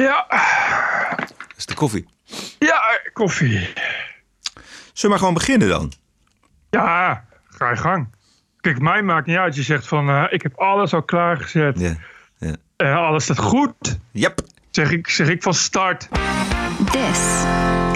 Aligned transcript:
Ja, 0.00 0.26
Dat 1.16 1.56
is 1.56 1.66
de 1.66 1.74
koffie. 1.74 2.06
ja, 2.58 2.80
koffie. 3.12 3.58
Zullen 3.58 3.72
we 5.02 5.08
maar 5.08 5.18
gewoon 5.18 5.34
beginnen 5.34 5.68
dan? 5.68 5.92
Ja, 6.70 7.24
ga 7.48 7.70
je 7.70 7.76
gang. 7.76 8.08
Kijk, 8.60 8.80
mij 8.80 9.02
maakt 9.02 9.26
niet 9.26 9.36
uit. 9.36 9.54
Je 9.54 9.62
zegt 9.62 9.86
van, 9.86 10.08
eh, 10.08 10.24
ik 10.30 10.42
heb 10.42 10.58
alles 10.58 10.94
al 10.94 11.02
klaargezet. 11.02 11.78
Ja. 11.80 11.94
ja. 12.38 12.54
Eh, 12.76 12.96
alles 12.96 13.24
staat 13.24 13.38
goed. 13.38 13.98
Yep. 14.10 14.40
Zeg 14.70 14.90
ik, 14.90 15.08
zeg 15.08 15.28
ik 15.28 15.42
van 15.42 15.54
start. 15.54 16.08
This 16.92 17.44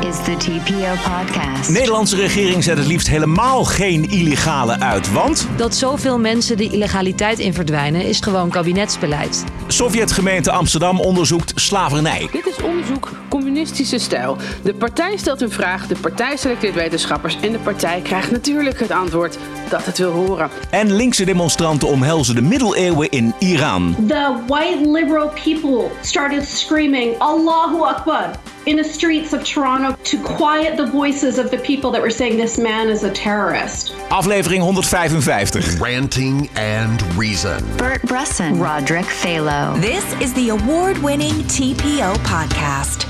is 0.09 0.17
the 0.25 0.37
TPO 0.37 1.11
podcast. 1.11 1.67
De 1.67 1.73
Nederlandse 1.73 2.17
regering 2.17 2.65
zet 2.65 2.79
het 2.79 2.87
liefst 2.87 3.09
helemaal 3.09 3.65
geen 3.65 4.11
illegale 4.11 4.81
uit, 4.81 5.13
want 5.13 5.49
Dat 5.57 5.75
zoveel 5.75 6.19
mensen 6.19 6.57
de 6.57 6.69
illegaliteit 6.71 7.39
in 7.39 7.55
verdwijnen 7.55 8.03
is 8.03 8.21
gewoon 8.21 8.51
kabinetsbeleid. 8.51 9.45
Sovjetgemeente 9.67 10.51
Amsterdam 10.51 11.01
onderzoekt 11.01 11.53
slavernij. 11.55 12.29
Dit 12.33 12.47
is 12.47 12.63
onderzoek 12.63 13.11
communistische 13.29 13.99
stijl. 13.99 14.37
De 14.63 14.75
partij 14.75 15.17
stelt 15.17 15.41
een 15.41 15.51
vraag, 15.51 15.87
de 15.87 15.97
partij 16.01 16.37
selecteert 16.37 16.75
wetenschappers 16.75 17.37
en 17.41 17.53
de 17.53 17.59
partij 17.59 18.01
krijgt 18.01 18.31
natuurlijk 18.31 18.81
het 18.81 18.91
antwoord 18.91 19.39
dat 19.69 19.87
het 19.87 19.99
wil 19.99 20.13
horen. 20.13 20.51
En 20.71 20.93
linkse 20.95 21.25
demonstranten 21.25 21.89
omhelzen 21.89 22.35
de 22.35 22.43
middeleeuwen 22.43 23.11
in 23.11 23.35
Iran. 23.39 23.95
the 24.09 24.35
white 24.47 24.91
liberal 24.91 25.29
people 25.45 25.91
started 26.03 26.49
screaming 26.49 27.19
Allahu 27.19 27.81
Akbar 27.81 28.31
in 28.65 28.77
the 28.83 28.89
streets 28.89 29.33
of 29.33 29.45
Toronto 29.45 29.97
to 30.05 30.17
quiet 30.23 30.77
the 30.77 30.87
voices 30.87 31.39
of 31.39 31.51
the 31.51 31.59
people 31.59 31.91
that 31.91 32.01
were 32.01 32.11
saying 32.11 32.37
this 32.39 32.57
man 32.57 32.89
is 32.89 33.03
a 33.03 33.11
terrorist. 33.11 33.93
Aflevering 34.11 34.63
155. 34.63 35.81
Ranting 35.81 36.49
and 36.55 37.03
Reason. 37.17 37.65
Bert 37.77 38.03
Bresson, 38.03 38.59
Roderick 38.59 39.05
Phalo. 39.07 39.81
This 39.81 40.05
is 40.21 40.33
the 40.33 40.49
award 40.51 40.99
winning 40.99 41.45
TPO 41.47 42.13
podcast. 42.23 43.07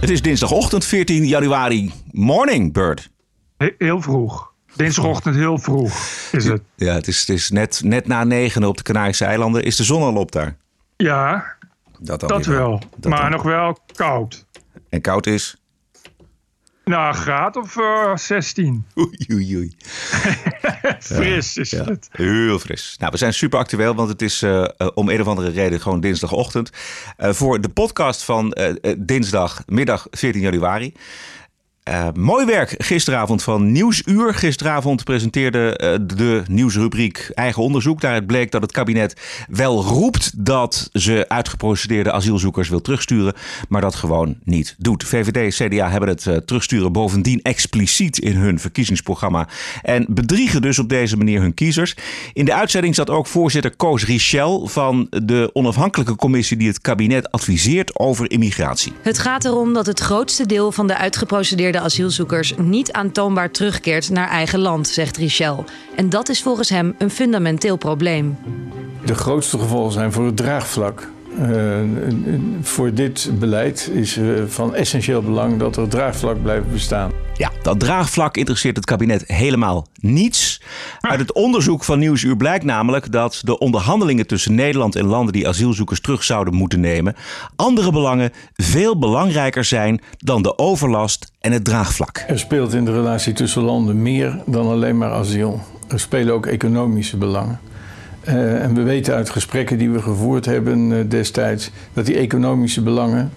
Het 0.00 0.10
is 0.10 0.22
dinsdagochtend 0.22 0.84
14 0.84 1.26
januari. 1.26 1.92
Morning, 2.10 2.72
Bird. 2.72 3.08
He- 3.56 3.74
heel 3.78 4.00
vroeg. 4.00 4.52
Dinsdagochtend 4.76 5.34
heel 5.34 5.58
vroeg 5.58 5.92
is 6.32 6.44
het. 6.44 6.62
Ja, 6.76 6.94
het 6.94 7.08
is, 7.08 7.20
het 7.20 7.28
is 7.28 7.50
net, 7.50 7.80
net 7.84 8.06
na 8.06 8.24
negen 8.24 8.64
op 8.64 8.76
de 8.76 8.82
Canarische 8.82 9.24
eilanden. 9.24 9.62
Is 9.62 9.76
de 9.76 9.84
zon 9.84 10.02
al 10.02 10.14
op 10.16 10.32
daar? 10.32 10.56
Ja, 10.96 11.44
Dat, 12.00 12.20
dat 12.20 12.46
wel. 12.46 12.80
Dat 12.96 13.10
maar 13.10 13.20
dan. 13.22 13.30
nog 13.30 13.42
wel 13.42 13.78
koud. 13.96 14.44
En 14.88 15.00
koud 15.00 15.26
is? 15.26 15.56
Nou, 16.84 17.08
een 17.08 17.14
graad 17.14 17.56
of 17.56 17.76
eh, 17.76 18.16
16. 18.16 18.84
Oei, 18.98 19.16
oei, 19.32 19.56
oei. 19.56 19.76
Fris 21.00 21.56
is 21.56 21.70
Ja, 21.70 21.84
het. 21.84 22.08
heel 22.12 22.58
fris. 22.58 22.96
Nou, 22.98 23.12
we 23.12 23.18
zijn 23.18 23.34
super 23.34 23.58
actueel, 23.58 23.94
want 23.94 24.08
het 24.08 24.22
is 24.22 24.42
eh, 24.42 24.64
eh, 24.64 24.88
om 24.94 25.08
een 25.08 25.20
of 25.20 25.26
andere 25.26 25.50
reden 25.50 25.80
gewoon 25.80 26.00
dinsdagochtend. 26.00 26.70
Eh, 27.16 27.32
voor 27.32 27.60
de 27.60 27.68
podcast 27.68 28.22
van 28.22 28.52
eh, 28.52 28.68
eh, 28.68 28.96
dinsdagmiddag 28.98 30.06
14 30.10 30.40
januari. 30.42 30.92
Eh, 31.88 32.08
mooi 32.14 32.46
werk 32.46 32.74
gisteravond 32.78 33.42
van 33.42 33.72
Nieuwsuur. 33.72 34.34
Gisteravond 34.34 35.04
presenteerde 35.04 35.76
eh, 35.76 35.94
de 36.16 36.42
nieuwsrubriek 36.48 37.30
eigen 37.34 37.62
onderzoek. 37.62 38.00
Daaruit 38.00 38.26
bleek 38.26 38.50
dat 38.50 38.62
het 38.62 38.72
kabinet 38.72 39.20
wel 39.48 39.82
roept 39.82 40.44
dat 40.44 40.88
ze 40.92 41.24
uitgeprocedeerde 41.28 42.12
asielzoekers 42.12 42.68
wil 42.68 42.80
terugsturen, 42.80 43.34
maar 43.68 43.80
dat 43.80 43.94
gewoon 43.94 44.36
niet 44.44 44.74
doet. 44.78 45.04
VVD 45.04 45.36
en 45.36 45.68
CDA 45.68 45.90
hebben 45.90 46.08
het 46.08 46.26
eh, 46.26 46.36
terugsturen 46.36 46.92
bovendien 46.92 47.42
expliciet 47.42 48.18
in 48.18 48.36
hun 48.36 48.60
verkiezingsprogramma 48.60 49.48
en 49.82 50.06
bedriegen 50.08 50.62
dus 50.62 50.78
op 50.78 50.88
deze 50.88 51.16
manier 51.16 51.40
hun 51.40 51.54
kiezers. 51.54 51.96
In 52.32 52.44
de 52.44 52.54
uitzending 52.54 52.94
zat 52.94 53.10
ook 53.10 53.26
voorzitter 53.26 53.76
Koos 53.76 54.04
Richel 54.04 54.66
van 54.66 55.06
de 55.10 55.50
onafhankelijke 55.52 56.16
commissie 56.16 56.56
die 56.56 56.68
het 56.68 56.80
kabinet 56.80 57.32
adviseert 57.32 57.98
over 57.98 58.30
immigratie. 58.30 58.92
Het 59.02 59.18
gaat 59.18 59.44
erom 59.44 59.72
dat 59.72 59.86
het 59.86 60.00
grootste 60.00 60.46
deel 60.46 60.72
van 60.72 60.86
de 60.86 60.96
uitgeprocedeerde 60.96 61.76
asielzoekers 61.80 62.54
niet 62.56 62.92
aantoonbaar 62.92 63.50
terugkeert 63.50 64.10
naar 64.10 64.28
eigen 64.28 64.58
land, 64.58 64.88
zegt 64.88 65.16
Richel. 65.16 65.64
En 65.96 66.08
dat 66.08 66.28
is 66.28 66.42
volgens 66.42 66.68
hem 66.68 66.94
een 66.98 67.10
fundamenteel 67.10 67.76
probleem. 67.76 68.38
De 69.04 69.14
grootste 69.14 69.58
gevolgen 69.58 69.92
zijn 69.92 70.12
voor 70.12 70.26
het 70.26 70.36
draagvlak. 70.36 71.08
Eh, 71.38 71.80
voor 72.62 72.94
dit 72.94 73.30
beleid 73.38 73.90
is 73.94 74.16
eh, 74.16 74.24
van 74.46 74.74
essentieel 74.74 75.22
belang 75.22 75.58
dat 75.58 75.76
er 75.76 75.88
draagvlak 75.88 76.42
blijft 76.42 76.72
bestaan. 76.72 77.10
Ja, 77.34 77.50
dat 77.62 77.80
draagvlak 77.80 78.36
interesseert 78.36 78.76
het 78.76 78.84
kabinet 78.84 79.24
helemaal 79.26 79.86
niets. 79.94 80.62
Uit 81.00 81.20
het 81.20 81.32
onderzoek 81.32 81.84
van 81.84 81.98
Nieuwsuur 81.98 82.36
blijkt 82.36 82.64
namelijk 82.64 83.12
dat 83.12 83.40
de 83.44 83.58
onderhandelingen 83.58 84.26
tussen 84.26 84.54
Nederland 84.54 84.96
en 84.96 85.04
landen 85.04 85.32
die 85.32 85.48
asielzoekers 85.48 86.00
terug 86.00 86.24
zouden 86.24 86.54
moeten 86.54 86.80
nemen, 86.80 87.14
andere 87.56 87.92
belangen 87.92 88.32
veel 88.54 88.98
belangrijker 88.98 89.64
zijn 89.64 90.00
dan 90.18 90.42
de 90.42 90.58
overlast 90.58 91.32
en 91.40 91.52
het 91.52 91.64
draagvlak. 91.64 92.24
Er 92.28 92.38
speelt 92.38 92.74
in 92.74 92.84
de 92.84 92.92
relatie 92.92 93.32
tussen 93.32 93.62
landen 93.62 94.02
meer 94.02 94.42
dan 94.46 94.66
alleen 94.66 94.98
maar 94.98 95.12
asiel. 95.12 95.60
Er 95.88 96.00
spelen 96.00 96.34
ook 96.34 96.46
economische 96.46 97.16
belangen. 97.16 97.60
Eh, 98.28 98.62
en 98.62 98.74
we 98.74 98.82
weten 98.82 99.14
uit 99.14 99.30
gesprekken 99.30 99.78
die 99.78 99.90
we 99.90 100.02
gevoerd 100.02 100.44
hebben 100.44 100.92
eh, 100.92 100.98
destijds 101.10 101.70
dat 101.92 102.06
die 102.06 102.16
economische 102.16 102.82
belangen, 102.82 103.32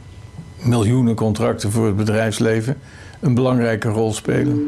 miljoenen 0.61 1.15
contracten 1.15 1.71
voor 1.71 1.85
het 1.85 1.95
bedrijfsleven, 1.95 2.77
een 3.19 3.33
belangrijke 3.33 3.87
rol 3.87 4.13
spelen. 4.13 4.65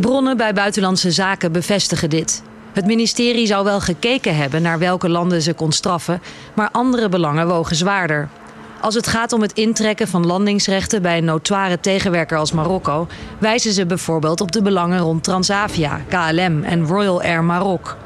Bronnen 0.00 0.36
bij 0.36 0.52
Buitenlandse 0.52 1.10
Zaken 1.10 1.52
bevestigen 1.52 2.10
dit. 2.10 2.42
Het 2.72 2.86
ministerie 2.86 3.46
zou 3.46 3.64
wel 3.64 3.80
gekeken 3.80 4.36
hebben 4.36 4.62
naar 4.62 4.78
welke 4.78 5.08
landen 5.08 5.42
ze 5.42 5.52
kon 5.52 5.72
straffen, 5.72 6.20
maar 6.54 6.68
andere 6.72 7.08
belangen 7.08 7.48
wogen 7.48 7.76
zwaarder. 7.76 8.28
Als 8.80 8.94
het 8.94 9.06
gaat 9.06 9.32
om 9.32 9.42
het 9.42 9.52
intrekken 9.52 10.08
van 10.08 10.26
landingsrechten 10.26 11.02
bij 11.02 11.18
een 11.18 11.24
notoire 11.24 11.80
tegenwerker 11.80 12.38
als 12.38 12.52
Marokko, 12.52 13.06
wijzen 13.38 13.72
ze 13.72 13.86
bijvoorbeeld 13.86 14.40
op 14.40 14.52
de 14.52 14.62
belangen 14.62 14.98
rond 14.98 15.24
Transavia, 15.24 16.00
KLM 16.08 16.62
en 16.62 16.86
Royal 16.86 17.22
Air 17.22 17.44
Maroc. 17.44 17.96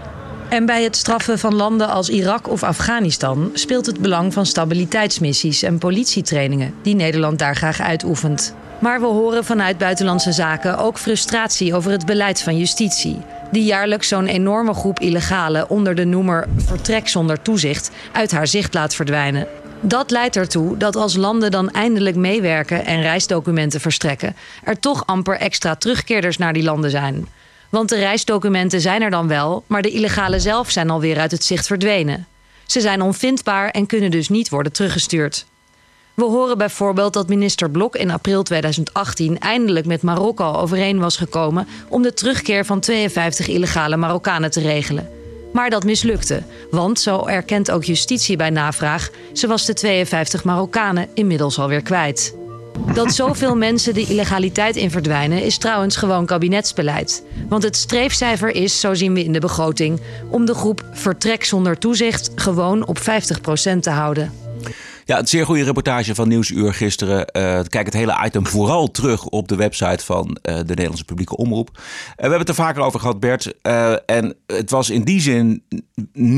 En 0.55 0.67
bij 0.67 0.83
het 0.83 0.97
straffen 0.97 1.39
van 1.39 1.55
landen 1.55 1.89
als 1.89 2.09
Irak 2.09 2.49
of 2.49 2.63
Afghanistan 2.63 3.51
speelt 3.55 3.87
het 3.87 4.01
belang 4.01 4.33
van 4.33 4.47
stabiliteitsmissies 4.47 5.63
en 5.63 5.79
politietrainingen 5.79 6.75
die 6.83 6.95
Nederland 6.95 7.39
daar 7.39 7.57
graag 7.57 7.81
uitoefent. 7.81 8.55
Maar 8.79 9.01
we 9.01 9.07
horen 9.07 9.45
vanuit 9.45 9.79
Buitenlandse 9.79 10.33
Zaken 10.33 10.79
ook 10.79 10.99
frustratie 10.99 11.75
over 11.75 11.91
het 11.91 12.07
beleid 12.07 12.43
van 12.43 12.59
justitie, 12.59 13.21
die 13.53 13.65
jaarlijks 13.65 14.09
zo'n 14.09 14.27
enorme 14.27 14.75
groep 14.75 15.01
illegalen 15.01 15.71
onder 15.71 15.95
de 15.95 16.05
noemer 16.05 16.49
vertrek 16.57 17.09
zonder 17.09 17.43
toezicht 17.43 17.91
uit 18.13 18.31
haar 18.31 18.47
zicht 18.47 18.75
laat 18.75 18.95
verdwijnen. 18.95 19.47
Dat 19.81 20.11
leidt 20.11 20.37
ertoe 20.37 20.77
dat 20.77 20.97
als 20.97 21.17
landen 21.17 21.51
dan 21.51 21.71
eindelijk 21.71 22.17
meewerken 22.17 22.85
en 22.87 23.03
reisdocumenten 23.03 23.81
verstrekken, 23.81 24.37
er 24.65 24.81
toch 24.81 25.07
amper 25.07 25.37
extra 25.37 25.75
terugkeerders 25.75 26.39
naar 26.39 26.53
die 26.53 26.63
landen 26.63 26.91
zijn. 26.91 27.27
Want 27.75 27.89
de 27.89 27.99
reisdocumenten 27.99 28.81
zijn 28.81 29.03
er 29.03 29.11
dan 29.11 29.29
wel, 29.29 29.65
maar 29.67 29.83
de 29.83 29.91
illegalen 29.91 30.41
zelf 30.41 30.71
zijn 30.71 30.91
alweer 30.91 31.19
uit 31.19 31.31
het 31.31 31.45
zicht 31.45 31.67
verdwenen. 31.67 32.27
Ze 32.67 32.81
zijn 32.81 33.03
onvindbaar 33.03 33.71
en 33.71 33.87
kunnen 33.87 34.11
dus 34.11 34.29
niet 34.29 34.49
worden 34.49 34.73
teruggestuurd. 34.73 35.47
We 36.15 36.25
horen 36.25 36.59
bijvoorbeeld 36.59 37.13
dat 37.13 37.29
minister 37.29 37.71
Blok 37.71 37.97
in 37.97 38.11
april 38.11 38.43
2018 38.43 39.39
eindelijk 39.39 39.87
met 39.87 40.03
Marokko 40.03 40.53
overeen 40.53 40.99
was 40.99 41.17
gekomen 41.17 41.69
om 41.89 42.03
de 42.03 42.15
terugkeer 42.15 42.65
van 42.65 42.81
52 42.81 43.49
illegale 43.49 43.97
Marokkanen 43.97 44.51
te 44.51 44.61
regelen. 44.61 45.11
Maar 45.53 45.71
dat 45.71 45.85
mislukte, 45.85 46.43
want 46.71 47.01
zo 47.01 47.27
erkent 47.27 47.71
ook 47.71 47.85
justitie 47.85 48.37
bij 48.37 48.51
navraag, 48.51 49.11
ze 49.33 49.47
was 49.47 49.67
de 49.67 49.75
52 49.75 50.45
Marokkanen 50.45 51.09
inmiddels 51.15 51.59
alweer 51.59 51.83
kwijt. 51.83 52.35
Dat 52.95 53.15
zoveel 53.15 53.57
mensen 53.57 53.95
de 53.95 54.07
illegaliteit 54.07 54.77
in 54.77 54.91
verdwijnen 54.91 55.43
is 55.43 55.59
trouwens 55.59 55.97
gewoon 55.97 56.27
kabinetsbeleid. 56.27 57.25
Want 57.49 57.63
het 57.63 57.77
streefcijfer 57.77 58.55
is, 58.55 58.81
zo 58.81 58.95
zien 58.95 59.15
we 59.15 59.25
in 59.25 59.33
de 59.33 59.41
begroting, 59.41 60.01
om 60.31 60.45
de 60.45 60.55
groep 60.55 60.85
vertrek 60.93 61.45
zonder 61.45 61.79
toezicht 61.79 62.31
gewoon 62.35 62.87
op 62.87 62.99
50% 62.99 63.03
te 63.81 63.91
houden. 63.91 64.44
Ja, 65.07 65.19
een 65.19 65.27
zeer 65.27 65.47
goede 65.47 65.65
reportage 65.65 66.15
van 66.15 66.29
Nieuwsuur 66.29 66.75
gisteren. 66.75 67.27
Eh, 67.27 67.61
kijk 67.69 67.87
het 67.87 67.95
hele 67.95 68.21
item 68.25 68.47
vooral 68.47 68.91
terug 68.91 69.25
op 69.25 69.49
de 69.49 69.57
website 69.57 70.05
van 70.05 70.39
eh, 70.43 70.57
de 70.57 70.65
Nederlandse 70.65 71.05
publieke 71.05 71.37
omroep. 71.37 71.71
Eh, 71.73 71.83
we 72.15 72.21
hebben 72.21 72.39
het 72.39 72.49
er 72.49 72.55
vaker 72.55 72.83
over 72.83 73.01
gehad, 73.01 73.21
Bert. 73.21 73.61
En 74.07 74.35
het 74.47 74.71
was 74.71 74.91
in 74.91 75.03
die 75.03 75.21
zin, 75.21 75.63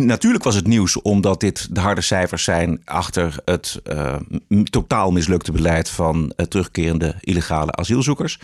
natuurlijk 0.05 0.44
was 0.44 0.55
het 0.55 0.67
nieuws 0.67 1.02
omdat 1.02 1.40
dit 1.40 1.75
de 1.75 1.81
harde 1.81 2.00
cijfers 2.00 2.44
zijn 2.44 2.81
achter 2.85 3.35
het 3.44 3.81
totaal 4.70 5.11
mislukte 5.11 5.52
beleid 5.52 5.88
van 5.88 6.32
terugkerende 6.49 7.14
illegale 7.20 7.73
asielzoekers. 7.73 8.38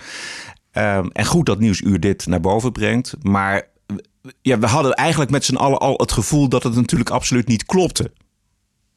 Ehm, 0.71 1.07
en 1.13 1.27
goed 1.27 1.47
dat 1.47 1.59
Nieuwsuur 1.59 2.01
dit 2.01 2.27
naar 2.27 2.41
boven 2.41 2.73
brengt. 2.73 3.15
Maar 3.23 3.69
ja, 4.43 4.59
we 4.59 4.67
hadden 4.67 4.95
eigenlijk 4.95 5.31
met 5.31 5.45
z'n 5.45 5.57
allen 5.57 5.79
al 5.79 5.95
het 5.97 6.13
gevoel 6.13 6.49
dat 6.49 6.63
het 6.63 6.75
natuurlijk 6.75 7.11
absoluut 7.11 7.49
niet 7.49 7.67
klopte. 7.67 8.11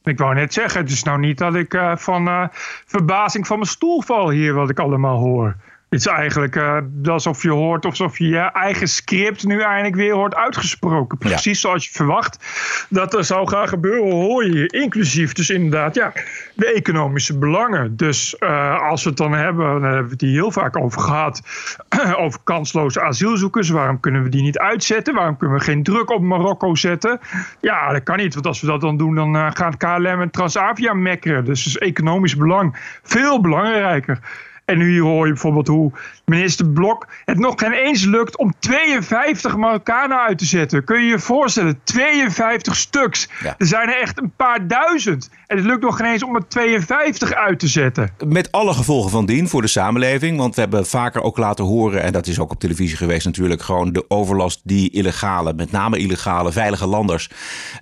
Ik 0.06 0.18
wou 0.18 0.34
net 0.34 0.54
zeggen, 0.54 0.82
het 0.82 0.90
is 0.90 1.04
nou 1.04 1.20
niet 1.20 1.38
dat 1.38 1.56
ik 1.56 1.74
eh, 1.74 1.96
van 1.96 2.28
eh, 2.28 2.48
verbazing 2.86 3.48
van 3.48 3.58
mijn 3.58 3.70
stoel 3.70 4.02
val 4.02 4.30
hier 4.30 4.54
wat 4.54 4.70
ik 4.70 4.80
allemaal 4.80 5.18
hoor. 5.18 5.56
Het 5.96 6.06
is 6.06 6.12
eigenlijk 6.12 6.56
uh, 6.56 6.78
alsof 7.06 7.42
je 7.42 7.50
hoort, 7.50 7.86
alsof 7.86 8.18
je 8.18 8.28
je 8.28 8.40
eigen 8.40 8.88
script 8.88 9.46
nu 9.46 9.62
eindelijk 9.62 9.96
weer 9.96 10.14
hoort 10.14 10.36
uitgesproken. 10.36 11.18
Precies 11.18 11.62
zoals 11.62 11.86
je 11.86 11.92
verwacht 11.92 12.46
dat 12.90 13.14
er 13.14 13.24
zou 13.24 13.48
gaan 13.48 13.68
gebeuren, 13.68 14.12
hoor 14.12 14.46
je 14.46 14.68
inclusief 14.68 15.34
dus 15.34 15.50
inderdaad 15.50 15.96
ja, 15.96 16.14
de 16.54 16.74
economische 16.74 17.38
belangen. 17.38 17.96
Dus 17.96 18.36
uh, 18.40 18.82
als 18.82 19.04
we 19.04 19.10
het 19.10 19.18
dan 19.18 19.34
hebben, 19.34 19.66
dan 19.66 19.84
hebben 19.84 20.06
we 20.06 20.12
het 20.12 20.22
hier 20.22 20.32
heel 20.32 20.52
vaak 20.52 20.78
over 20.78 21.02
gehad, 21.02 21.42
over 22.24 22.40
kansloze 22.44 23.02
asielzoekers. 23.02 23.70
Waarom 23.70 24.00
kunnen 24.00 24.24
we 24.24 24.30
die 24.30 24.42
niet 24.42 24.58
uitzetten? 24.58 25.14
Waarom 25.14 25.38
kunnen 25.38 25.58
we 25.58 25.64
geen 25.64 25.84
druk 25.84 26.10
op 26.10 26.22
Marokko 26.22 26.76
zetten? 26.76 27.20
Ja, 27.62 27.92
dat 27.92 28.04
kan 28.04 28.18
niet, 28.18 28.34
want 28.34 28.46
als 28.46 28.62
we 28.62 28.68
dat 28.68 28.82
dan 28.82 28.98
doen, 28.98 29.16
dan 29.16 29.36
uh, 29.36 29.48
gaan 29.54 29.78
KLM 29.78 30.22
en 30.22 30.32
Transavia 30.32 30.94
mekkeren. 30.94 31.46
Dus 31.46 31.66
is 31.66 31.78
economisch 31.78 32.36
belang 32.36 33.00
veel 33.04 33.42
belangrijker. 33.42 34.20
En 34.66 34.78
nu 34.78 35.02
hoor 35.02 35.26
je 35.26 35.32
bijvoorbeeld 35.32 35.68
hoe 35.68 35.92
minister 36.26 36.68
Blok 36.68 37.08
het 37.26 37.40
nog 37.40 37.54
geen 37.58 37.72
eens 37.72 38.06
lukt 38.06 38.38
om 38.38 38.54
52 38.60 39.56
Marokkanen 39.56 40.20
uit 40.20 40.38
te 40.38 40.46
zetten. 40.46 40.84
Kun 40.84 41.02
je 41.02 41.08
je 41.08 41.20
voorstellen? 41.20 41.80
52 41.84 42.76
stuks. 42.76 43.30
Er 43.58 43.68
zijn 43.68 43.90
er 43.90 44.02
echt 44.02 44.22
een 44.22 44.32
paar 44.36 44.68
duizend. 44.68 45.30
En 45.48 45.58
het 45.58 45.66
lukt 45.66 45.82
nog 45.82 45.98
geen 45.98 46.12
eens 46.12 46.24
om 46.24 46.36
er 46.36 46.48
52 46.48 47.34
uit 47.34 47.60
te 47.60 47.68
zetten. 47.68 48.10
Met 48.28 48.52
alle 48.52 48.74
gevolgen 48.74 49.12
van 49.12 49.26
dien 49.26 49.50
voor 49.50 49.62
de 49.62 49.68
samenleving. 49.68 50.38
Want 50.38 50.56
we 50.56 50.62
hebben 50.62 50.86
vaker 50.86 51.22
ook 51.22 51.38
laten 51.38 51.66
horen, 51.66 52.02
en 52.02 52.12
dat 52.12 52.28
is 52.28 52.40
ook 52.40 52.52
op 52.52 52.60
televisie 52.60 52.98
geweest 52.98 53.26
natuurlijk, 53.26 53.62
gewoon 53.62 53.94
de 53.94 54.06
overlast 54.08 54.62
die 54.64 54.90
illegale, 54.90 55.54
met 55.54 55.72
name 55.72 55.98
illegale, 55.98 56.52
veilige 56.52 56.88
landers 56.88 57.30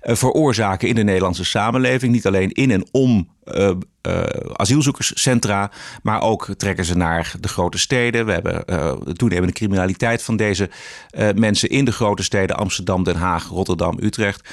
uh, 0.03 0.15
veroorzaken 0.15 0.87
in 0.87 0.95
de 0.95 1.03
Nederlandse 1.03 1.45
samenleving. 1.45 2.11
Niet 2.11 2.27
alleen 2.27 2.51
in 2.51 2.71
en 2.71 2.87
om 2.91 3.29
uh, 3.45 3.71
uh, 4.07 4.23
asielzoekerscentra, 4.53 5.71
maar 6.01 6.21
ook 6.21 6.49
trekken 6.57 6.85
ze 6.85 6.97
naar 6.97 7.33
de 7.39 7.47
grote 7.47 7.77
steden. 7.77 8.25
We 8.25 8.31
hebben 8.31 8.63
uh, 8.65 8.93
de 9.03 9.13
toenemende 9.13 9.53
criminaliteit 9.53 10.23
van 10.23 10.35
deze 10.35 10.69
mensen 11.35 11.69
in 11.69 11.85
de 11.85 11.91
grote 11.91 12.23
steden 12.23 12.57
Amsterdam, 12.57 13.03
Den 13.03 13.15
Haag, 13.15 13.47
Rotterdam, 13.47 13.97
Utrecht. 14.01 14.49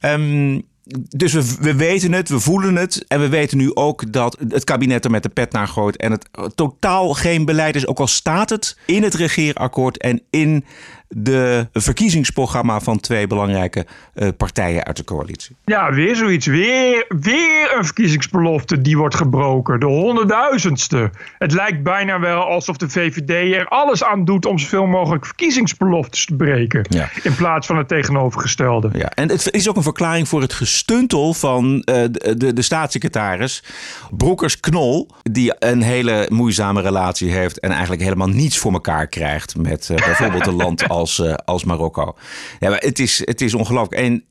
Um, 0.00 0.64
dus 1.08 1.32
we, 1.32 1.56
we 1.60 1.74
weten 1.74 2.12
het, 2.12 2.28
we 2.28 2.40
voelen 2.40 2.76
het. 2.76 3.04
En 3.08 3.20
we 3.20 3.28
weten 3.28 3.58
nu 3.58 3.74
ook 3.74 4.12
dat 4.12 4.38
het 4.48 4.64
kabinet 4.64 5.04
er 5.04 5.10
met 5.10 5.22
de 5.22 5.28
pet 5.28 5.52
naar 5.52 5.68
gooit. 5.68 5.96
En 5.96 6.10
het 6.10 6.28
totaal 6.54 7.14
geen 7.14 7.44
beleid 7.44 7.76
is. 7.76 7.86
Ook 7.86 7.98
al 7.98 8.06
staat 8.06 8.50
het 8.50 8.78
in 8.86 9.02
het 9.02 9.14
regeerakkoord 9.14 9.98
en 9.98 10.22
in 10.30 10.64
de 11.08 11.68
verkiezingsprogramma 11.72 12.80
van 12.80 13.00
twee 13.00 13.26
belangrijke 13.26 13.86
uh, 14.14 14.28
partijen 14.36 14.84
uit 14.84 14.96
de 14.96 15.04
coalitie. 15.04 15.56
Ja, 15.64 15.92
weer 15.92 16.16
zoiets. 16.16 16.46
Weer, 16.46 17.04
weer 17.08 17.76
een 17.76 17.84
verkiezingsbelofte 17.84 18.80
die 18.80 18.96
wordt 18.96 19.14
gebroken. 19.14 19.80
De 19.80 19.86
honderdduizendste. 19.86 21.10
Het 21.38 21.52
lijkt 21.52 21.82
bijna 21.82 22.20
wel 22.20 22.40
alsof 22.40 22.76
de 22.76 22.88
VVD 22.88 23.54
er 23.54 23.68
alles 23.68 24.04
aan 24.04 24.24
doet 24.24 24.46
om 24.46 24.58
zoveel 24.58 24.86
mogelijk 24.86 25.26
verkiezingsbeloftes 25.26 26.24
te 26.24 26.34
breken. 26.34 26.86
Ja. 26.88 27.08
In 27.22 27.34
plaats 27.34 27.66
van 27.66 27.76
het 27.76 27.88
tegenovergestelde. 27.88 28.90
Ja, 28.92 29.10
en 29.14 29.28
het 29.28 29.50
is 29.50 29.68
ook 29.68 29.76
een 29.76 29.82
verklaring 29.82 30.28
voor 30.28 30.40
het 30.40 30.52
gestuntel 30.52 31.34
van 31.34 31.74
uh, 31.74 31.82
de, 32.10 32.52
de, 32.52 32.62
staatssecretaris 32.62 33.62
Broekers-Knol. 34.10 35.08
Die 35.22 35.54
een 35.58 35.82
hele 35.82 36.26
moeizame 36.32 36.80
relatie 36.80 37.30
heeft 37.30 37.60
en 37.60 37.70
eigenlijk 37.70 38.02
helemaal 38.02 38.28
niets 38.28 38.58
voor 38.58 38.72
elkaar 38.72 39.06
krijgt 39.06 39.56
met 39.56 39.88
uh, 39.90 39.96
bijvoorbeeld 39.96 40.46
een 40.46 40.54
land 40.54 40.88
als, 40.96 41.18
uh, 41.18 41.34
als 41.44 41.64
Marokko. 41.64 42.16
Ja, 42.60 42.70
maar 42.70 42.80
het 42.80 42.98
is, 42.98 43.22
het 43.24 43.40
is 43.40 43.54
ongelooflijk. 43.54 44.02
En 44.02 44.24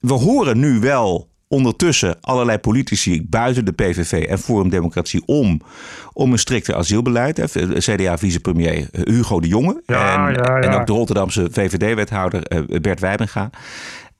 we 0.00 0.12
horen 0.12 0.58
nu 0.58 0.80
wel 0.80 1.30
ondertussen 1.52 2.16
allerlei 2.20 2.58
politici 2.58 3.26
buiten 3.28 3.64
de 3.64 3.72
PVV 3.72 4.12
en 4.12 4.38
Forum 4.38 4.68
Democratie 4.68 5.22
om, 5.26 5.60
om 6.12 6.32
een 6.32 6.38
strikter 6.38 6.74
asielbeleid. 6.74 7.40
CDA-vicepremier 7.78 8.88
Hugo 8.92 9.40
de 9.40 9.48
Jonge 9.48 9.82
ja, 9.86 10.28
en, 10.28 10.34
ja, 10.34 10.42
ja. 10.42 10.60
en 10.60 10.74
ook 10.74 10.86
de 10.86 10.92
Rotterdamse 10.92 11.48
VVD-wethouder 11.50 12.66
Bert 12.80 13.00
Wijbenga. 13.00 13.50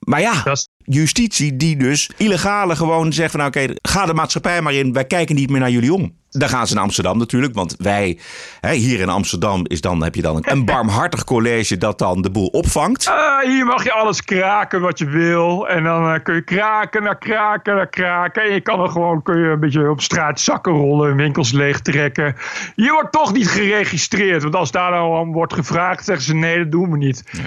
Maar 0.03 0.21
ja, 0.21 0.43
justitie 0.77 1.55
die 1.55 1.77
dus 1.77 2.09
illegale 2.17 2.75
gewoon 2.75 3.13
zegt 3.13 3.31
van 3.31 3.39
nou 3.39 3.51
oké, 3.51 3.73
ga 3.81 4.05
de 4.05 4.13
maatschappij 4.13 4.61
maar 4.61 4.73
in. 4.73 4.93
Wij 4.93 5.05
kijken 5.05 5.35
niet 5.35 5.49
meer 5.49 5.59
naar 5.59 5.69
jullie 5.69 5.93
om. 5.93 6.21
Dan 6.29 6.49
gaan 6.49 6.67
ze 6.67 6.73
naar 6.73 6.83
Amsterdam 6.83 7.17
natuurlijk. 7.17 7.53
Want 7.53 7.75
wij, 7.77 8.19
hè, 8.59 8.73
hier 8.73 8.99
in 8.99 9.09
Amsterdam, 9.09 9.65
is 9.67 9.81
dan, 9.81 10.03
heb 10.03 10.15
je 10.15 10.21
dan 10.21 10.37
een 10.41 10.65
barmhartig 10.65 11.23
college 11.23 11.77
dat 11.77 11.99
dan 11.99 12.21
de 12.21 12.31
boel 12.31 12.47
opvangt. 12.47 13.07
Uh, 13.07 13.39
hier 13.39 13.65
mag 13.65 13.83
je 13.83 13.91
alles 13.91 14.23
kraken 14.23 14.81
wat 14.81 14.99
je 14.99 15.05
wil. 15.05 15.67
En 15.67 15.83
dan 15.83 16.13
uh, 16.13 16.19
kun 16.23 16.35
je 16.35 16.43
kraken 16.43 17.03
naar 17.03 17.17
kraken 17.17 17.75
naar 17.75 17.89
kraken. 17.89 18.43
En 18.43 18.53
je 18.53 18.61
kan 18.61 18.79
er 18.79 18.89
gewoon 18.89 19.21
kun 19.21 19.39
je 19.39 19.47
een 19.47 19.59
beetje 19.59 19.89
op 19.89 20.01
straat 20.01 20.39
zakken 20.39 20.71
rollen, 20.71 21.15
winkels 21.15 21.51
leegtrekken. 21.51 22.35
Je 22.75 22.91
wordt 22.91 23.11
toch 23.11 23.33
niet 23.33 23.47
geregistreerd. 23.47 24.43
Want 24.43 24.55
als 24.55 24.71
daar 24.71 24.91
nou 24.91 25.17
aan 25.17 25.31
wordt 25.31 25.53
gevraagd, 25.53 26.05
zeggen 26.05 26.25
ze 26.25 26.35
nee, 26.35 26.57
dat 26.57 26.71
doen 26.71 26.91
we 26.91 26.97
niet. 26.97 27.23
Ja. 27.31 27.39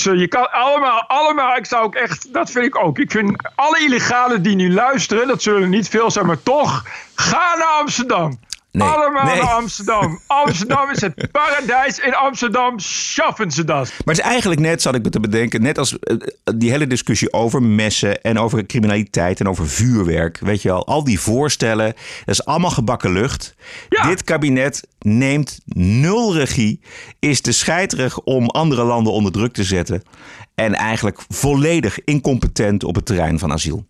Je 0.00 0.28
kan 0.28 0.52
allemaal, 0.52 1.04
allemaal, 1.06 1.56
ik 1.56 1.66
zou 1.66 1.84
ook 1.84 1.94
echt, 1.94 2.32
dat 2.32 2.50
vind 2.50 2.66
ik 2.66 2.78
ook. 2.78 2.98
Ik 2.98 3.10
vind 3.10 3.50
alle 3.54 3.80
illegalen 3.80 4.42
die 4.42 4.54
nu 4.54 4.72
luisteren, 4.72 5.28
dat 5.28 5.42
zullen 5.42 5.70
niet 5.70 5.88
veel 5.88 6.10
zijn, 6.10 6.26
maar 6.26 6.42
toch, 6.42 6.84
ga 7.14 7.56
naar 7.56 7.78
Amsterdam. 7.80 8.38
Nee, 8.72 8.88
Allemaal 8.88 9.24
nee. 9.24 9.36
naar 9.36 9.50
Amsterdam. 9.50 10.20
Amsterdam 10.26 10.90
is 10.90 11.00
het 11.00 11.30
paradijs. 11.32 11.98
In 11.98 12.14
Amsterdam 12.14 12.78
schaffen 12.78 13.50
ze 13.50 13.64
dat. 13.64 13.92
Maar 14.04 14.14
het 14.14 14.24
is 14.24 14.30
eigenlijk 14.30 14.60
net, 14.60 14.82
zat 14.82 14.94
ik 14.94 15.02
me 15.02 15.08
te 15.08 15.20
bedenken, 15.20 15.62
net 15.62 15.78
als 15.78 15.92
uh, 15.92 16.16
die 16.56 16.70
hele 16.70 16.86
discussie 16.86 17.32
over 17.32 17.62
messen 17.62 18.22
en 18.22 18.38
over 18.38 18.66
criminaliteit 18.66 19.40
en 19.40 19.48
over 19.48 19.68
vuurwerk. 19.68 20.38
Weet 20.38 20.62
je 20.62 20.68
wel, 20.68 20.86
al 20.86 21.04
die 21.04 21.20
voorstellen, 21.20 21.94
dat 22.24 22.34
is 22.34 22.44
allemaal 22.44 22.70
gebakken 22.70 23.12
lucht. 23.12 23.54
Ja. 23.88 24.06
Dit 24.06 24.24
kabinet 24.24 24.86
neemt 24.98 25.60
nul 25.64 26.34
regie, 26.34 26.80
is 27.18 27.40
te 27.40 27.52
scheiterig 27.52 28.20
om 28.20 28.46
andere 28.46 28.84
landen 28.84 29.12
onder 29.12 29.32
druk 29.32 29.52
te 29.52 29.64
zetten. 29.64 30.02
En 30.54 30.74
eigenlijk 30.74 31.20
volledig 31.28 32.04
incompetent 32.04 32.84
op 32.84 32.94
het 32.94 33.06
terrein 33.06 33.38
van 33.38 33.52
asiel. 33.52 33.86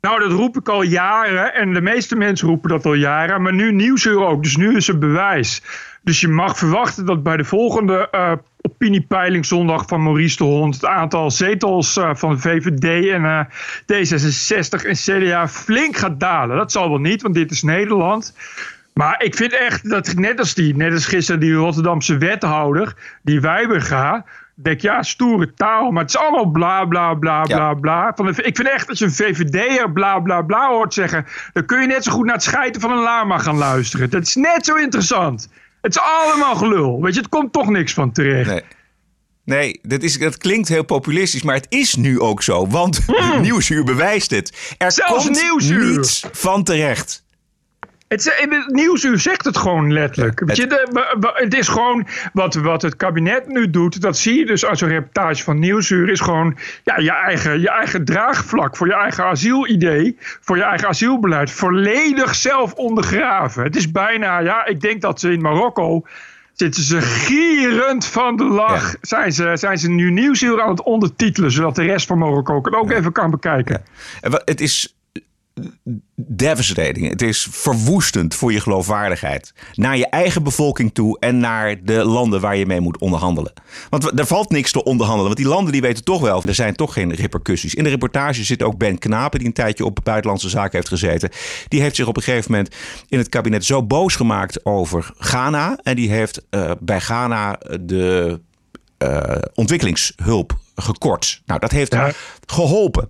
Nou, 0.00 0.20
dat 0.20 0.30
roep 0.30 0.56
ik 0.56 0.68
al 0.68 0.82
jaren. 0.82 1.54
En 1.54 1.72
de 1.72 1.80
meeste 1.80 2.16
mensen 2.16 2.48
roepen 2.48 2.70
dat 2.70 2.84
al 2.84 2.94
jaren. 2.94 3.42
Maar 3.42 3.54
nu 3.54 3.72
Nieuwsuur 3.72 4.24
ook. 4.24 4.42
Dus 4.42 4.56
nu 4.56 4.76
is 4.76 4.86
het 4.86 4.98
bewijs. 4.98 5.62
Dus 6.02 6.20
je 6.20 6.28
mag 6.28 6.58
verwachten 6.58 7.06
dat 7.06 7.22
bij 7.22 7.36
de 7.36 7.44
volgende 7.44 8.08
uh, 8.12 8.32
opiniepeiling 8.60 9.46
zondag 9.46 9.86
van 9.86 10.02
Maurice 10.02 10.36
de 10.36 10.44
Hond... 10.44 10.74
het 10.74 10.84
aantal 10.84 11.30
zetels 11.30 11.96
uh, 11.96 12.14
van 12.14 12.40
VVD 12.40 13.08
en 13.08 13.22
uh, 13.22 13.44
D66 13.82 14.86
en 14.86 14.94
CDA 14.94 15.48
flink 15.48 15.96
gaat 15.96 16.20
dalen. 16.20 16.56
Dat 16.56 16.72
zal 16.72 16.88
wel 16.88 16.98
niet, 16.98 17.22
want 17.22 17.34
dit 17.34 17.50
is 17.50 17.62
Nederland... 17.62 18.34
Maar 18.94 19.22
ik 19.22 19.34
vind 19.34 19.52
echt 19.52 19.90
dat 19.90 20.14
net 20.14 20.38
als 20.38 20.54
die, 20.54 20.76
net 20.76 20.92
als 20.92 21.06
gisteren 21.06 21.40
die 21.40 21.54
Rotterdamse 21.54 22.18
wethouder, 22.18 22.94
die 23.22 23.40
Wijberga, 23.40 24.24
denk 24.62 24.80
ja, 24.80 25.02
stoere 25.02 25.54
taal, 25.54 25.90
maar 25.90 26.02
het 26.02 26.14
is 26.14 26.20
allemaal 26.20 26.50
bla 26.50 26.84
bla 26.84 27.14
bla 27.14 27.42
bla 27.42 27.68
ja. 27.68 27.74
bla. 27.74 28.12
Van 28.14 28.26
de, 28.26 28.42
ik 28.42 28.56
vind 28.56 28.68
echt 28.68 28.88
als 28.88 28.98
je 28.98 29.04
een 29.04 29.12
VVD'er 29.12 29.92
bla 29.92 30.18
bla 30.18 30.42
bla 30.42 30.68
hoort 30.68 30.94
zeggen, 30.94 31.26
dan 31.52 31.66
kun 31.66 31.80
je 31.80 31.86
net 31.86 32.04
zo 32.04 32.12
goed 32.12 32.24
naar 32.24 32.34
het 32.34 32.42
schijten 32.42 32.80
van 32.80 32.92
een 32.92 33.02
lama 33.02 33.38
gaan 33.38 33.56
luisteren. 33.56 34.10
Dat 34.10 34.22
is 34.22 34.34
net 34.34 34.64
zo 34.64 34.74
interessant. 34.74 35.48
Het 35.80 35.94
is 35.94 36.02
allemaal 36.02 36.56
gelul. 36.56 37.02
Weet 37.02 37.14
je, 37.14 37.20
het 37.20 37.28
komt 37.28 37.52
toch 37.52 37.68
niks 37.68 37.92
van 37.92 38.12
terecht. 38.12 38.50
Nee. 38.50 38.62
Nee, 39.44 39.80
dat, 39.82 40.02
is, 40.02 40.18
dat 40.18 40.38
klinkt 40.38 40.68
heel 40.68 40.84
populistisch, 40.84 41.42
maar 41.42 41.54
het 41.54 41.66
is 41.68 41.94
nu 41.94 42.20
ook 42.20 42.42
zo. 42.42 42.66
Want 42.66 43.00
mm. 43.06 43.40
Nieuwsuur 43.40 43.84
bewijst 43.84 44.30
het. 44.30 44.74
Er 44.78 44.92
Zelfs 44.92 45.24
komt 45.24 45.42
Nieuwsuur. 45.42 45.96
niets 45.96 46.26
van 46.32 46.64
terecht. 46.64 47.24
Het, 48.10 48.36
het 48.38 48.66
Nieuwsuur 48.66 49.18
zegt 49.18 49.44
het 49.44 49.56
gewoon 49.56 49.92
letterlijk. 49.92 50.42
Het, 50.46 50.56
je, 50.56 50.66
de, 50.66 51.30
het 51.34 51.54
is 51.54 51.68
gewoon 51.68 52.06
wat, 52.32 52.54
wat 52.54 52.82
het 52.82 52.96
kabinet 52.96 53.48
nu 53.48 53.70
doet. 53.70 54.00
Dat 54.00 54.18
zie 54.18 54.38
je 54.38 54.46
dus 54.46 54.64
als 54.64 54.80
een 54.80 54.88
reportage 54.88 55.44
van 55.44 55.58
Nieuwsuur. 55.58 56.08
Is 56.08 56.20
gewoon 56.20 56.56
ja, 56.84 56.98
je, 56.98 57.12
eigen, 57.12 57.60
je 57.60 57.70
eigen 57.70 58.04
draagvlak 58.04 58.76
voor 58.76 58.86
je 58.86 58.94
eigen 58.94 59.24
asielidee. 59.24 60.16
Voor 60.20 60.56
je 60.56 60.62
eigen 60.62 60.88
asielbeleid. 60.88 61.50
Volledig 61.50 62.34
zelf 62.34 62.72
ondergraven. 62.72 63.62
Het 63.62 63.76
is 63.76 63.90
bijna, 63.90 64.38
ja, 64.38 64.66
ik 64.66 64.80
denk 64.80 65.00
dat 65.00 65.20
ze 65.20 65.32
in 65.32 65.40
Marokko. 65.40 66.06
Zitten 66.52 66.82
ze 66.82 67.00
gierend 67.00 68.06
van 68.06 68.36
de 68.36 68.44
lach. 68.44 68.90
Ja. 68.92 68.98
Zijn, 69.00 69.32
ze, 69.32 69.50
zijn 69.54 69.78
ze 69.78 69.90
nu 69.90 70.10
Nieuwsuur 70.10 70.62
aan 70.62 70.70
het 70.70 70.82
ondertitelen. 70.82 71.50
Zodat 71.50 71.74
de 71.74 71.82
rest 71.82 72.06
van 72.06 72.18
Marokko 72.18 72.60
het 72.62 72.74
ook 72.74 72.90
ja. 72.90 72.96
even 72.96 73.12
kan 73.12 73.30
bekijken. 73.30 73.82
Het 74.44 74.60
is 74.60 74.94
devastating. 76.14 77.08
Het 77.08 77.22
is 77.22 77.48
verwoestend 77.50 78.34
voor 78.34 78.52
je 78.52 78.60
geloofwaardigheid. 78.60 79.52
Naar 79.74 79.96
je 79.96 80.06
eigen 80.06 80.42
bevolking 80.42 80.94
toe 80.94 81.18
en 81.18 81.38
naar 81.38 81.84
de 81.84 82.04
landen 82.04 82.40
waar 82.40 82.56
je 82.56 82.66
mee 82.66 82.80
moet 82.80 82.98
onderhandelen. 82.98 83.52
Want 83.90 84.18
er 84.18 84.26
valt 84.26 84.50
niks 84.50 84.72
te 84.72 84.84
onderhandelen. 84.84 85.26
Want 85.26 85.40
die 85.40 85.48
landen 85.54 85.72
die 85.72 85.80
weten 85.80 86.04
toch 86.04 86.20
wel, 86.20 86.42
er 86.42 86.54
zijn 86.54 86.74
toch 86.74 86.92
geen 86.92 87.14
repercussies. 87.14 87.74
In 87.74 87.84
de 87.84 87.90
reportage 87.90 88.44
zit 88.44 88.62
ook 88.62 88.78
Ben 88.78 88.98
Knapen, 88.98 89.38
die 89.38 89.48
een 89.48 89.54
tijdje 89.54 89.84
op 89.84 89.98
buitenlandse 90.02 90.48
zaken 90.48 90.76
heeft 90.76 90.88
gezeten. 90.88 91.30
Die 91.68 91.80
heeft 91.80 91.96
zich 91.96 92.06
op 92.06 92.16
een 92.16 92.22
gegeven 92.22 92.50
moment 92.50 92.74
in 93.08 93.18
het 93.18 93.28
kabinet 93.28 93.64
zo 93.64 93.82
boos 93.82 94.16
gemaakt 94.16 94.64
over 94.64 95.12
Ghana. 95.18 95.78
En 95.82 95.96
die 95.96 96.10
heeft 96.10 96.42
uh, 96.50 96.70
bij 96.80 97.00
Ghana 97.00 97.58
de 97.80 98.40
uh, 98.98 99.36
ontwikkelingshulp 99.54 100.58
gekort. 100.74 101.42
Nou, 101.46 101.60
dat 101.60 101.70
heeft 101.70 101.92
ja. 101.92 102.12
geholpen. 102.46 103.08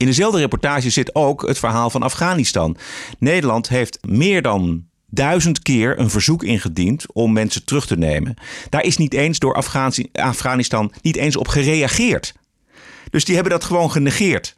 In 0.00 0.06
dezelfde 0.06 0.38
reportage 0.38 0.90
zit 0.90 1.14
ook 1.14 1.46
het 1.46 1.58
verhaal 1.58 1.90
van 1.90 2.02
Afghanistan. 2.02 2.76
Nederland 3.18 3.68
heeft 3.68 3.98
meer 4.06 4.42
dan 4.42 4.84
duizend 5.06 5.62
keer 5.62 5.98
een 5.98 6.10
verzoek 6.10 6.42
ingediend 6.44 7.12
om 7.12 7.32
mensen 7.32 7.64
terug 7.64 7.86
te 7.86 7.96
nemen. 7.96 8.34
Daar 8.68 8.84
is 8.84 8.96
niet 8.96 9.14
eens 9.14 9.38
door 9.38 9.54
Afghanistan 10.12 10.92
niet 11.02 11.16
eens 11.16 11.36
op 11.36 11.48
gereageerd. 11.48 12.34
Dus 13.10 13.24
die 13.24 13.34
hebben 13.34 13.52
dat 13.52 13.64
gewoon 13.64 13.90
genegeerd. 13.90 14.56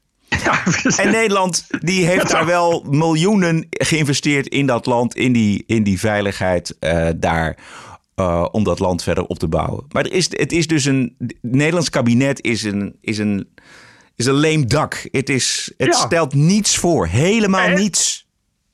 En 0.96 1.10
Nederland 1.10 1.66
die 1.80 2.04
heeft 2.06 2.30
daar 2.30 2.46
wel 2.46 2.84
miljoenen 2.90 3.66
geïnvesteerd 3.70 4.46
in 4.46 4.66
dat 4.66 4.86
land, 4.86 5.14
in 5.16 5.32
die, 5.32 5.64
in 5.66 5.82
die 5.82 5.98
veiligheid 5.98 6.76
eh, 6.78 7.08
daar. 7.16 7.56
eh, 8.14 8.46
om 8.52 8.64
dat 8.64 8.78
land 8.78 9.02
verder 9.02 9.24
op 9.24 9.38
te 9.38 9.48
bouwen. 9.48 9.84
Maar 9.92 10.04
er 10.04 10.12
is, 10.12 10.28
het 10.30 10.52
is 10.52 10.66
dus 10.66 10.84
een. 10.84 11.14
Het 11.18 11.34
Nederlands 11.40 11.90
kabinet 11.90 12.42
is 12.42 12.62
een, 12.62 12.96
is 13.00 13.18
een, 13.18 13.48
is 14.16 14.26
een 14.26 14.34
leem 14.34 14.68
dak. 14.68 15.08
Het, 15.10 15.28
is, 15.28 15.72
het 15.76 15.86
Ja. 15.94 16.00
stelt 16.00 16.34
niets 16.34 16.78
voor. 16.78 17.06
Helemaal 17.06 17.66
En- 17.66 17.74
niets. 17.74 18.20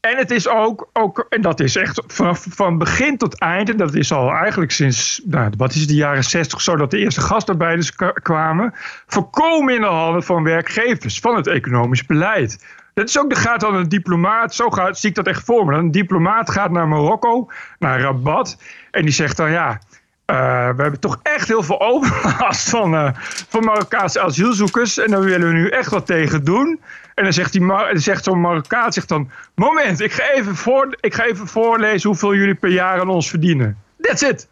En 0.01 0.17
het 0.17 0.31
is 0.31 0.49
ook, 0.49 0.89
ook 0.93 1.27
en 1.29 1.41
dat 1.43 1.61
is 1.61 1.77
echt 1.77 2.03
van, 2.07 2.37
van 2.37 2.79
begin 2.79 3.17
tot 3.17 3.39
eind, 3.41 3.71
en 3.71 3.77
dat 3.77 3.95
is 3.95 4.13
al 4.13 4.31
eigenlijk 4.33 4.71
sinds, 4.71 5.21
nou, 5.25 5.51
wat 5.57 5.75
is 5.75 5.81
het, 5.81 5.89
de 5.89 5.95
jaren 5.95 6.25
zestig 6.25 6.61
zo, 6.61 6.77
dat 6.77 6.91
de 6.91 6.99
eerste 6.99 7.21
gastarbeiders 7.21 7.93
kwamen, 8.23 8.75
voorkomen 9.07 9.75
in 9.75 9.81
de 9.81 9.87
handen 9.87 10.23
van 10.23 10.43
werkgevers, 10.43 11.19
van 11.19 11.37
het 11.37 11.47
economisch 11.47 12.07
beleid. 12.07 12.65
Dat 12.95 13.09
is 13.09 13.19
ook, 13.19 13.31
er 13.31 13.37
gaat 13.37 13.61
dan 13.61 13.75
een 13.75 13.89
diplomaat, 13.89 14.55
zo 14.55 14.71
gaat, 14.71 14.99
zie 14.99 15.09
ik 15.09 15.15
dat 15.15 15.27
echt 15.27 15.45
voor 15.45 15.67
me. 15.67 15.77
Een 15.77 15.91
diplomaat 15.91 16.51
gaat 16.51 16.71
naar 16.71 16.89
Marokko, 16.89 17.51
naar 17.79 18.01
Rabat, 18.01 18.59
en 18.91 19.03
die 19.03 19.13
zegt 19.15 19.37
dan 19.37 19.51
ja. 19.51 19.81
Eh, 20.29 20.69
we 20.77 20.83
hebben 20.83 21.01
toch 21.01 21.19
echt 21.23 21.49
heel 21.49 21.63
veel 21.63 21.81
overlast 21.81 22.69
van, 22.77 22.95
eh, 22.95 23.11
van 23.49 23.65
Marokkaanse 23.65 24.21
asielzoekers. 24.21 24.99
En 24.99 25.11
daar 25.11 25.21
willen 25.21 25.49
we 25.49 25.55
nu 25.55 25.69
echt 25.69 25.91
wat 25.91 26.07
tegen 26.07 26.45
doen. 26.45 26.81
En 27.15 27.25
dan 27.25 27.33
zegt, 27.33 27.53
die 27.53 27.61
Mar- 27.61 27.99
zegt 27.99 28.25
zo'n 28.25 28.41
Marokkaan 28.41 28.93
zegt 28.93 29.09
dan... 29.09 29.31
Moment, 29.55 30.01
ik 30.01 30.13
ga, 30.13 30.31
even 30.31 30.57
voor, 30.57 30.97
ik 31.01 31.15
ga 31.15 31.25
even 31.25 31.47
voorlezen 31.47 32.09
hoeveel 32.09 32.35
jullie 32.35 32.55
per 32.55 32.71
jaar 32.71 33.01
aan 33.01 33.09
ons 33.09 33.29
verdienen. 33.31 33.79
That's 34.01 34.23
it. 34.23 34.49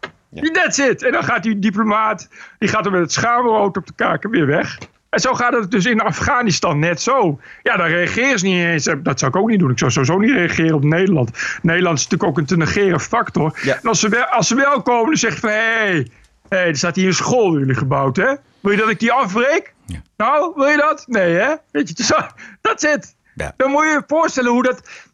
That's 0.51 0.77
it. 0.77 1.03
En 1.03 1.11
dan 1.11 1.23
gaat 1.23 1.43
die 1.43 1.59
diplomaat, 1.59 2.29
die 2.59 2.69
gaat 2.69 2.85
er 2.85 2.91
met 2.91 3.01
het 3.01 3.11
schaamrood 3.11 3.77
op 3.77 3.87
de 3.87 3.93
kaken 3.95 4.29
weer 4.29 4.45
weg. 4.45 4.77
En 5.09 5.19
zo 5.19 5.33
gaat 5.33 5.53
het 5.53 5.71
dus 5.71 5.85
in 5.85 6.01
Afghanistan 6.01 6.79
net 6.79 7.01
zo. 7.01 7.39
Ja, 7.63 7.77
daar 7.77 7.89
reageren 7.89 8.39
ze 8.39 8.45
niet 8.45 8.63
eens. 8.63 8.89
Dat 9.03 9.19
zou 9.19 9.31
ik 9.31 9.37
ook 9.37 9.49
niet 9.49 9.59
doen. 9.59 9.71
Ik 9.71 9.79
zou 9.79 9.91
sowieso 9.91 10.17
niet 10.17 10.31
reageren 10.31 10.75
op 10.75 10.83
Nederland. 10.83 11.31
Nederland 11.61 11.97
is 11.97 12.03
natuurlijk 12.03 12.29
ook 12.29 12.37
een 12.37 12.45
te 12.45 12.57
negeren 12.57 12.99
factor. 12.99 13.59
Ja. 13.61 13.75
En 13.75 13.89
als 13.89 13.99
ze, 13.99 14.09
wel, 14.09 14.25
als 14.25 14.47
ze 14.47 14.55
wel 14.55 14.81
komen, 14.81 15.05
dan 15.05 15.15
zeg 15.15 15.33
je 15.33 15.39
van... 15.39 15.49
Hé, 15.49 15.55
hey, 15.55 16.07
hey, 16.49 16.67
er 16.67 16.77
staat 16.77 16.95
hier 16.95 17.07
een 17.07 17.13
school 17.13 17.57
jullie 17.57 17.75
gebouwd, 17.75 18.15
hè? 18.15 18.33
Wil 18.59 18.71
je 18.71 18.77
dat 18.77 18.89
ik 18.89 18.99
die 18.99 19.11
afbreek? 19.11 19.73
Nou, 20.17 20.53
wil 20.55 20.67
je 20.67 20.77
dat? 20.77 21.03
Nee, 21.07 21.33
hè? 21.33 21.55
Weet 21.71 21.87
je, 21.87 21.93
dat 22.61 22.83
is 22.83 22.89
het. 22.89 23.15
Ja. 23.37 23.53
Dan 23.57 23.71
moet 23.71 23.83
je 23.83 23.89
je 23.89 24.03
voorstellen 24.07 24.51
hoe 24.51 24.63
dat... 24.63 25.07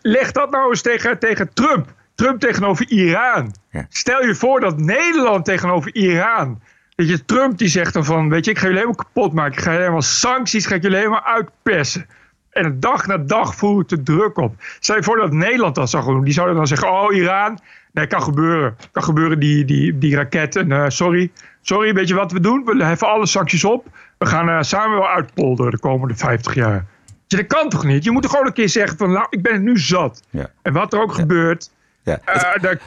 leg 0.00 0.32
dat 0.32 0.50
nou 0.50 0.70
eens 0.70 0.82
tegen, 0.82 1.18
tegen 1.18 1.52
Trump. 1.52 1.92
Trump 2.14 2.40
tegenover 2.40 2.88
Iran. 2.88 3.54
Stel 3.88 4.24
je 4.26 4.34
voor 4.34 4.60
dat 4.60 4.78
Nederland 4.78 5.44
tegenover 5.44 5.94
Iran... 5.94 6.62
Weet 7.02 7.10
je, 7.10 7.24
Trump 7.24 7.58
die 7.58 7.68
zegt 7.68 7.92
dan 7.92 8.04
van... 8.04 8.28
Weet 8.28 8.44
je, 8.44 8.50
ik 8.50 8.58
ga 8.58 8.66
jullie 8.66 8.80
helemaal 8.80 9.04
kapot 9.04 9.32
maken. 9.32 9.52
Ik 9.52 9.58
ga 9.58 9.64
jullie 9.64 9.80
helemaal 9.80 10.02
sancties, 10.02 10.66
ga 10.66 10.74
ik 10.74 10.82
jullie 10.82 10.96
helemaal 10.96 11.24
uitpersen. 11.24 12.06
En 12.50 12.80
dag 12.80 13.06
na 13.06 13.18
dag 13.18 13.54
voert 13.54 13.88
de 13.88 14.02
druk 14.02 14.36
op. 14.36 14.54
Stel 14.80 14.96
je 14.96 15.02
voor 15.02 15.16
dat 15.16 15.32
Nederland 15.32 15.74
dat 15.74 15.90
zou 15.90 16.04
doen. 16.04 16.24
Die 16.24 16.32
zouden 16.32 16.56
dan 16.56 16.66
zeggen, 16.66 16.92
oh 16.92 17.14
Iran... 17.14 17.58
Nee, 17.92 18.06
kan 18.06 18.22
gebeuren. 18.22 18.76
Kan 18.92 19.02
gebeuren, 19.02 19.40
die, 19.40 19.64
die, 19.64 19.98
die 19.98 20.16
raketten. 20.16 20.72
Eh, 20.72 20.84
sorry. 20.88 21.30
Sorry, 21.60 21.94
weet 21.94 22.08
je 22.08 22.14
wat 22.14 22.32
we 22.32 22.40
doen? 22.40 22.64
We 22.64 22.84
heffen 22.84 23.08
alle 23.08 23.26
sancties 23.26 23.64
op. 23.64 23.86
We 24.18 24.26
gaan 24.26 24.48
eh, 24.48 24.60
samen 24.60 24.98
wel 24.98 25.08
uitpolderen 25.08 25.70
de 25.70 25.78
komende 25.78 26.14
50 26.14 26.54
jaar. 26.54 26.84
Ja, 27.26 27.36
dat 27.36 27.46
kan 27.46 27.68
toch 27.68 27.84
niet? 27.84 28.04
Je 28.04 28.10
moet 28.10 28.24
er 28.24 28.30
gewoon 28.30 28.46
een 28.46 28.52
keer 28.52 28.68
zeggen 28.68 28.98
van... 28.98 29.10
Nou, 29.10 29.26
ik 29.30 29.42
ben 29.42 29.52
het 29.52 29.62
nu 29.62 29.78
zat. 29.78 30.22
Ja. 30.30 30.50
En 30.62 30.72
wat 30.72 30.92
er 30.92 31.00
ook 31.00 31.12
gebeurt... 31.12 31.70
Ja. 32.04 32.20
eh, 32.24 32.62
dat- 32.62 32.78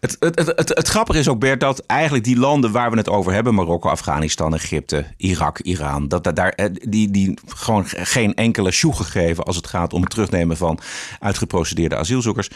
Het, 0.00 0.16
het, 0.20 0.38
het, 0.38 0.46
het, 0.56 0.68
het 0.68 0.88
grappige 0.88 1.18
is 1.18 1.28
ook, 1.28 1.38
Bert, 1.40 1.60
dat 1.60 1.78
eigenlijk 1.86 2.24
die 2.24 2.38
landen 2.38 2.72
waar 2.72 2.90
we 2.90 2.96
het 2.96 3.08
over 3.08 3.32
hebben, 3.32 3.54
Marokko, 3.54 3.88
Afghanistan, 3.88 4.54
Egypte, 4.54 5.06
Irak, 5.16 5.58
Iran, 5.58 6.08
dat, 6.08 6.24
dat 6.24 6.36
daar 6.36 6.50
eh, 6.52 6.66
die, 6.72 7.10
die 7.10 7.38
gewoon 7.46 7.84
geen 7.86 8.34
enkele 8.34 8.70
sjoegen 8.70 9.04
geven 9.04 9.44
als 9.44 9.56
het 9.56 9.66
gaat 9.66 9.92
om 9.92 10.00
het 10.00 10.10
terugnemen 10.10 10.56
van 10.56 10.78
uitgeprocedeerde 11.18 11.96
asielzoekers, 11.96 12.50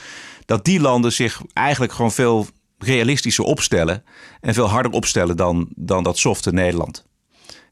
dat 0.45 0.65
die 0.65 0.81
landen 0.81 1.13
zich 1.13 1.41
eigenlijk 1.53 1.93
gewoon 1.93 2.13
veel 2.13 2.47
realistischer 2.79 3.45
opstellen 3.45 4.05
en 4.41 4.55
veel 4.55 4.69
harder 4.69 4.93
opstellen 4.93 5.37
dan, 5.37 5.69
dan 5.77 6.03
dat 6.03 6.19
softe 6.19 6.53
Nederland. 6.53 7.05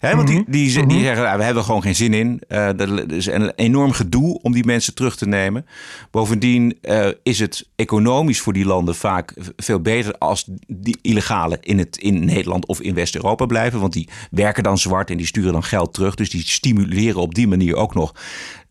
Hè, 0.03 0.17
want 0.17 0.29
die, 0.29 0.45
die, 0.47 0.87
die 0.87 1.01
zeggen, 1.01 1.31
"Ah, 1.31 1.37
we 1.37 1.43
hebben 1.43 1.63
er 1.63 1.67
gewoon 1.67 1.83
geen 1.83 1.95
zin 1.95 2.15
in. 2.15 2.41
Eh, 2.49 2.81
er 2.81 3.13
is 3.13 3.27
een 3.27 3.53
enorm 3.57 3.93
gedoe 3.93 4.39
om 4.43 4.53
die 4.53 4.65
mensen 4.65 4.95
terug 4.95 5.17
te 5.17 5.29
nemen. 5.29 5.67
Bovendien 6.11 6.79
eh, 6.81 7.09
is 7.23 7.39
het 7.39 7.69
economisch 7.77 8.41
voor 8.41 8.53
die 8.53 8.65
landen 8.65 8.95
vaak 8.95 9.35
veel 9.57 9.81
beter 9.81 10.19
als 10.19 10.45
die 10.67 10.99
illegalen 11.03 11.59
in, 11.61 11.79
het, 11.79 11.97
in 11.97 12.25
Nederland 12.25 12.67
of 12.67 12.81
in 12.81 12.95
West-Europa 12.95 13.47
blijven. 13.47 13.81
Want 13.81 13.93
die 13.93 14.09
werken 14.31 14.63
dan 14.63 14.79
zwart 14.79 15.11
en 15.11 15.17
die 15.17 15.27
sturen 15.27 15.53
dan 15.53 15.65
geld 15.65 15.95
terug. 15.95 16.15
Dus 16.15 16.31
die 16.31 16.43
stimuleren 16.43 17.21
op 17.21 17.35
die 17.35 17.49
manier 17.49 17.77
ook 17.77 17.95
nog 17.95 18.15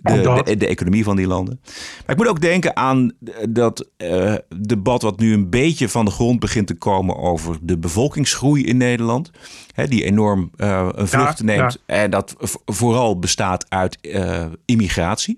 de, 0.02 0.42
de, 0.46 0.58
de 0.58 0.68
economie 0.68 1.04
van 1.04 1.16
die 1.16 1.28
landen. 1.28 1.60
Maar 2.06 2.16
ik 2.16 2.18
moet 2.18 2.28
ook 2.28 2.42
denken 2.42 2.76
aan 2.76 3.12
dat 3.50 3.88
eh, 3.98 4.36
debat 4.58 5.02
wat 5.02 5.20
nu 5.20 5.34
een 5.34 5.50
beetje 5.50 5.90
van 5.90 6.06
de 6.06 6.12
grond 6.12 6.40
begint 6.40 6.68
te 6.68 6.76
komen 6.76 7.18
over 7.18 7.58
de 7.62 7.78
bevolkingsgroei 7.78 8.66
in 8.66 8.78
Nederland. 8.78 9.32
Hè, 9.74 9.88
die 9.88 10.04
enorm 10.04 10.52
eh, 10.56 10.88
een 10.92 11.08
vlucht 11.08 11.38
Ja, 11.38 11.44
neemt. 11.44 11.78
En 11.86 12.12
dat 12.12 12.36
vooral 12.66 13.20
bestaat 13.20 13.66
uit 13.70 14.02
eh, 14.02 14.46
immigratie. 14.66 15.38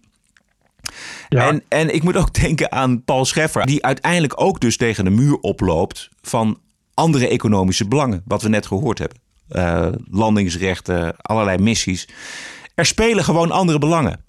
ja. 1.30 1.48
En, 1.48 1.64
en 1.68 1.94
ik 1.94 2.04
moet 2.04 2.18
ook 2.18 2.34
denken 2.42 2.72
aan 2.72 3.04
Paul 3.04 3.26
Scheffer, 3.26 3.66
die 3.66 3.86
uiteindelijk 3.86 4.42
ook 4.42 4.60
dus 4.60 4.78
tegen 4.78 5.04
de 5.04 5.12
muur 5.12 5.38
oploopt 5.38 6.10
van 6.22 6.60
andere 6.94 7.28
economische 7.28 7.88
belangen, 7.88 8.22
wat 8.26 8.42
we 8.42 8.50
net 8.50 8.66
gehoord 8.66 9.00
hebben. 9.00 9.22
Landingsrechten, 10.10 11.16
allerlei 11.18 11.58
missies. 11.58 12.08
Er 12.76 12.86
spelen 12.86 13.24
gewoon 13.24 13.52
andere 13.52 13.80
belangen. 13.80 14.24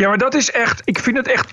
Ja, 0.00 0.08
maar 0.08 0.18
dat 0.18 0.34
is 0.34 0.50
echt. 0.50 0.82
Ik 0.84 0.98
vind 0.98 1.16
het 1.16 1.28
echt. 1.28 1.52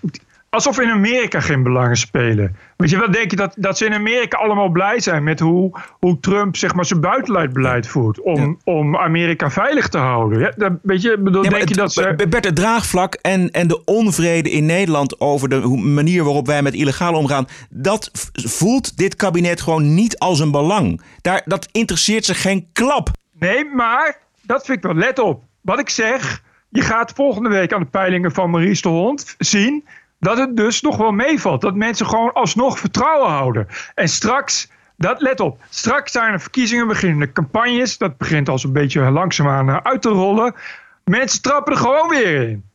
Alsof 0.50 0.80
in 0.80 0.90
Amerika 0.90 1.40
geen 1.40 1.64
belangen 1.64 1.96
spelen. 1.96 2.56
Weet 2.78 2.90
je, 2.90 2.98
wat 2.98 3.14
denk 3.14 3.32
je 3.32 3.36
dat, 3.36 3.54
dat 3.58 3.78
ze 3.78 3.86
in 3.86 3.94
Amerika 3.94 4.38
allemaal 4.38 4.70
blij 4.70 5.00
zijn 5.00 5.24
met 5.24 5.40
hoe, 5.40 5.80
hoe 6.00 6.20
Trump 6.20 6.56
zeg 6.56 6.74
maar, 6.74 6.86
zijn 6.86 7.02
buitenlandbeleid 7.02 7.88
voert 7.88 8.22
om, 8.22 8.60
om 8.64 8.98
Amerika 8.98 9.50
veilig 9.50 9.88
te 9.88 9.98
houden? 9.98 10.40
Ja, 10.40 10.54
dat, 10.56 10.72
weet 10.82 11.02
je, 11.02 11.18
bedoel, 11.20 11.44
Ja, 11.44 11.50
denk 11.50 11.70
je 11.70 11.76
dat 11.76 11.96
het, 11.96 12.20
ze. 12.20 12.28
Bert, 12.30 12.46
het 12.46 12.56
draagvlak 12.56 13.14
en, 13.14 13.52
en 13.52 13.68
de 13.68 13.84
onvrede 13.84 14.50
in 14.50 14.66
Nederland 14.66 15.20
over 15.20 15.50
de 15.50 15.68
manier 15.68 16.24
waarop 16.24 16.48
wij 16.48 16.62
met 16.62 16.74
illegaal 16.74 17.14
omgaan, 17.14 17.48
dat 17.70 18.12
voelt 18.34 18.98
dit 18.98 19.16
kabinet 19.16 19.62
gewoon 19.62 19.94
niet 19.94 20.20
als 20.20 20.40
een 20.40 20.52
belang. 20.52 21.02
Daar, 21.22 21.42
dat 21.46 21.70
interesseert 21.72 22.26
ze 22.26 22.34
geen 22.34 22.68
klap. 22.74 23.10
Nee, 23.40 23.66
maar 23.66 24.20
dat 24.42 24.66
vind 24.66 24.78
ik 24.78 24.84
wel. 24.84 24.96
Let 24.96 25.20
op. 25.20 25.44
Wat 25.62 25.80
ik 25.80 25.90
zeg, 25.90 26.42
je 26.70 26.82
gaat 26.82 27.12
volgende 27.12 27.50
week 27.50 27.74
aan 27.74 27.80
de 27.80 27.86
peilingen 27.86 28.32
van 28.32 28.50
Maurice 28.50 28.82
de 28.82 28.88
Hond 28.88 29.36
zien 29.38 29.86
dat 30.20 30.38
het 30.38 30.58
dus 30.58 30.82
nog 30.82 30.98
wel 30.98 31.12
meevalt. 31.12 31.62
Dat 31.62 31.76
mensen 31.76 32.06
gewoon 32.06 32.34
alsnog 32.34 32.80
vertrouwen 32.80 33.30
houden. 33.30 33.68
En 33.96 34.10
straks, 34.10 34.72
dat 34.98 35.22
let 35.22 35.40
op, 35.40 35.60
straks 35.70 36.12
zijn 36.12 36.34
er 36.34 36.42
verkiezingen, 36.42 36.88
beginnen 36.88 37.20
de 37.20 37.32
campagnes. 37.32 37.98
Dat 37.98 38.18
begint 38.18 38.50
al 38.50 38.60
zo'n 38.60 38.74
beetje 38.74 39.12
langzaamaan 39.12 39.70
eh, 39.70 39.78
uit 39.84 40.02
te 40.02 40.10
rollen. 40.10 40.56
Mensen 41.04 41.42
trappen 41.42 41.74
er 41.74 41.80
gewoon 41.80 42.10
weer 42.10 42.50
in. 42.50 42.66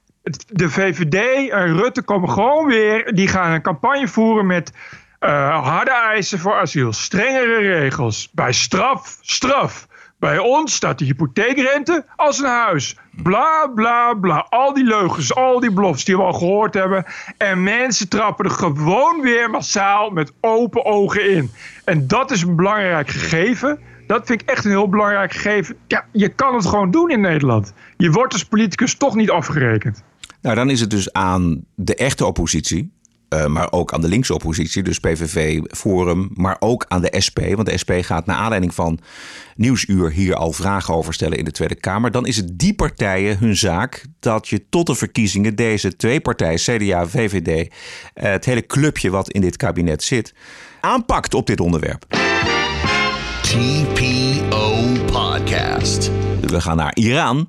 De 0.47 0.71
VVD 0.71 1.51
en 1.51 1.77
Rutte 1.77 2.03
komen 2.03 2.31
gewoon 2.31 2.67
weer. 2.67 3.15
Die 3.15 3.29
gaan 3.29 3.53
een 3.53 3.63
campagne 3.63 4.09
voeren 4.09 4.47
met 4.47 4.73
eh, 5.19 5.65
harde 5.65 5.91
eisen 5.91 6.39
voor 6.39 6.55
asiel. 6.55 6.93
Strengere 6.93 7.57
regels. 7.57 8.31
Bij 8.33 8.53
straf, 8.53 9.19
straf. 9.21 9.87
Bij 10.23 10.39
ons 10.39 10.75
staat 10.75 10.99
de 10.99 11.05
hypotheekrente 11.05 12.05
als 12.17 12.39
een 12.39 12.49
huis. 12.49 12.97
Bla, 13.23 13.67
bla, 13.75 14.15
bla. 14.15 14.47
Al 14.49 14.75
die 14.75 14.85
leugens, 14.85 15.35
al 15.35 15.61
die 15.61 15.73
blofs 15.73 16.05
die 16.05 16.17
we 16.17 16.23
al 16.23 16.33
gehoord 16.33 16.75
hebben. 16.75 17.05
En 17.37 17.63
mensen 17.63 18.09
trappen 18.09 18.45
er 18.45 18.51
gewoon 18.51 19.21
weer 19.21 19.51
massaal 19.51 20.11
met 20.11 20.33
open 20.41 20.85
ogen 20.85 21.31
in. 21.31 21.51
En 21.85 22.07
dat 22.07 22.31
is 22.31 22.43
een 22.43 22.57
belangrijk 22.57 23.09
gegeven. 23.09 23.81
Dat 24.07 24.27
vind 24.27 24.43
ik 24.43 24.49
echt 24.49 24.65
een 24.65 24.71
heel 24.71 24.89
belangrijk 24.89 25.33
gegeven. 25.33 25.77
Ja, 25.87 26.05
je 26.13 26.29
kan 26.29 26.55
het 26.55 26.67
gewoon 26.67 26.91
doen 26.91 27.11
in 27.11 27.21
Nederland. 27.21 27.73
Je 27.97 28.11
wordt 28.11 28.33
als 28.33 28.45
politicus 28.45 28.95
toch 28.95 29.15
niet 29.15 29.31
afgerekend. 29.31 30.03
Nou, 30.41 30.55
dan 30.55 30.71
is 30.71 30.81
het 30.81 30.91
dus 30.91 31.13
aan 31.13 31.65
de 31.75 31.95
echte 31.95 32.27
oppositie, 32.27 32.93
eh, 33.33 33.47
maar 33.47 33.73
ook 33.73 33.93
aan 33.93 34.01
de 34.01 34.09
linkse 34.09 34.35
oppositie, 34.35 34.83
dus 34.83 34.99
PVV, 34.99 35.61
Forum, 35.63 36.31
maar 36.35 36.57
ook 36.59 36.85
aan 36.89 37.01
de 37.01 37.15
SP. 37.27 37.39
Want 37.55 37.69
de 37.69 37.79
SP 37.83 37.93
gaat 38.01 38.27
naar 38.27 38.37
aanleiding 38.37 38.75
van 38.75 38.99
Nieuwsuur 39.57 40.11
hier 40.11 40.35
al 40.35 40.53
vragen 40.53 40.95
over 40.95 41.15
stellen 41.15 41.39
in 41.39 41.45
de 41.45 41.51
Tweede 41.51 41.75
Kamer. 41.75 42.11
Dan 42.11 42.27
is 42.27 42.37
het 42.37 42.59
die 42.59 42.75
partijen 42.75 43.39
hun 43.39 43.57
zaak 43.57 44.07
dat 44.21 44.49
je 44.49 44.69
tot 44.69 44.87
de 44.87 44.95
verkiezingen 44.95 45.55
deze 45.55 45.97
twee 45.97 46.21
partijen, 46.21 46.59
CDA, 46.59 47.07
VVD, 47.07 47.73
eh, 48.15 48.31
het 48.31 48.45
hele 48.45 48.67
clubje 48.67 49.11
wat 49.11 49.31
in 49.31 49.41
dit 49.41 49.57
kabinet 49.57 50.03
zit, 50.03 50.35
aanpakt 50.81 51.35
op 51.35 51.47
dit 51.47 51.61
onderwerp. 51.61 52.07
TPO 53.43 54.83
Podcast. 55.07 56.11
We 56.41 56.61
gaan 56.61 56.77
naar 56.77 56.95
Iran. 56.95 57.49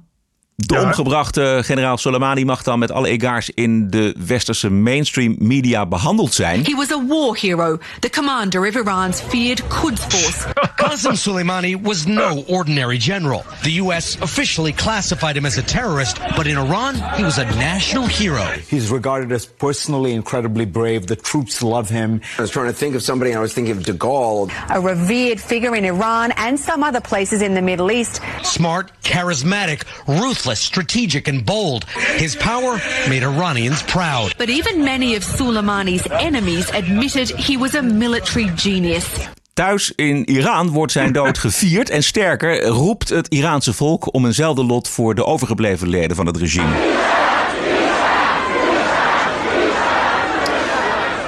De 0.56 0.80
omgebrachte 0.80 1.62
generaal 1.64 1.98
Soleimani 1.98 2.46
mag 2.46 2.64
dan 2.64 2.80
met 2.80 2.92
alle 2.92 3.08
egaars 3.08 3.50
in 3.50 3.90
de 3.90 4.16
westerse 4.26 4.70
mainstream 4.70 5.36
media 5.40 5.86
behandeld 5.86 6.34
zijn. 6.34 6.64
He 6.66 6.76
was 6.76 6.92
a 6.92 7.06
war 7.08 7.38
hero, 7.40 7.78
the 8.00 8.10
commander 8.10 8.68
of 8.68 8.76
Iran's 8.76 9.22
feared 9.22 9.68
Quds 9.68 10.02
force. 10.02 10.46
Qasem 10.76 11.18
Soleimani 11.18 11.82
was 11.82 12.06
no 12.06 12.44
ordinary 12.48 12.98
general. 12.98 13.44
The 13.62 13.82
U.S. 13.82 14.18
officially 14.22 14.74
classified 14.74 15.36
him 15.36 15.46
as 15.46 15.58
a 15.58 15.62
terrorist, 15.62 16.20
but 16.36 16.46
in 16.46 16.58
Iran, 16.58 16.96
he 17.18 17.24
was 17.24 17.38
a 17.38 17.46
national 17.46 18.06
hero. 18.06 18.46
He's 18.70 18.92
regarded 18.92 19.32
as 19.32 19.46
personally 19.46 20.12
incredibly 20.12 20.66
brave. 20.66 21.08
The 21.08 21.16
troops 21.16 21.62
love 21.62 21.90
him. 21.90 22.22
I 22.38 22.42
was 22.42 22.52
trying 22.52 22.68
to 22.68 22.78
think 22.78 22.96
of 22.96 23.02
somebody, 23.02 23.32
and 23.32 23.40
I 23.40 23.42
was 23.42 23.54
thinking 23.54 23.78
of 23.78 23.84
de 23.84 23.94
Gaulle. 23.94 24.52
A 24.70 24.80
revered 24.80 25.40
figure 25.40 25.76
in 25.76 25.86
Iran 25.86 26.32
and 26.38 26.60
some 26.60 26.84
other 26.84 27.02
places 27.02 27.42
in 27.42 27.54
the 27.54 27.62
Middle 27.62 27.92
East. 27.92 28.22
Smart, 28.44 28.92
charismatic, 29.02 29.84
ruthless, 30.08 30.43
strategic, 30.52 31.28
and 31.28 31.46
bold. 31.46 31.86
His 32.18 32.36
power 32.36 32.82
made 33.08 33.24
Iranians 33.24 33.84
proud. 33.84 34.38
But 34.38 34.50
even 34.50 34.84
many 34.84 35.16
of 35.16 35.24
Soleimani's 35.24 36.08
enemies 36.10 36.72
admitted 36.72 37.30
he 37.30 37.58
was 37.58 37.76
a 37.76 37.82
military 37.82 38.52
genius. 38.56 39.06
Thuis 39.54 39.92
in 39.96 40.26
Iran 40.26 40.70
wordt 40.70 40.92
zijn 40.92 41.12
dood 41.12 41.38
gevierd 41.46 41.90
en 41.90 42.04
sterker 42.04 42.66
roept 42.66 43.10
het 43.10 43.28
Iraanse 43.28 43.74
volk 43.74 44.14
om 44.14 44.26
eenzelfde 44.26 44.64
lot 44.64 44.88
voor 44.88 45.16
de 45.16 45.26
overgebleven 45.26 45.90
leden 45.90 46.16
van 46.16 46.26
het 46.26 46.38
regime. 46.38 46.76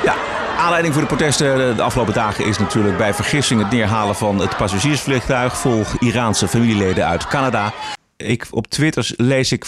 Ja, 0.04 0.16
aanleiding 0.58 0.94
voor 0.94 1.04
de 1.04 1.08
protesten 1.08 1.76
de 1.76 1.82
afgelopen 1.82 2.14
dagen 2.14 2.46
is 2.46 2.58
natuurlijk 2.58 2.98
bij 2.98 3.14
vergissing 3.14 3.62
het 3.62 3.72
neerhalen 3.72 4.16
van 4.16 4.40
het 4.40 4.58
passagiersvliegtuig 4.58 5.58
vol 5.58 5.84
Iraanse 6.00 6.48
familieleden 6.48 7.08
uit 7.08 7.28
Canada. 7.28 7.74
Ik, 8.18 8.48
op 8.52 8.68
Twitter 8.68 9.14
lees 9.18 9.52
ik, 9.52 9.66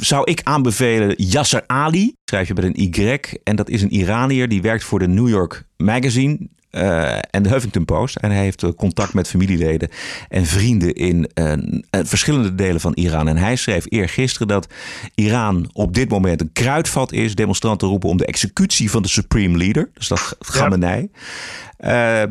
zou 0.00 0.30
ik 0.30 0.40
aanbevelen 0.42 1.14
Yasser 1.22 1.64
Ali, 1.66 2.14
schrijf 2.24 2.48
je 2.48 2.54
met 2.54 2.64
een 2.64 2.82
Y. 2.82 3.18
En 3.44 3.56
dat 3.56 3.68
is 3.68 3.82
een 3.82 3.92
Iranier 3.92 4.48
die 4.48 4.62
werkt 4.62 4.84
voor 4.84 4.98
de 4.98 5.08
New 5.08 5.28
York 5.28 5.64
Magazine. 5.76 6.38
Uh, 6.70 7.18
en 7.30 7.42
de 7.42 7.48
Huffington 7.48 7.84
Post. 7.84 8.16
En 8.16 8.30
hij 8.30 8.42
heeft 8.42 8.62
uh, 8.62 8.70
contact 8.76 9.14
met 9.14 9.28
familieleden 9.28 9.88
en 10.28 10.46
vrienden 10.46 10.94
in 10.94 11.30
uh, 11.34 11.54
verschillende 11.90 12.54
delen 12.54 12.80
van 12.80 12.92
Iran. 12.94 13.28
En 13.28 13.36
hij 13.36 13.56
schreef 13.56 13.84
eergisteren 13.88 14.48
dat 14.48 14.66
Iran 15.14 15.70
op 15.72 15.94
dit 15.94 16.08
moment 16.08 16.40
een 16.40 16.52
kruidvat 16.52 17.12
is. 17.12 17.34
Demonstranten 17.34 17.88
roepen 17.88 18.08
om 18.08 18.16
de 18.16 18.26
executie 18.26 18.90
van 18.90 19.02
de 19.02 19.08
Supreme 19.08 19.58
Leader. 19.58 19.90
Dus 19.94 20.08
dat 20.08 20.36
gammenij. 20.38 21.10
Ja. 21.78 22.26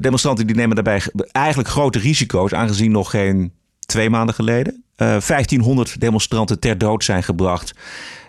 demonstranten 0.00 0.46
die 0.46 0.56
nemen 0.56 0.74
daarbij 0.74 1.02
eigenlijk 1.32 1.68
grote 1.68 1.98
risico's, 1.98 2.52
aangezien 2.52 2.90
nog 2.90 3.10
geen 3.10 3.52
twee 3.86 4.10
maanden 4.10 4.34
geleden 4.34 4.81
1500 4.96 6.00
demonstranten 6.00 6.60
ter 6.60 6.78
dood 6.78 7.04
zijn 7.04 7.22
gebracht. 7.22 7.74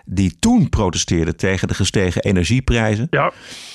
Die 0.05 0.36
toen 0.39 0.70
protesteerden 0.70 1.36
tegen 1.36 1.67
de 1.67 1.74
gestegen 1.74 2.24
energieprijzen. 2.24 3.08
Ja, 3.10 3.32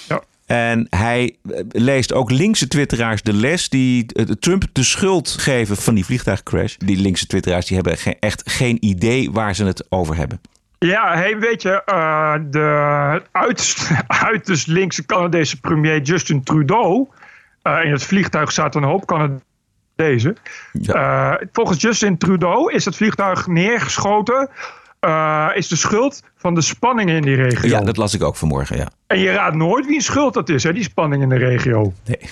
ja. 0.09 0.23
En 0.47 0.87
hij 0.91 1.37
leest 1.69 2.13
ook 2.13 2.31
linkse 2.31 2.69
twitteraars 2.69 3.23
de 3.23 3.33
les 3.33 3.69
die 3.69 4.07
Trump 4.39 4.65
de 4.73 4.83
schuld 4.83 5.29
geven 5.29 5.77
van 5.77 5.95
die 5.95 6.05
vliegtuigcrash. 6.05 6.77
Die 6.77 6.97
linkse 6.97 7.27
twitteraars 7.27 7.67
die 7.67 7.77
hebben 7.77 8.17
echt 8.21 8.51
geen 8.51 8.85
idee 8.85 9.31
waar 9.31 9.55
ze 9.55 9.65
het 9.65 9.87
over 9.89 10.17
hebben. 10.17 10.41
Ja, 10.79 11.15
hey, 11.15 11.39
weet 11.39 11.63
je, 11.63 11.83
uh, 11.87 12.35
de 12.51 13.23
uiterst, 13.33 13.91
uiterst 14.07 14.67
linkse 14.67 15.07
Canadese 15.07 15.61
premier 15.61 16.01
Justin 16.01 16.43
Trudeau. 16.43 17.07
Uh, 17.63 17.85
in 17.85 17.93
het 17.93 18.03
vliegtuig 18.03 18.53
zaten 18.53 18.83
een 18.83 18.89
hoop 18.89 19.07
Ja. 20.73 21.35
Uh, 21.41 21.47
volgens 21.53 21.81
Justin 21.81 22.19
Trudeau 22.19 22.73
is 22.73 22.85
het 22.85 22.97
vliegtuig 22.97 23.47
neergeschoten 23.47 24.49
uh, 25.01 25.49
is 25.55 25.69
de 25.69 25.77
schuld 25.77 26.23
van 26.37 26.55
de 26.55 26.61
spanning 26.61 27.11
in 27.11 27.23
die 27.23 27.35
regio. 27.35 27.69
Ja, 27.69 27.81
dat 27.81 27.97
las 27.97 28.15
ik 28.15 28.23
ook 28.23 28.37
vanmorgen, 28.37 28.77
ja. 28.77 28.91
En 29.07 29.19
je 29.19 29.31
raadt 29.31 29.57
nooit 29.57 29.87
wie 29.87 30.03
schuld 30.03 30.35
dat 30.35 30.49
is, 30.49 30.63
hè, 30.63 30.73
die 30.73 30.83
spanning 30.83 31.23
in 31.23 31.29
de 31.29 31.37
regio. 31.37 31.93
Nee. 32.05 32.31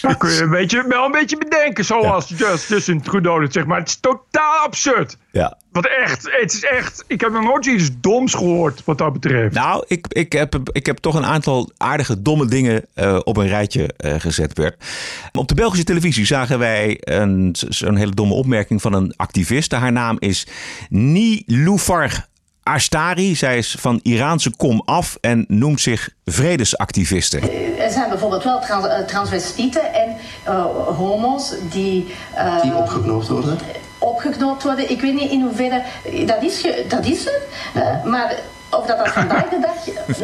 Daar 0.00 0.16
kun 0.16 0.30
je 0.30 0.40
een 0.40 0.50
beetje, 0.50 0.84
wel 0.88 1.04
een 1.04 1.10
beetje 1.10 1.38
bedenken, 1.38 1.84
zoals 1.84 2.28
ja. 2.28 2.36
Just, 2.36 2.68
Justin 2.68 3.00
Trudeau 3.00 3.42
het 3.42 3.52
zegt. 3.52 3.66
Maar 3.66 3.78
het 3.78 3.88
is 3.88 4.00
totaal 4.00 4.64
absurd. 4.64 5.16
Ja. 5.30 5.58
Wat 5.72 5.86
echt, 5.86 6.28
het 6.40 6.52
is 6.52 6.64
echt, 6.64 7.04
ik 7.06 7.20
heb 7.20 7.32
nog 7.32 7.42
nooit 7.42 7.66
iets 7.66 7.90
doms 8.00 8.34
gehoord 8.34 8.82
wat 8.84 8.98
dat 8.98 9.12
betreft. 9.12 9.54
Nou, 9.54 9.84
ik, 9.86 10.06
ik, 10.08 10.32
heb, 10.32 10.58
ik 10.72 10.86
heb 10.86 10.96
toch 10.96 11.14
een 11.14 11.24
aantal 11.24 11.70
aardige 11.76 12.22
domme 12.22 12.46
dingen 12.46 12.84
uh, 12.94 13.18
op 13.24 13.36
een 13.36 13.48
rijtje 13.48 13.94
uh, 14.04 14.14
gezet, 14.18 14.54
Bert. 14.54 14.84
Op 15.32 15.48
de 15.48 15.54
Belgische 15.54 15.84
televisie 15.84 16.26
zagen 16.26 16.58
wij 16.58 16.96
een, 17.00 17.56
zo'n 17.68 17.96
hele 17.96 18.14
domme 18.14 18.34
opmerking 18.34 18.82
van 18.82 18.92
een 18.92 19.12
activiste. 19.16 19.76
Haar 19.76 19.92
naam 19.92 20.16
is 20.18 20.46
Niloufar 20.88 22.26
Ashtari. 22.66 23.36
Zij 23.36 23.58
is 23.58 23.76
van 23.78 24.00
Iraanse 24.02 24.56
kom 24.56 24.82
af 24.84 25.18
en 25.20 25.44
noemt 25.48 25.80
zich 25.80 26.10
vredesactiviste. 26.24 27.38
Er 27.78 27.90
zijn 27.90 28.08
bijvoorbeeld 28.08 28.44
wel 28.44 28.60
trans 28.60 28.86
transvestieten 29.06 29.94
en 29.94 30.16
uh, 30.48 30.64
homo's 30.96 31.54
die... 31.70 32.14
Uh, 32.34 32.62
die 32.62 32.74
opgeknoopt 32.74 33.28
worden? 33.28 33.58
Opgeknoopt 33.98 34.62
worden. 34.62 34.90
Ik 34.90 35.00
weet 35.00 35.14
niet 35.14 35.30
in 35.30 35.40
hoeverre... 35.40 35.82
Dat 36.26 36.42
is, 36.42 36.66
dat 36.88 37.06
is. 37.06 37.28
Uh, 37.76 38.04
maar 38.04 38.36
of 38.70 38.86
dat, 38.86 38.98
dat 38.98 39.08
vandaag 39.08 39.48
de 39.48 39.58
dag 39.60 39.74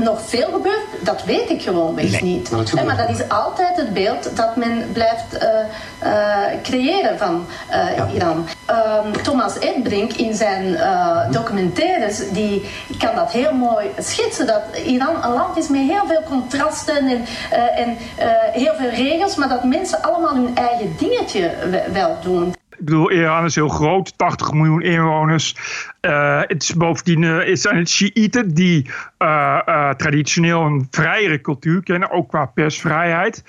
nog 0.05 0.20
veel 0.26 0.48
gebeurt, 0.52 0.87
dat 1.00 1.24
weet 1.24 1.50
ik 1.50 1.62
gewoon 1.62 1.94
nee, 1.94 2.22
niet. 2.22 2.50
Maar, 2.50 2.85
maar 2.85 2.96
dat 2.96 3.09
is 3.09 3.28
altijd 3.28 3.76
het 3.76 3.92
beeld 3.92 4.37
dat 4.37 4.57
men 4.57 4.92
blijft 4.92 5.24
uh, 5.35 5.48
uh, 6.05 6.37
creëren 6.62 7.18
van 7.18 7.46
uh, 7.70 7.96
ja. 7.96 8.09
Iran. 8.14 8.46
Um, 8.70 9.22
Thomas 9.22 9.59
Edbrink 9.59 10.12
in 10.12 10.35
zijn 10.35 10.76
documentaires, 11.31 12.31
die 12.31 12.68
kan 12.98 13.14
dat 13.14 13.33
heel 13.33 13.52
mooi 13.52 13.90
schetsen. 13.98 14.46
Dat 14.46 14.62
Iran 14.87 15.24
een 15.24 15.33
land 15.33 15.57
is 15.57 15.68
met 15.68 15.81
heel 15.81 16.07
veel 16.07 16.22
contrasten 16.28 16.96
en, 16.96 17.24
en 17.74 17.96
heel 18.52 18.74
veel 18.74 18.90
regels, 18.90 19.37
maar 19.37 19.48
dat 19.48 19.64
mensen 19.64 20.02
allemaal 20.02 20.35
hun 20.35 20.57
eigen 20.57 20.94
dingetje 20.98 21.50
wel 21.92 22.16
doen. 22.22 22.55
Ik 22.83 22.88
bedoel, 22.88 23.11
Iran 23.11 23.45
is 23.45 23.55
heel 23.55 23.68
groot, 23.68 24.18
80 24.18 24.53
miljoen 24.53 24.83
inwoners. 24.83 25.57
Uh, 26.01 26.40
het 26.40 26.62
is 26.62 26.75
bovendien 26.75 27.23
uh, 27.23 27.55
zijn 27.55 27.77
het 27.77 27.88
Shiiten 27.88 28.55
die 28.55 28.90
uh, 29.18 29.90
traditioneel 29.90 30.62
een 30.62 30.87
vrijere 30.90 31.40
cultuur 31.40 31.83
kennen, 31.83 32.11
ook 32.11 32.29
qua 32.29 32.47
persvrijheid. 32.47 33.45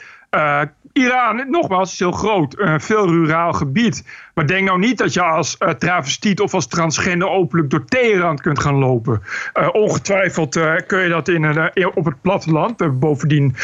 Iran, 0.92 1.46
nogmaals, 1.50 1.92
is 1.92 2.00
heel 2.00 2.12
groot. 2.12 2.60
Een 2.60 2.82
veel 2.82 3.08
ruraal 3.08 3.54
gebied. 3.54 4.08
Maar 4.34 4.48
denk 4.48 4.68
nou 4.68 4.80
niet 4.80 4.98
dat 4.98 5.14
je 5.14 5.22
als 5.22 5.56
uh, 5.60 5.70
travestiet 5.70 6.40
of 6.40 6.54
als 6.54 6.68
transgender 6.68 7.30
openlijk 7.30 7.70
door 7.70 7.86
Teheran 7.86 8.38
kunt 8.38 8.60
gaan 8.60 8.76
lopen. 8.76 9.22
Uh, 9.60 9.70
ongetwijfeld 9.72 10.56
uh, 10.56 10.74
kun 10.88 11.00
je 11.00 11.10
dat 11.10 11.28
in 11.28 11.72
op 11.94 12.06
het 12.06 12.22
platteland. 12.22 13.00
bovendien, 13.00 13.56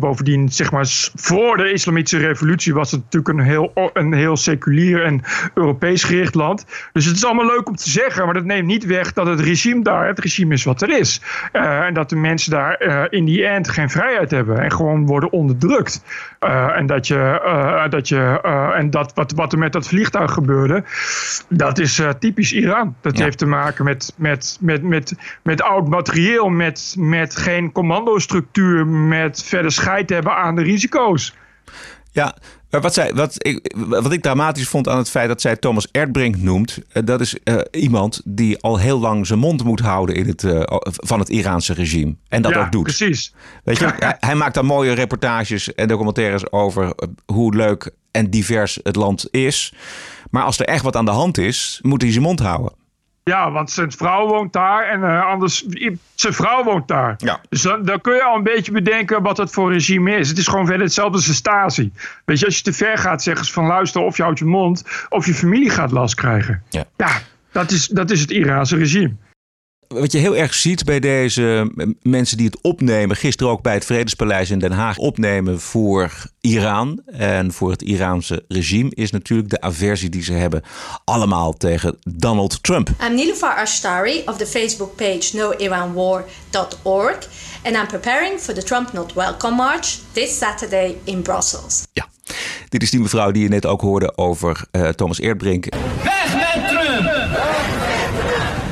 bovendien, 0.00 0.48
zeg 0.48 0.72
maar, 0.72 0.86
voor 1.14 1.56
de 1.56 1.72
islamitische 1.72 2.26
revolutie 2.26 2.74
was 2.74 2.90
het 2.90 3.00
natuurlijk 3.02 3.38
een 3.38 3.44
heel, 3.44 3.90
een 3.92 4.12
heel 4.12 4.36
seculier 4.36 5.04
en 5.04 5.22
Europees 5.54 6.04
gericht 6.04 6.34
land. 6.34 6.66
Dus 6.92 7.04
het 7.04 7.16
is 7.16 7.24
allemaal 7.24 7.46
leuk 7.46 7.68
om 7.68 7.76
te 7.76 7.90
zeggen, 7.90 8.24
maar 8.24 8.34
dat 8.34 8.44
neemt 8.44 8.66
niet 8.66 8.84
weg 8.84 9.12
dat 9.12 9.26
het 9.26 9.40
regime 9.40 9.82
daar, 9.82 10.06
het 10.06 10.18
regime 10.18 10.54
is 10.54 10.64
wat 10.64 10.82
er 10.82 10.98
is. 10.98 11.20
en 11.52 11.94
dat 11.94 12.08
de 12.08 12.16
mensen 12.16 12.50
daar 12.50 12.80
in 13.10 13.24
die 13.24 13.46
end 13.46 13.68
geen 13.68 13.90
vrijheid 13.90 14.30
hebben 14.30 14.58
en 14.58 14.72
gewoon 14.72 15.06
worden 15.06 15.32
onderdrukt. 15.32 16.04
en 16.74 16.86
dat 16.86 17.06
je, 17.06 17.86
dat 17.90 18.08
je 18.08 18.40
en 18.74 18.90
dat 18.90 19.12
wat, 19.14 19.32
wat 19.32 19.52
er 19.52 19.58
met 19.58 19.72
dat 19.72 19.86
vliegtuig 19.86 20.03
vliegtuig 20.04 20.32
gebeurde. 20.32 20.84
Dat 21.48 21.78
is 21.78 21.98
uh, 21.98 22.08
typisch 22.08 22.52
Iran. 22.52 22.96
Dat 23.00 23.18
ja. 23.18 23.24
heeft 23.24 23.38
te 23.38 23.46
maken 23.46 23.84
met, 23.84 24.12
met, 24.16 24.58
met, 24.60 24.82
met, 24.82 25.14
met 25.42 25.62
oud 25.62 25.88
materieel, 25.88 26.48
met, 26.48 26.94
met 26.98 27.36
geen 27.36 27.72
commandostructuur, 27.72 28.86
met 28.86 29.42
verder 29.42 29.72
scheid 29.72 30.10
hebben 30.10 30.36
aan 30.36 30.54
de 30.56 30.62
risico's. 30.62 31.34
Ja, 32.12 32.34
maar 32.74 32.82
wat, 32.82 32.94
zij, 32.94 33.14
wat, 33.14 33.34
ik, 33.38 33.74
wat 33.76 34.12
ik 34.12 34.22
dramatisch 34.22 34.68
vond 34.68 34.88
aan 34.88 34.98
het 34.98 35.10
feit 35.10 35.28
dat 35.28 35.40
zij 35.40 35.56
Thomas 35.56 35.88
Erdbrink 35.90 36.36
noemt, 36.36 36.78
dat 37.04 37.20
is 37.20 37.36
uh, 37.44 37.58
iemand 37.70 38.20
die 38.24 38.60
al 38.60 38.78
heel 38.78 38.98
lang 38.98 39.26
zijn 39.26 39.38
mond 39.38 39.64
moet 39.64 39.80
houden 39.80 40.14
in 40.14 40.26
het, 40.26 40.42
uh, 40.42 40.60
van 40.84 41.18
het 41.18 41.28
Iraanse 41.28 41.72
regime. 41.72 42.14
En 42.28 42.42
dat 42.42 42.52
ja, 42.52 42.64
ook 42.64 42.72
doet. 42.72 42.82
Precies. 42.82 43.34
Weet 43.64 43.78
je, 43.78 43.84
hij, 43.98 44.16
hij, 44.20 44.34
maakt 44.34 44.54
daar 44.54 44.64
mooie 44.64 44.92
reportages 44.92 45.74
en 45.74 45.88
documentaires 45.88 46.52
over 46.52 46.94
hoe 47.26 47.54
leuk 47.56 47.90
en 48.10 48.30
divers 48.30 48.78
het 48.82 48.96
land 48.96 49.28
is. 49.30 49.72
Maar 50.30 50.42
als 50.42 50.58
er 50.58 50.66
echt 50.66 50.82
wat 50.82 50.96
aan 50.96 51.04
de 51.04 51.10
hand 51.10 51.38
is, 51.38 51.78
moet 51.82 52.02
hij 52.02 52.10
zijn 52.10 52.24
mond 52.24 52.40
houden. 52.40 52.72
Ja, 53.30 53.50
want 53.50 53.70
zijn 53.70 53.92
vrouw 53.92 54.26
woont 54.26 54.52
daar 54.52 54.88
en 54.88 55.00
uh, 55.00 55.26
anders, 55.26 55.66
zijn 56.14 56.32
vrouw 56.32 56.64
woont 56.64 56.88
daar. 56.88 57.14
Ja. 57.18 57.40
Dus 57.48 57.62
dan, 57.62 57.84
dan, 57.84 58.00
kun 58.00 58.14
je 58.14 58.22
al 58.22 58.36
een 58.36 58.42
beetje 58.42 58.72
bedenken 58.72 59.22
wat 59.22 59.36
het 59.36 59.50
voor 59.50 59.72
regime 59.72 60.16
is. 60.16 60.28
Het 60.28 60.38
is 60.38 60.48
gewoon 60.48 60.66
verder 60.66 60.84
hetzelfde 60.84 61.16
als 61.16 61.28
een 61.28 61.34
Stasi. 61.34 61.92
Weet 62.24 62.38
je, 62.38 62.44
als 62.44 62.56
je 62.56 62.62
te 62.62 62.72
ver 62.72 62.98
gaat, 62.98 63.22
zeggen 63.22 63.46
ze 63.46 63.52
van 63.52 63.66
luister 63.66 64.00
of 64.00 64.16
je 64.16 64.22
houdt 64.22 64.38
je 64.38 64.44
mond 64.44 65.06
of 65.08 65.26
je 65.26 65.34
familie 65.34 65.70
gaat 65.70 65.90
last 65.90 66.14
krijgen. 66.14 66.62
Ja, 66.70 66.84
ja 66.96 67.20
dat, 67.52 67.70
is, 67.70 67.86
dat 67.86 68.10
is 68.10 68.20
het 68.20 68.30
Iraanse 68.30 68.76
regime. 68.76 69.14
Wat 69.88 70.12
je 70.12 70.18
heel 70.18 70.36
erg 70.36 70.54
ziet 70.54 70.84
bij 70.84 71.00
deze 71.00 71.70
mensen 72.02 72.36
die 72.36 72.46
het 72.46 72.58
opnemen, 72.60 73.16
gisteren 73.16 73.52
ook 73.52 73.62
bij 73.62 73.74
het 73.74 73.84
Vredespaleis 73.84 74.50
in 74.50 74.58
Den 74.58 74.72
Haag 74.72 74.98
opnemen 74.98 75.60
voor 75.60 76.12
Iran 76.40 77.02
en 77.06 77.52
voor 77.52 77.70
het 77.70 77.82
Iraanse 77.82 78.44
regime, 78.48 78.90
is 78.94 79.10
natuurlijk 79.10 79.50
de 79.50 79.60
aversie 79.60 80.08
die 80.08 80.22
ze 80.22 80.32
hebben 80.32 80.62
allemaal 81.04 81.52
tegen 81.52 81.96
Donald 82.02 82.62
Trump. 82.62 82.90
I'm 83.06 83.14
Nilufar 83.14 83.56
Ashtari 83.56 84.22
of 84.26 84.36
the 84.36 84.46
Facebook 84.46 84.96
page 84.96 85.30
noiranwar.org 85.32 87.28
and 87.62 87.76
I'm 87.76 87.86
preparing 87.86 88.40
for 88.40 88.54
the 88.54 88.62
Trump 88.62 88.92
Not 88.92 89.12
Welcome 89.12 89.56
March 89.56 89.98
this 90.12 90.38
Saturday 90.38 90.96
in 91.04 91.22
Brussels. 91.22 91.82
Ja, 91.92 92.08
dit 92.68 92.82
is 92.82 92.90
die 92.90 93.00
mevrouw 93.00 93.30
die 93.30 93.42
je 93.42 93.48
net 93.48 93.66
ook 93.66 93.80
hoorde 93.80 94.16
over 94.16 94.64
uh, 94.72 94.88
Thomas 94.88 95.20
Erdbrink. 95.20 95.66
Weg 96.02 96.34
met 96.34 96.68
Trump! 96.68 97.04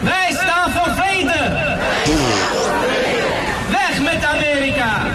Wij 0.03 0.29
staan 0.31 0.70
voor 0.70 0.94
vrede! 0.94 1.51
Weg 3.70 4.03
met 4.03 4.25
Amerika! 4.25 5.11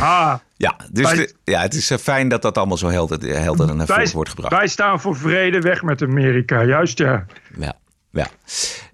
Ah. 0.00 0.34
Ja, 0.56 0.76
dus 0.92 1.12
Wij- 1.14 1.32
ja, 1.44 1.60
het 1.60 1.74
is 1.74 1.90
eh, 1.90 1.98
fijn 1.98 2.28
dat 2.28 2.42
dat 2.42 2.58
allemaal 2.58 2.76
zo 2.76 2.88
helder, 2.88 3.40
helder 3.42 3.66
naar 3.66 3.86
Wij, 3.86 3.96
voren 3.96 4.12
wordt 4.14 4.30
gebracht. 4.30 4.54
wij 4.54 4.66
staan 4.68 5.00
voor 5.00 5.16
vrede, 5.16 5.60
weg 5.60 5.82
met 5.82 6.02
Amerika. 6.02 6.62
Juist 6.62 6.98
ja. 6.98 7.24
Ja, 7.58 7.72
ja. 8.10 8.26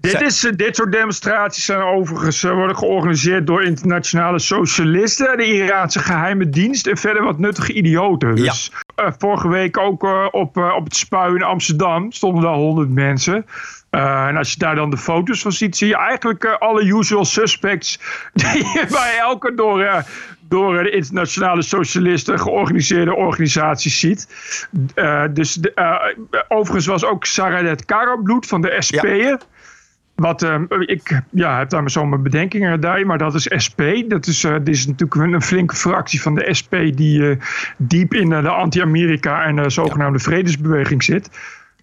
Dit, 0.01 0.21
is, 0.21 0.45
eh, 0.45 0.53
dit 0.57 0.77
soort 0.77 0.93
demonstraties 0.93 1.65
zijn 1.65 1.81
overigens 1.81 2.43
eh, 2.45 2.53
worden 2.53 2.77
georganiseerd 2.77 3.47
door 3.47 3.63
internationale 3.65 4.39
socialisten, 4.39 5.37
de 5.37 5.45
Iraanse 5.45 5.99
geheime 5.99 6.49
dienst 6.49 6.87
en 6.87 6.97
verder 6.97 7.25
wat 7.25 7.39
nuttige 7.39 7.73
idioten. 7.73 8.35
Dus 8.35 8.73
eh, 8.95 9.07
vorige 9.19 9.49
week 9.49 9.79
ook 9.79 10.05
eh, 10.05 10.27
op, 10.31 10.57
eh, 10.57 10.75
op 10.77 10.85
het 10.85 10.97
Spui 10.97 11.35
in 11.35 11.43
Amsterdam 11.43 12.13
stonden 12.13 12.43
daar 12.43 12.55
honderd 12.55 12.91
mensen. 12.91 13.47
Eh, 13.91 14.27
en 14.27 14.37
als 14.37 14.53
je 14.53 14.59
daar 14.59 14.75
dan 14.75 14.91
de 14.91 14.97
foto's 14.99 15.43
van 15.43 15.53
ziet, 15.53 15.77
zie 15.77 15.89
je 15.89 15.97
eigenlijk 15.97 16.45
eh, 16.45 16.59
alle 16.59 16.83
usual 16.85 17.25
suspects 17.25 17.99
die 18.33 18.47
je 18.57 18.87
bij 18.91 19.19
elke 19.19 19.55
door, 19.55 19.81
eh, 19.81 20.03
door 20.49 20.83
de 20.83 20.91
internationale 20.91 21.63
socialisten 21.63 22.39
georganiseerde 22.39 23.15
organisaties 23.15 24.01
ziet. 24.01 24.29
Eh, 24.95 25.25
dus 25.33 25.55
de, 25.55 25.75
eh, 25.75 25.95
overigens 26.49 26.87
was 26.87 27.05
ook 27.05 27.25
Saradet 27.25 27.85
Karabloed 27.85 28.47
van 28.47 28.61
de 28.61 28.77
SP'er. 28.79 29.39
Wat, 30.15 30.43
eh, 30.43 30.61
ik 30.69 31.23
ja, 31.31 31.59
heb 31.59 31.71
daar 31.71 31.91
zo 31.91 32.07
mijn 32.07 32.23
bedenkingen 32.23 32.81
bij, 32.81 33.05
maar 33.05 33.19
dat 33.19 33.35
is 33.35 33.65
SP. 33.65 33.81
Dat 34.09 34.27
is, 34.27 34.45
eh, 34.45 34.53
dit 34.53 34.69
is 34.69 34.87
natuurlijk 34.87 35.33
een, 35.33 35.43
flinke 35.43 35.77
fractie 35.77 36.23
van 36.23 36.35
de 36.35 36.55
SP 36.59 36.73
die 36.95 37.39
diep 37.77 38.15
in 38.15 38.29
de 38.29 38.49
anti-Amerika 38.49 39.45
en 39.45 39.57
de 39.57 39.71
zogenaamde 39.71 40.19
vredesbeweging 40.19 41.05
zit. 41.05 41.31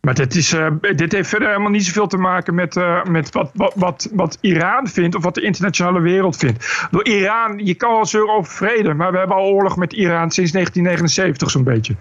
Maar 0.05 0.13
dit, 0.13 0.35
is, 0.35 0.53
eh, 0.53 0.67
dit 0.95 1.11
heeft 1.11 1.29
verder 1.29 1.47
helemaal 1.47 1.71
niet 1.71 1.85
zoveel 1.85 2.07
te 2.07 2.17
maken 2.17 2.55
met, 2.55 2.75
eh, 2.75 3.03
met 3.03 3.31
wat, 3.31 3.51
wat, 3.53 3.73
wat, 3.75 4.09
wat 4.13 4.37
Iran 4.41 4.87
vindt 4.87 5.15
of 5.15 5.23
wat 5.23 5.35
de 5.35 5.41
internationale 5.41 5.99
wereld 5.99 6.37
vindt. 6.37 6.87
Door 6.91 7.05
Iran, 7.07 7.59
je 7.65 7.73
kan 7.73 7.93
wel 7.93 8.05
zeuren 8.05 8.35
over 8.35 8.51
vrede, 8.51 8.93
maar 8.93 9.11
we 9.11 9.17
hebben 9.17 9.37
al 9.37 9.51
oorlog 9.51 9.75
met 9.75 9.93
Iran 9.93 10.31
sinds 10.31 10.51
1979 10.51 11.51
zo'n 11.51 11.63
beetje. 11.63 11.95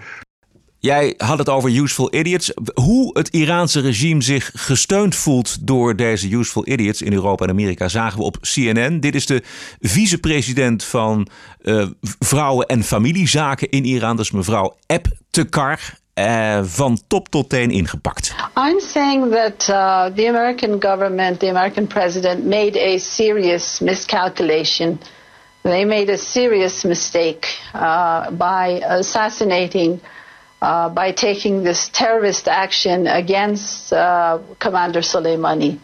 Jij 0.79 1.15
had 1.17 1.39
het 1.39 1.49
over 1.49 1.71
useful 1.71 2.15
idiots. 2.15 2.53
Hoe 2.75 3.19
het 3.19 3.29
Iraanse 3.29 3.81
regime 3.81 4.23
zich 4.23 4.51
gesteund 4.55 5.15
voelt 5.15 5.67
door 5.67 5.97
deze 5.97 6.31
useful 6.31 6.69
idiots 6.69 7.03
in 7.03 7.13
Europa 7.13 7.45
en 7.45 7.51
Amerika 7.51 7.89
zagen 7.89 8.19
we 8.19 8.25
op 8.25 8.37
CNN. 8.41 9.01
Dit 9.01 9.15
is 9.15 9.27
de 9.27 9.43
vicepresident 9.81 10.85
van 10.85 11.29
eh, 11.61 11.87
vrouwen- 12.19 12.67
en 12.67 12.83
familiezaken 12.83 13.71
in 13.71 13.85
Iran. 13.85 14.17
Dat 14.17 14.25
is 14.25 14.31
mevrouw 14.31 14.77
Ebtekar. 14.87 16.01
Eh, 16.15 16.63
van 16.63 16.99
top 17.07 17.29
tot 17.29 17.49
teen 17.49 17.71
ingepakt. 17.71 18.35
I'm 18.55 18.81
saying 18.81 19.31
that 19.31 19.69
uh, 19.69 20.11
the 20.15 20.27
American 20.27 20.79
government, 20.79 21.41
the 21.41 21.49
American 21.49 21.87
president, 21.87 22.45
made 22.45 22.77
a 22.77 22.99
serious 22.99 23.81
miscalculation. 23.81 24.99
They 25.63 25.85
made 25.85 26.11
a 26.11 26.19
serious 26.19 26.85
mistake 26.85 27.47
uh, 27.75 28.31
by 28.31 28.83
assassinating, 28.85 30.01
uh, 30.61 30.89
by 30.89 31.13
taking 31.13 31.63
this 31.63 31.89
terrorist 31.89 32.49
action 32.49 33.07
against 33.07 33.93
uh, 33.93 34.39
Commander 34.59 35.03
Soleimani. 35.03 35.79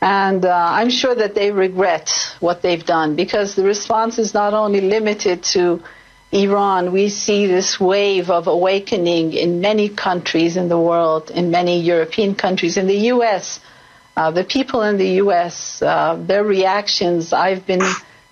And 0.00 0.44
uh, 0.44 0.54
I'm 0.54 0.90
sure 0.90 1.14
that 1.14 1.34
they 1.34 1.50
regret 1.50 2.10
what 2.40 2.62
they've 2.62 2.84
done 2.84 3.16
because 3.16 3.54
the 3.54 3.64
response 3.64 4.18
is 4.18 4.32
not 4.32 4.54
only 4.54 4.80
limited 4.80 5.42
to 5.54 5.82
Iran, 6.32 6.92
we 6.92 7.08
see 7.08 7.46
this 7.46 7.80
wave 7.80 8.30
of 8.30 8.46
awakening 8.48 9.32
in 9.32 9.60
many 9.60 9.88
countries 9.88 10.56
in 10.58 10.68
the 10.68 10.78
world, 10.78 11.30
in 11.30 11.50
many 11.50 11.80
European 11.80 12.34
countries, 12.34 12.76
in 12.76 12.86
the 12.86 12.98
U.S. 13.14 13.60
Uh, 14.16 14.30
the 14.30 14.44
people 14.44 14.82
in 14.82 14.98
the 14.98 15.08
U.S., 15.24 15.80
uh, 15.80 16.16
their 16.20 16.44
reactions, 16.44 17.32
I've 17.32 17.64
been 17.66 17.82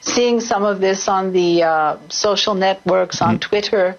seeing 0.00 0.40
some 0.40 0.62
of 0.64 0.80
this 0.80 1.08
on 1.08 1.32
the 1.32 1.62
uh, 1.62 1.96
social 2.10 2.54
networks, 2.54 3.22
on 3.22 3.38
Twitter. 3.38 3.96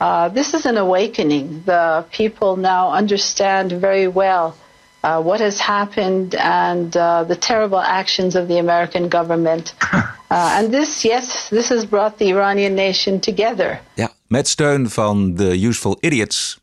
Uh, 0.00 0.28
this 0.30 0.52
is 0.52 0.66
an 0.66 0.76
awakening. 0.76 1.62
The 1.64 2.06
people 2.10 2.56
now 2.56 2.90
understand 2.90 3.70
very 3.70 4.08
well 4.08 4.56
uh, 5.04 5.22
what 5.22 5.38
has 5.40 5.60
happened 5.60 6.34
and 6.34 6.96
uh, 6.96 7.22
the 7.24 7.36
terrible 7.36 7.78
actions 7.78 8.34
of 8.34 8.48
the 8.48 8.58
American 8.58 9.08
government. 9.08 9.74
Uh, 10.30 10.56
and 10.58 10.72
this, 10.72 11.02
yes, 11.02 11.48
this 11.48 11.68
has 11.68 11.88
brought 11.88 12.18
the 12.18 12.24
Iranian 12.24 12.74
nation 12.74 13.20
together. 13.20 13.80
Ja, 13.94 14.12
met 14.26 14.48
steun 14.48 14.90
van 14.90 15.34
de 15.34 15.66
useful 15.66 15.96
idiots. 16.00 16.60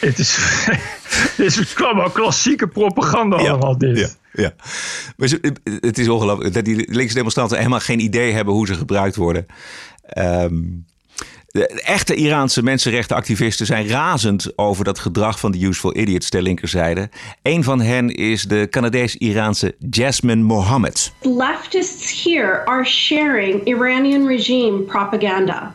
Het 0.00 0.18
is, 0.18 0.38
dit 1.36 1.58
is 1.58 1.76
allemaal 1.76 2.10
klassieke 2.10 2.68
propaganda 2.68 3.36
allemaal 3.36 3.78
dit. 3.78 3.98
Ja, 3.98 4.08
ja. 4.42 4.54
Maar 5.16 5.28
het 5.64 5.98
is 5.98 6.08
ongelooflijk 6.08 6.54
dat 6.54 6.64
die 6.64 6.92
linkse 6.92 7.14
demonstranten 7.14 7.56
helemaal 7.56 7.80
geen 7.80 8.00
idee 8.00 8.32
hebben 8.32 8.54
hoe 8.54 8.66
ze 8.66 8.74
gebruikt 8.74 9.16
worden. 9.16 9.46
Ehm, 10.02 10.60
de 11.52 11.66
echte 11.82 12.14
Iraanse 12.14 12.62
mensenrechtenactivisten 12.62 13.66
zijn 13.66 13.88
razend 13.88 14.52
over 14.56 14.84
dat 14.84 14.98
gedrag 14.98 15.38
van 15.38 15.52
de 15.52 15.66
useful 15.66 15.96
idiots 15.96 16.30
ter 16.30 16.42
linkerzijde. 16.42 17.08
Een 17.42 17.64
van 17.64 17.80
hen 17.80 18.14
is 18.14 18.42
de 18.42 18.66
Canadees-Iraanse 18.70 19.74
Jasmine 19.90 20.42
Mohammed. 20.42 21.12
leftists 21.20 22.22
here 22.24 22.64
are 22.64 22.84
sharing 22.84 23.64
Iranian 23.64 24.26
regime 24.26 24.78
propaganda. 24.78 25.74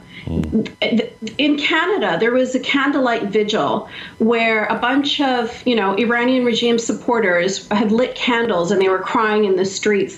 In 1.36 1.58
Canada, 1.58 2.18
there 2.18 2.32
was 2.32 2.56
a 2.56 2.60
candlelight 2.60 3.32
vigil 3.32 3.88
where 4.18 4.72
a 4.72 4.80
bunch 4.80 5.22
of, 5.22 5.62
you 5.64 5.76
know, 5.76 5.96
Iranian 5.96 6.44
regime 6.44 6.78
supporters 6.78 7.68
had 7.68 7.92
lit 7.92 8.16
candles 8.16 8.72
and 8.72 8.82
they 8.82 8.90
were 8.90 9.04
crying 9.04 9.46
in 9.46 9.56
the 9.56 9.66
streets. 9.66 10.18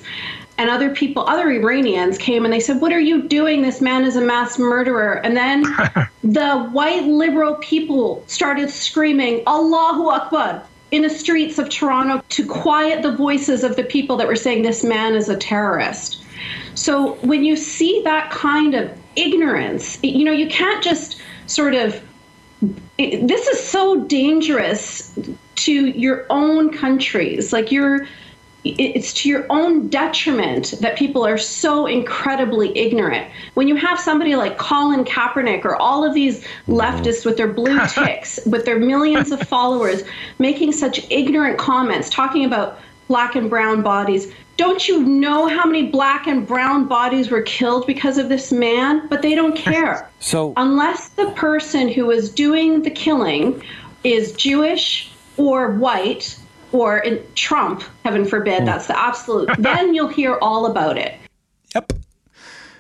And 0.60 0.70
other 0.70 0.94
people, 0.94 1.24
other 1.26 1.50
Iranians 1.50 2.18
came 2.18 2.44
and 2.44 2.54
they 2.54 2.60
said, 2.60 2.82
What 2.82 2.92
are 2.92 3.00
you 3.00 3.22
doing? 3.24 3.62
This 3.62 3.80
man 3.80 4.04
is 4.04 4.18
a 4.18 4.22
mass 4.22 4.60
murderer. 4.60 5.14
And 5.14 5.38
then 5.38 5.64
the 6.24 6.70
white 6.74 7.06
liberal 7.06 7.56
people 7.56 8.26
started 8.28 8.70
screaming, 8.70 9.42
Allahu 9.48 10.10
Akbar, 10.10 10.62
in 10.92 11.04
the 11.04 11.10
streets 11.10 11.60
of 11.60 11.70
Toronto 11.70 12.22
to 12.28 12.46
quiet 12.46 13.04
the 13.04 13.16
voices 13.16 13.64
of 13.64 13.78
the 13.78 13.86
people 13.86 14.18
that 14.18 14.28
were 14.28 14.36
saying 14.36 14.64
this 14.64 14.84
man 14.84 15.16
is 15.16 15.30
a 15.30 15.38
terrorist. 15.38 16.22
So 16.76 17.14
when 17.22 17.46
you 17.46 17.56
see 17.56 18.02
that 18.04 18.30
kind 18.30 18.76
of 18.76 18.92
ignorance, 19.16 19.98
you 20.04 20.26
know, 20.26 20.34
you 20.34 20.50
can't 20.50 20.84
just 20.84 21.22
sort 21.48 21.74
of. 21.74 22.02
It, 22.98 23.30
this 23.30 23.48
is 23.48 23.66
so 23.66 24.04
dangerous 24.04 25.18
to 25.56 25.72
your 25.72 26.26
own 26.30 26.78
countries. 26.78 27.54
Like 27.54 27.72
you're. 27.72 28.10
It- 28.64 28.96
It's 28.96 29.14
to 29.14 29.30
your 29.30 29.46
own 29.50 29.88
detriment 29.88 30.74
that 30.82 30.98
people 30.98 31.26
are 31.26 31.38
so 31.38 31.86
incredibly 31.86 32.78
ignorant. 32.78 33.28
When 33.54 33.68
you 33.68 33.76
have 33.76 34.00
somebody 34.00 34.36
like 34.36 34.58
Colin 34.58 35.06
Kaepernick 35.06 35.64
or 35.66 35.76
all 35.76 36.04
of 36.04 36.14
these 36.14 36.40
mm-hmm. 36.40 36.74
leftists 36.74 37.26
with 37.26 37.38
their 37.38 37.48
blue 37.48 37.80
ticks, 37.88 38.40
with 38.46 38.66
their 38.66 38.80
millions 38.80 39.32
of 39.32 39.42
followers, 39.42 40.04
making 40.40 40.74
such 40.74 41.06
ignorant 41.10 41.58
comments, 41.58 42.10
talking 42.10 42.44
about 42.46 42.80
black 43.08 43.36
and 43.36 43.50
brown 43.50 43.82
bodies. 43.82 44.32
Don't 44.58 44.88
you 44.90 45.04
know 45.06 45.48
how 45.48 45.66
many 45.66 45.84
black 45.88 46.28
and 46.28 46.46
brown 46.46 46.86
bodies 46.86 47.32
were 47.32 47.42
killed 47.42 47.88
because 47.88 48.18
of 48.18 48.28
this 48.28 48.52
man? 48.52 49.08
But 49.08 49.22
they 49.22 49.34
don't 49.34 49.56
care. 49.70 50.10
So 50.20 50.54
Unless 50.58 51.10
the 51.10 51.32
person 51.32 51.88
who 51.88 52.12
is 52.12 52.30
doing 52.30 52.82
the 52.82 52.92
killing 52.92 53.64
is 54.04 54.34
Jewish 54.34 55.10
or 55.38 55.72
white 55.76 56.38
or 56.72 56.98
in 56.98 57.20
Trump, 57.34 57.84
heaven 58.04 58.26
forbid, 58.26 58.66
that's 58.66 58.86
the 58.86 58.98
absolute, 58.98 59.50
then 59.60 59.94
you'll 59.94 60.14
hear 60.14 60.38
all 60.42 60.66
about 60.66 60.98
it. 60.98 61.14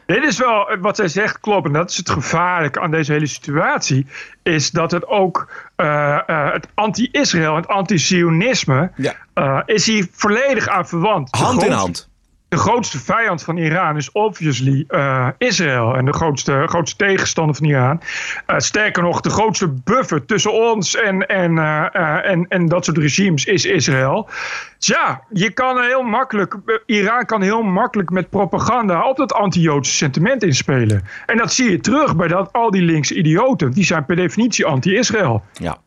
Dit 0.10 0.23
is 0.23 0.38
wel 0.38 0.78
wat 0.82 0.95
zij 0.95 1.08
zegt, 1.08 1.39
klopt. 1.39 1.67
En 1.67 1.73
dat 1.73 1.89
is 1.89 1.97
het 1.97 2.10
gevaarlijke 2.10 2.80
aan 2.80 2.91
deze 2.91 3.12
hele 3.12 3.28
situatie. 3.28 4.08
Is 4.43 4.71
dat 4.71 4.91
het 4.91 5.08
ook 5.08 5.52
eh, 5.75 6.19
eh, 6.30 6.54
het 6.54 6.67
anti-Israël, 6.73 7.56
het 7.56 7.67
anti-Zionisme. 7.67 8.91
eh, 9.34 9.60
is 9.65 9.86
hier 9.86 10.08
volledig 10.12 10.67
aan 10.67 10.88
verwant. 10.88 11.36
Hand 11.36 11.63
in 11.63 11.71
hand. 11.71 12.09
De 12.50 12.58
grootste 12.58 13.00
vijand 13.00 13.44
van 13.44 13.58
Iran 13.58 13.98
is 13.98 14.12
obviously 14.12 14.86
uh, 14.90 15.28
Israël. 15.38 15.96
En 15.96 16.06
de 16.06 16.14
grootste, 16.14 16.64
grootste 16.66 17.06
tegenstander 17.06 17.56
van 17.56 17.66
Iran. 17.66 18.02
Uh, 18.48 18.58
sterker 18.58 19.04
nog, 19.04 19.22
de 19.22 19.30
grootste 19.30 19.68
buffer 19.68 20.26
tussen 20.26 20.54
ons 20.54 20.96
en, 20.96 21.28
en, 21.28 21.52
uh, 21.52 22.26
en, 22.26 22.46
en 22.50 22.68
dat 22.68 22.86
soort 22.86 22.98
regimes 22.98 23.46
is 23.46 23.66
Israël. 23.66 24.30
Ja, 24.78 25.22
je 25.30 25.52
kan 25.52 25.82
heel 25.82 26.04
makkelijk, 26.04 26.56
Iran 26.86 27.26
kan 27.26 27.42
heel 27.42 27.62
makkelijk 27.62 28.10
met 28.10 28.30
propaganda 28.30 29.08
op 29.10 29.18
dat 29.18 29.34
anti-Joodse 29.34 29.94
sentiment 29.94 30.44
inspelen. 30.44 31.04
En 31.26 31.38
dat 31.38 31.54
zie 31.54 31.72
je 31.72 31.80
terug 31.80 32.16
bij 32.16 32.28
dat, 32.28 32.54
al 32.54 32.72
die 32.72 32.82
linkse 32.82 33.16
idioten. 33.16 33.72
Die 33.72 33.86
zijn 33.86 34.06
per 34.06 34.16
definitie 34.16 34.66
anti-Israël. 34.66 35.44
Ja. 35.54 35.78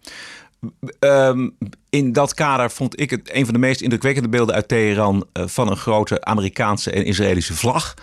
Um, 1.01 1.57
in 1.91 2.13
dat 2.13 2.35
kader 2.35 2.71
vond 2.71 3.01
ik 3.01 3.11
het 3.11 3.35
een 3.35 3.45
van 3.45 3.55
de 3.55 3.61
meest 3.61 3.81
indrukwekkende 3.81 4.29
beelden 4.29 4.55
uit 4.55 4.69
Teheran 4.69 5.27
uh, 5.33 5.45
van 5.47 5.71
een 5.71 5.77
grote 5.77 6.25
Amerikaanse 6.25 6.91
en 6.91 7.05
Israëlische 7.05 7.55
vlag. 7.55 7.95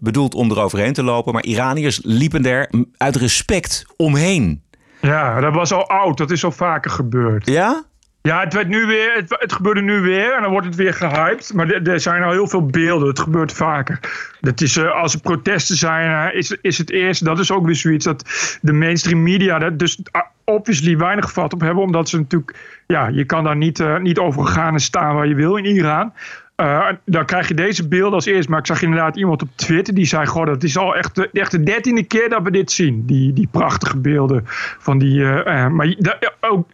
Bedoeld 0.00 0.34
om 0.34 0.50
eroverheen 0.50 0.92
te 0.92 1.02
lopen, 1.02 1.32
maar 1.32 1.44
Iraniërs 1.44 2.00
liepen 2.02 2.46
er 2.46 2.70
uit 2.96 3.16
respect 3.16 3.84
omheen. 3.96 4.62
Ja, 5.00 5.40
dat 5.40 5.54
was 5.54 5.72
al 5.72 5.88
oud. 5.88 6.18
Dat 6.18 6.30
is 6.30 6.44
al 6.44 6.52
vaker 6.52 6.90
gebeurd. 6.90 7.46
Ja? 7.46 7.84
Ja, 8.22 8.40
het, 8.40 8.52
werd 8.52 8.68
nu 8.68 8.86
weer, 8.86 9.24
het, 9.28 9.52
gebeurde 9.52 9.80
nu 9.80 10.00
weer 10.00 10.34
en 10.34 10.42
dan 10.42 10.50
wordt 10.50 10.66
het 10.66 10.76
weer 10.76 10.94
gehyped. 10.94 11.52
Maar 11.54 11.70
er, 11.70 12.00
zijn 12.00 12.22
al 12.22 12.30
heel 12.30 12.48
veel 12.48 12.66
beelden. 12.66 13.08
Het 13.08 13.20
gebeurt 13.20 13.52
vaker. 13.52 14.00
Dat 14.40 14.60
is, 14.60 14.76
uh, 14.76 14.92
als 14.92 15.14
er 15.14 15.20
protesten 15.20 15.76
zijn, 15.76 16.10
uh, 16.10 16.38
is, 16.38 16.56
is 16.60 16.78
het 16.78 16.90
eerst. 16.90 17.24
Dat 17.24 17.38
is 17.38 17.50
ook 17.50 17.66
weer 17.66 17.74
zoiets 17.74 18.04
dat 18.04 18.24
de 18.60 18.72
mainstream 18.72 19.22
media 19.22 19.58
dat 19.58 19.78
dus 19.78 20.02
obviously 20.44 20.96
weinig 20.96 21.32
vat 21.32 21.52
op 21.52 21.60
hebben. 21.60 21.82
Omdat 21.82 22.08
ze 22.08 22.16
natuurlijk, 22.16 22.82
ja, 22.86 23.06
je 23.06 23.24
kan 23.24 23.44
daar 23.44 23.56
niet, 23.56 23.78
uh, 23.78 23.98
niet 23.98 24.18
over 24.18 24.46
gaan 24.46 24.72
en 24.72 24.80
staan 24.80 25.14
waar 25.14 25.26
je 25.26 25.34
wil 25.34 25.56
in 25.56 25.64
Iran. 25.64 26.12
Uh, 26.56 26.88
dan 27.04 27.24
krijg 27.24 27.48
je 27.48 27.54
deze 27.54 27.88
beelden 27.88 28.14
als 28.14 28.26
eerst. 28.26 28.48
Maar 28.48 28.58
ik 28.58 28.66
zag 28.66 28.82
inderdaad 28.82 29.16
iemand 29.16 29.42
op 29.42 29.48
Twitter 29.54 29.94
die 29.94 30.04
zei: 30.04 30.26
Goh, 30.26 30.46
dat 30.46 30.62
is 30.62 30.76
al 30.76 30.96
echt 30.96 31.14
de, 31.14 31.28
echt 31.32 31.50
de 31.50 31.62
dertiende 31.62 32.02
keer 32.02 32.28
dat 32.28 32.42
we 32.42 32.50
dit 32.50 32.72
zien. 32.72 33.06
Die, 33.06 33.32
die 33.32 33.48
prachtige 33.50 33.98
beelden 33.98 34.42
van 34.78 34.98
die. 34.98 35.18
Uh, 35.18 35.68
maar 35.68 35.94
ook. 36.40 36.68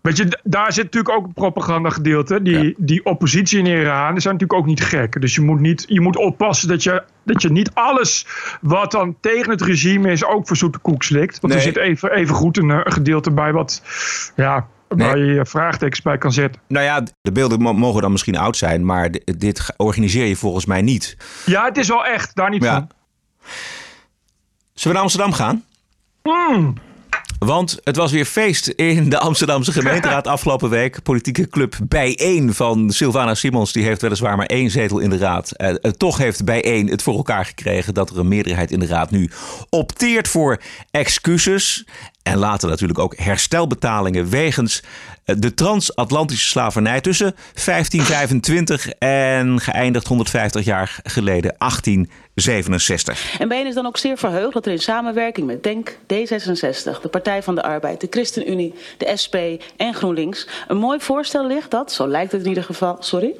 Weet 0.00 0.16
je, 0.16 0.38
daar 0.42 0.72
zit 0.72 0.84
natuurlijk 0.84 1.14
ook 1.14 1.26
een 1.26 1.32
propagandagedeelte. 1.32 2.42
Die, 2.42 2.64
ja. 2.64 2.72
die 2.76 3.04
oppositie 3.04 3.58
in 3.58 3.66
Iran 3.66 4.16
is 4.16 4.24
natuurlijk 4.24 4.52
ook 4.52 4.66
niet 4.66 4.82
gek. 4.82 5.20
Dus 5.20 5.34
je 5.34 5.40
moet, 5.40 5.60
niet, 5.60 5.84
je 5.88 6.00
moet 6.00 6.16
oppassen 6.16 6.68
dat 6.68 6.82
je, 6.82 7.02
dat 7.24 7.42
je 7.42 7.50
niet 7.50 7.70
alles 7.74 8.26
wat 8.60 8.90
dan 8.90 9.16
tegen 9.20 9.50
het 9.50 9.62
regime 9.62 10.10
is 10.10 10.24
ook 10.24 10.46
voor 10.46 10.56
zoete 10.56 10.78
koek 10.78 11.02
slikt. 11.02 11.40
Want 11.40 11.52
nee. 11.52 11.62
er 11.62 11.68
zit 11.68 11.76
even, 11.76 12.12
even 12.12 12.34
goed 12.34 12.56
een, 12.56 12.68
een 12.68 12.92
gedeelte 12.92 13.30
bij 13.30 13.52
wat, 13.52 13.82
ja, 14.36 14.66
Nee. 14.96 15.06
waar 15.06 15.18
je 15.18 15.24
je 15.24 15.46
vraagtekens 15.46 16.02
bij 16.02 16.18
kan 16.18 16.32
zetten. 16.32 16.60
Nou 16.68 16.84
ja, 16.84 17.02
de 17.22 17.32
beelden 17.32 17.60
mogen 17.60 18.02
dan 18.02 18.12
misschien 18.12 18.36
oud 18.36 18.56
zijn, 18.56 18.84
maar 18.84 19.10
dit 19.24 19.74
organiseer 19.76 20.26
je 20.26 20.36
volgens 20.36 20.66
mij 20.66 20.82
niet. 20.82 21.16
Ja, 21.46 21.64
het 21.64 21.76
is 21.76 21.88
wel 21.88 22.04
echt, 22.04 22.34
daar 22.34 22.50
niet 22.50 22.62
ja. 22.62 22.72
van. 22.74 22.88
Zullen 24.74 24.88
we 24.88 24.92
naar 24.92 25.02
Amsterdam 25.02 25.32
gaan? 25.32 25.64
Mm. 26.22 26.74
Want 27.46 27.78
het 27.84 27.96
was 27.96 28.12
weer 28.12 28.24
feest 28.24 28.68
in 28.68 29.08
de 29.08 29.18
Amsterdamse 29.18 29.72
gemeenteraad 29.72 30.26
afgelopen 30.36 30.70
week. 30.70 31.02
Politieke 31.02 31.48
club 31.48 31.76
Bijeen 31.82 32.54
van 32.54 32.90
Sylvana 32.90 33.34
Simons. 33.34 33.72
Die 33.72 33.84
heeft 33.84 34.02
weliswaar 34.02 34.36
maar 34.36 34.46
één 34.46 34.70
zetel 34.70 34.98
in 34.98 35.10
de 35.10 35.18
raad. 35.18 35.52
Uh, 35.56 35.74
toch 35.74 36.18
heeft 36.18 36.44
Bijeen 36.44 36.86
het 36.86 37.02
voor 37.02 37.16
elkaar 37.16 37.44
gekregen 37.44 37.94
dat 37.94 38.10
er 38.10 38.18
een 38.18 38.28
meerderheid 38.28 38.70
in 38.70 38.78
de 38.78 38.86
raad 38.86 39.10
nu 39.10 39.30
opteert 39.70 40.28
voor 40.28 40.60
excuses. 40.90 41.86
En 42.22 42.38
later 42.38 42.68
natuurlijk 42.68 42.98
ook 42.98 43.16
herstelbetalingen 43.16 44.28
wegens 44.28 44.82
de 45.24 45.54
transatlantische 45.54 46.48
slavernij 46.48 47.00
tussen 47.00 47.34
1525 47.64 48.88
en 48.88 49.60
geëindigd 49.60 50.06
150 50.06 50.64
jaar 50.64 51.00
geleden 51.02 51.54
1867. 52.44 53.40
En 53.40 53.48
BN 53.48 53.66
is 53.66 53.74
dan 53.74 53.86
ook 53.86 53.96
zeer 53.96 54.18
verheugd 54.18 54.52
dat 54.52 54.66
er 54.66 54.72
in 54.72 54.78
samenwerking 54.78 55.46
met 55.46 55.62
DENK, 55.62 55.92
D66, 55.92 57.00
de 57.02 57.08
Partij 57.10 57.42
van 57.42 57.54
de 57.54 57.62
Arbeid, 57.62 58.00
de 58.00 58.06
ChristenUnie, 58.10 58.74
de 58.96 59.16
SP 59.22 59.36
en 59.76 59.94
GroenLinks 59.94 60.46
een 60.68 60.76
mooi 60.76 61.00
voorstel 61.00 61.46
ligt 61.46 61.70
dat, 61.70 61.92
zo 61.92 62.08
lijkt 62.08 62.32
het 62.32 62.42
in 62.42 62.48
ieder 62.48 62.64
geval, 62.64 62.96
sorry? 63.00 63.34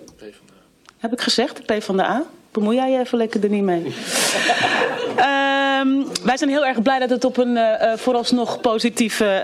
Heb 0.98 1.12
ik 1.12 1.20
gezegd, 1.20 1.56
de 1.56 1.62
PvdA? 1.62 2.24
Bemoei 2.52 2.76
jij 2.76 2.90
je 2.90 2.98
even 2.98 3.18
lekker 3.18 3.44
er 3.44 3.50
niet 3.50 3.62
mee. 3.62 3.82
um, 5.80 6.06
wij 6.24 6.36
zijn 6.36 6.50
heel 6.50 6.66
erg 6.66 6.82
blij 6.82 6.98
dat 6.98 7.10
het 7.10 7.24
op 7.24 7.36
een 7.36 7.56
uh, 7.56 7.92
vooralsnog 7.96 8.60
positieve 8.60 9.42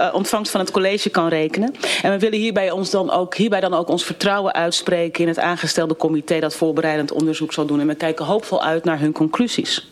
uh, 0.00 0.14
ontvangst 0.14 0.50
van 0.50 0.60
het 0.60 0.70
college 0.70 1.10
kan 1.10 1.28
rekenen. 1.28 1.74
En 2.02 2.10
we 2.10 2.18
willen 2.18 2.38
hierbij, 2.38 2.70
ons 2.70 2.90
dan 2.90 3.10
ook, 3.10 3.34
hierbij 3.34 3.60
dan 3.60 3.74
ook 3.74 3.88
ons 3.88 4.04
vertrouwen 4.04 4.54
uitspreken 4.54 5.22
in 5.22 5.28
het 5.28 5.38
aangestelde 5.38 5.96
comité 5.96 6.40
dat 6.40 6.54
voorbereidend 6.54 7.12
onderzoek 7.12 7.52
zal 7.52 7.66
doen. 7.66 7.80
En 7.80 7.86
we 7.86 7.94
kijken 7.94 8.24
hoopvol 8.24 8.62
uit 8.62 8.84
naar 8.84 9.00
hun 9.00 9.12
conclusies. 9.12 9.88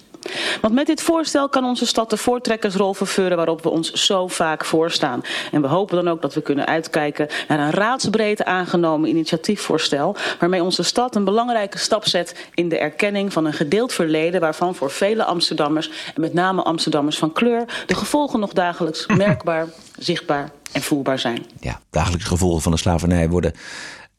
Want 0.60 0.74
met 0.74 0.86
dit 0.86 1.02
voorstel 1.02 1.48
kan 1.48 1.64
onze 1.64 1.86
stad 1.86 2.10
de 2.10 2.16
voortrekkersrol 2.16 2.94
vervullen 2.94 3.36
waarop 3.36 3.62
we 3.62 3.68
ons 3.68 3.92
zo 3.92 4.26
vaak 4.26 4.64
voorstaan. 4.64 5.22
En 5.52 5.62
we 5.62 5.68
hopen 5.68 5.96
dan 5.96 6.08
ook 6.08 6.22
dat 6.22 6.34
we 6.34 6.42
kunnen 6.42 6.66
uitkijken 6.66 7.28
naar 7.48 7.58
een 7.58 7.70
raadsbreed 7.70 8.44
aangenomen 8.44 9.08
initiatiefvoorstel 9.08 10.16
waarmee 10.38 10.62
onze 10.62 10.82
stad 10.82 11.16
een 11.16 11.24
belangrijke 11.24 11.78
stap 11.78 12.06
zet 12.06 12.48
in 12.54 12.68
de 12.68 12.78
erkenning 12.78 13.32
van 13.32 13.44
een 13.44 13.52
gedeeld 13.52 13.92
verleden 13.92 14.40
waarvan 14.40 14.74
voor 14.74 14.90
vele 14.90 15.24
Amsterdammers 15.24 15.90
en 16.14 16.20
met 16.20 16.32
name 16.32 16.62
Amsterdammers 16.62 17.18
van 17.18 17.32
kleur 17.32 17.84
de 17.86 17.94
gevolgen 17.94 18.40
nog 18.40 18.52
dagelijks 18.52 19.06
merkbaar, 19.16 19.66
zichtbaar 19.98 20.50
en 20.72 20.82
voelbaar 20.82 21.18
zijn. 21.18 21.46
Ja, 21.60 21.80
dagelijkse 21.90 22.28
gevolgen 22.28 22.62
van 22.62 22.72
de 22.72 22.78
slavernij 22.78 23.28
worden 23.28 23.52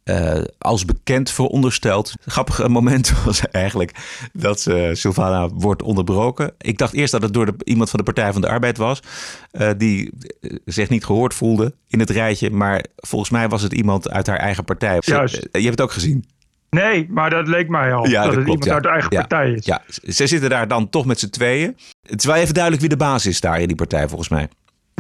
uh, 0.10 0.43
als 0.58 0.86
bekend 0.86 1.32
verondersteld. 1.32 2.12
Het 2.12 2.34
grappige 2.34 2.70
moment 2.70 3.13
was 3.26 3.50
eigenlijk 3.50 3.91
dat 4.34 4.65
uh, 4.70 4.93
Sylvana 4.93 5.50
wordt 5.50 5.82
onderbroken. 5.82 6.54
Ik 6.58 6.78
dacht 6.78 6.93
eerst 6.93 7.12
dat 7.12 7.22
het 7.22 7.34
door 7.34 7.46
de, 7.46 7.56
iemand 7.63 7.89
van 7.89 8.00
de 8.00 8.06
Partij 8.06 8.32
van 8.32 8.41
de 8.41 8.50
Arbeid 8.50 8.78
was. 8.78 9.00
Uh, 9.52 9.70
die 9.78 10.13
zich 10.65 10.89
niet 10.89 11.06
gehoord 11.06 11.34
voelde 11.34 11.74
in 11.88 12.00
het 12.00 12.10
rijtje. 12.10 12.52
Maar 12.52 12.86
volgens 12.96 13.32
mij 13.32 13.50
was 13.50 13.62
het 13.62 13.74
iemand 13.74 14.10
uit 14.10 14.28
haar 14.28 14.39
eigen 14.39 14.63
partij. 14.63 14.98
Juist. 15.00 15.36
Je 15.36 15.50
hebt 15.52 15.65
het 15.65 15.82
ook 15.82 15.91
gezien. 15.91 16.26
Nee, 16.70 17.08
maar 17.10 17.30
dat 17.30 17.48
leek 17.48 17.70
mij 17.70 17.93
al. 17.93 18.08
Ja, 18.08 18.24
dat, 18.24 18.34
dat 18.34 18.39
het 18.39 18.48
iemand 18.48 18.65
ja. 18.65 18.74
uit 18.74 18.84
de 18.84 18.89
eigen 18.89 19.12
ja. 19.12 19.20
partij 19.20 19.52
is. 19.52 19.65
Ja, 19.65 19.82
ze 19.88 20.28
zitten 20.28 20.50
daar 20.50 20.67
dan 20.67 20.89
toch 20.89 21.06
met 21.06 21.20
z'n 21.20 21.30
tweeën. 21.30 21.78
Het 22.02 22.20
is 22.20 22.26
wel 22.26 22.36
even 22.36 22.54
duidelijk 22.54 22.84
wie 22.84 22.91
de 22.91 22.98
baas 23.04 23.26
is 23.26 23.41
daar 23.41 23.62
in 23.62 23.67
die 23.67 23.76
partij 23.76 24.08
volgens 24.08 24.30
mij. 24.30 24.48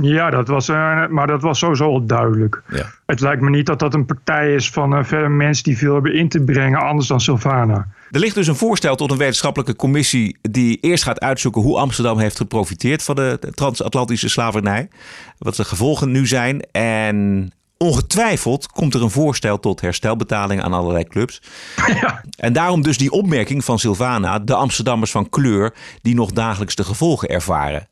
Ja, 0.01 0.29
dat 0.29 0.47
was, 0.47 0.69
uh, 0.69 1.07
maar 1.07 1.27
dat 1.27 1.41
was 1.41 1.59
sowieso 1.59 1.83
al 1.83 2.05
duidelijk. 2.05 2.61
Ja. 2.69 2.85
Het 3.05 3.19
lijkt 3.19 3.41
me 3.41 3.49
niet 3.49 3.65
dat 3.65 3.79
dat 3.79 3.93
een 3.93 4.05
partij 4.05 4.53
is 4.53 4.69
van 4.69 4.97
uh, 4.97 5.03
verder 5.03 5.31
mensen 5.31 5.63
die 5.63 5.77
veel 5.77 5.93
hebben 5.93 6.13
in 6.13 6.29
te 6.29 6.43
brengen, 6.43 6.79
anders 6.79 7.07
dan 7.07 7.21
Sylvana. 7.21 7.87
Er 8.11 8.19
ligt 8.19 8.35
dus 8.35 8.47
een 8.47 8.55
voorstel 8.55 8.95
tot 8.95 9.11
een 9.11 9.17
wetenschappelijke 9.17 9.75
commissie 9.75 10.37
die 10.41 10.77
eerst 10.81 11.03
gaat 11.03 11.19
uitzoeken 11.19 11.61
hoe 11.61 11.77
Amsterdam 11.77 12.19
heeft 12.19 12.37
geprofiteerd 12.37 13.03
van 13.03 13.15
de 13.15 13.51
transatlantische 13.55 14.29
slavernij. 14.29 14.89
Wat 15.37 15.55
de 15.55 15.63
gevolgen 15.65 16.11
nu 16.11 16.27
zijn. 16.27 16.61
En 16.71 17.51
ongetwijfeld 17.77 18.67
komt 18.67 18.93
er 18.93 19.01
een 19.01 19.09
voorstel 19.09 19.59
tot 19.59 19.81
herstelbetalingen 19.81 20.63
aan 20.63 20.73
allerlei 20.73 21.03
clubs. 21.03 21.41
Ja. 22.01 22.21
En 22.37 22.53
daarom 22.53 22.81
dus 22.81 22.97
die 22.97 23.11
opmerking 23.11 23.65
van 23.65 23.79
Sylvana, 23.79 24.39
de 24.39 24.53
Amsterdammers 24.53 25.11
van 25.11 25.29
kleur 25.29 25.73
die 26.01 26.15
nog 26.15 26.31
dagelijks 26.31 26.75
de 26.75 26.83
gevolgen 26.83 27.29
ervaren. 27.29 27.87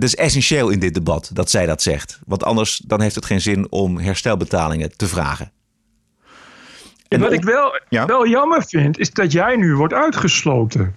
Dat 0.00 0.08
is 0.08 0.16
essentieel 0.16 0.68
in 0.68 0.78
dit 0.78 0.94
debat 0.94 1.30
dat 1.32 1.50
zij 1.50 1.66
dat 1.66 1.82
zegt. 1.82 2.20
Want 2.26 2.44
anders 2.44 2.76
dan 2.76 3.00
heeft 3.00 3.14
het 3.14 3.24
geen 3.24 3.40
zin 3.40 3.66
om 3.70 3.98
herstelbetalingen 3.98 4.96
te 4.96 5.06
vragen. 5.06 5.52
En 7.08 7.20
wat 7.20 7.32
ik 7.32 7.44
wel, 7.44 7.80
Ja? 7.88 8.06
wel 8.06 8.26
jammer 8.26 8.64
vind, 8.66 8.98
is 8.98 9.10
dat 9.10 9.32
jij 9.32 9.56
nu 9.56 9.74
wordt 9.76 9.94
uitgesloten. 9.94 10.94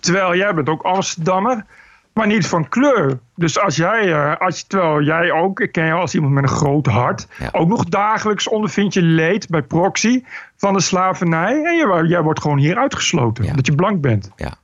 Terwijl 0.00 0.36
jij 0.36 0.54
bent 0.54 0.68
ook 0.68 0.82
Amsterdammer, 0.82 1.64
maar 2.12 2.26
niet 2.26 2.46
van 2.46 2.68
kleur. 2.68 3.18
Dus 3.34 3.58
als 3.58 3.76
jij, 3.76 4.12
eh, 4.12 4.36
als, 4.40 4.62
terwijl 4.62 5.02
jij 5.02 5.32
ook, 5.32 5.60
ik 5.60 5.72
ken 5.72 5.86
jou 5.86 6.00
als 6.00 6.14
iemand 6.14 6.32
met 6.34 6.42
een 6.42 6.56
groot 6.56 6.86
hart, 6.86 7.26
ook 7.52 7.68
nog 7.68 7.84
dagelijks 7.84 8.48
ondervindt 8.48 8.94
je 8.94 9.02
leed 9.02 9.48
bij 9.48 9.62
proxy 9.62 10.22
van 10.56 10.72
de 10.72 10.80
slavernij. 10.80 11.62
En 11.64 11.76
jij, 11.76 12.02
jij 12.02 12.22
wordt 12.22 12.40
gewoon 12.40 12.58
hier 12.58 12.76
uitgesloten, 12.76 13.56
dat 13.56 13.66
je 13.66 13.74
blank 13.74 14.00
bent. 14.00 14.30
Ja. 14.36 14.58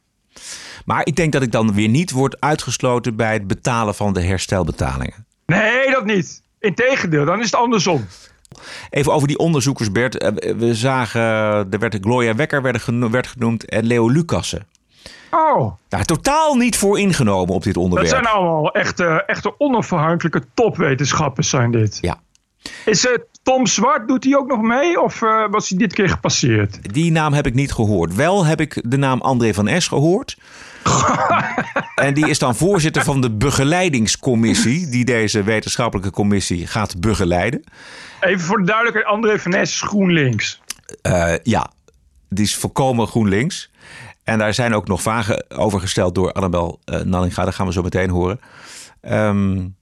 Maar 0.85 1.07
ik 1.07 1.17
denk 1.17 1.33
dat 1.33 1.43
ik 1.43 1.53
dan 1.53 1.75
weer 1.75 1.89
niet 1.89 2.11
word 2.11 2.41
uitgesloten 2.41 3.17
bij 3.17 3.33
het 3.33 3.47
betalen 3.47 3.95
van 3.95 4.13
de 4.13 4.23
herstelbetalingen. 4.23 5.27
Nee, 5.47 5.91
dat 5.91 6.05
niet. 6.05 6.43
Integendeel, 6.61 7.25
dan 7.25 7.39
is 7.39 7.45
het 7.45 7.55
andersom. 7.55 8.07
Even 8.91 9.13
over 9.13 9.29
die 9.29 9.39
onderzoekers, 9.39 9.93
Bert. 9.93 10.19
Eh, 10.19 10.55
We 10.57 10.75
zagen, 10.75 11.21
er 11.71 11.79
werd 11.79 11.99
Gloria 12.01 12.35
Wekker 12.35 12.63
werd 12.63 12.83
geno- 12.83 13.11
werd 13.11 13.27
genoemd 13.27 13.65
en 13.65 13.85
Leo 13.85 14.09
Lucassen. 14.09 14.67
Oh, 15.31 15.73
Daar 15.89 16.05
totaal 16.05 16.55
niet 16.55 16.77
voor 16.77 16.99
ingenomen 16.99 17.55
op 17.55 17.63
dit 17.63 17.75
dat 17.75 17.83
onderwerp. 17.83 18.11
zijn 18.11 18.27
allemaal 18.27 18.73
echte, 18.73 19.05
echte 19.27 19.55
onafhankelijke 19.61 20.43
topwetenschappers 20.55 21.49
zijn 21.49 21.71
dit. 21.71 21.99
Ja. 22.01 22.21
Is 22.85 23.05
uh, 23.07 23.13
Tom 23.43 23.67
Zwart, 23.67 24.09
doet 24.09 24.25
hij 24.25 24.37
ook 24.37 24.47
nog 24.49 24.61
mee? 24.61 25.01
Of 25.03 25.21
uh, 25.23 25.45
was 25.51 25.69
hij 25.69 25.79
dit 25.79 25.93
keer 25.93 26.09
gepasseerd? 26.09 26.93
Die 26.95 27.13
naam 27.13 27.33
heb 27.33 27.47
ik 27.47 27.55
niet 27.55 27.73
gehoord. 27.73 28.15
Wel 28.15 28.45
heb 28.45 28.61
ik 28.61 28.83
de 28.91 28.97
naam 28.97 29.21
André 29.21 29.55
van 29.55 29.69
Es 29.69 29.89
gehoord. 29.89 30.37
en 32.07 32.15
die 32.15 32.29
is 32.29 32.39
dan 32.39 32.57
voorzitter 32.57 33.05
van 33.05 33.21
de 33.21 33.31
begeleidingscommissie... 33.31 34.89
die 34.89 35.05
deze 35.05 35.43
wetenschappelijke 35.43 36.11
commissie 36.11 36.67
gaat 36.67 37.01
begeleiden. 37.01 37.65
Even 38.21 38.41
voor 38.41 38.59
de 38.59 38.65
duidelijkheid, 38.65 39.07
André 39.07 39.39
van 39.39 39.51
Ness 39.51 39.73
is 39.73 39.81
GroenLinks. 39.81 40.61
Uh, 41.03 41.35
ja, 41.43 41.71
die 42.29 42.45
is 42.45 42.57
volkomen 42.57 43.07
GroenLinks. 43.07 43.71
En 44.25 44.39
daar 44.39 44.55
zijn 44.55 44.75
ook 44.75 44.89
nog 44.89 45.03
vragen 45.03 45.51
over 45.51 45.81
gesteld 45.81 46.15
door 46.15 46.33
Annabel 46.33 46.81
uh, 46.85 47.01
Nanninga. 47.01 47.45
Dat 47.45 47.55
gaan 47.55 47.67
we 47.67 47.73
zo 47.73 47.83
meteen 47.83 48.11
horen. 48.11 48.41
Um, 49.03 49.77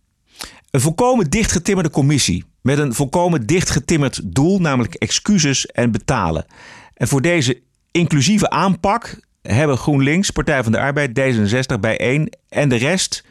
een 0.71 0.81
volkomen 0.81 1.31
dichtgetimmerde 1.31 1.91
commissie. 1.91 2.45
Met 2.63 2.79
een 2.79 2.95
volkomen 2.95 3.47
dichtgetimmerd 3.47 4.21
doel, 4.25 4.61
namelijk 4.61 4.95
excuses 4.95 5.67
en 5.67 5.91
betalen. 5.91 6.47
En 6.95 7.09
voor 7.09 7.23
deze 7.23 7.63
inclusieve 7.91 8.51
aanpak 8.51 9.21
hebben 9.43 9.77
GroenLinks, 9.79 10.31
Partij 10.31 10.63
van 10.63 10.73
de 10.73 10.79
Arbeid, 10.79 11.21
D66 11.21 11.81
bijeen 11.81 12.33
en 12.49 12.69
de 12.69 12.77
rest 12.77 13.25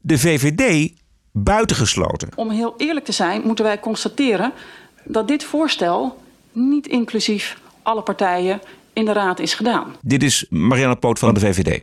de 0.00 0.18
VVD 0.18 0.92
buitengesloten. 1.32 2.28
Om 2.34 2.50
heel 2.50 2.74
eerlijk 2.76 3.04
te 3.04 3.12
zijn, 3.12 3.42
moeten 3.44 3.64
wij 3.64 3.80
constateren 3.80 4.52
dat 5.04 5.28
dit 5.28 5.44
voorstel 5.44 6.22
niet 6.52 6.86
inclusief 6.86 7.58
alle 7.82 8.02
partijen 8.02 8.60
in 8.92 9.04
de 9.04 9.12
Raad 9.12 9.38
is 9.38 9.54
gedaan. 9.54 9.96
Dit 10.00 10.22
is 10.22 10.46
Marianne 10.48 10.96
Poot 10.96 11.18
van 11.18 11.34
de 11.34 11.40
VVD. 11.40 11.82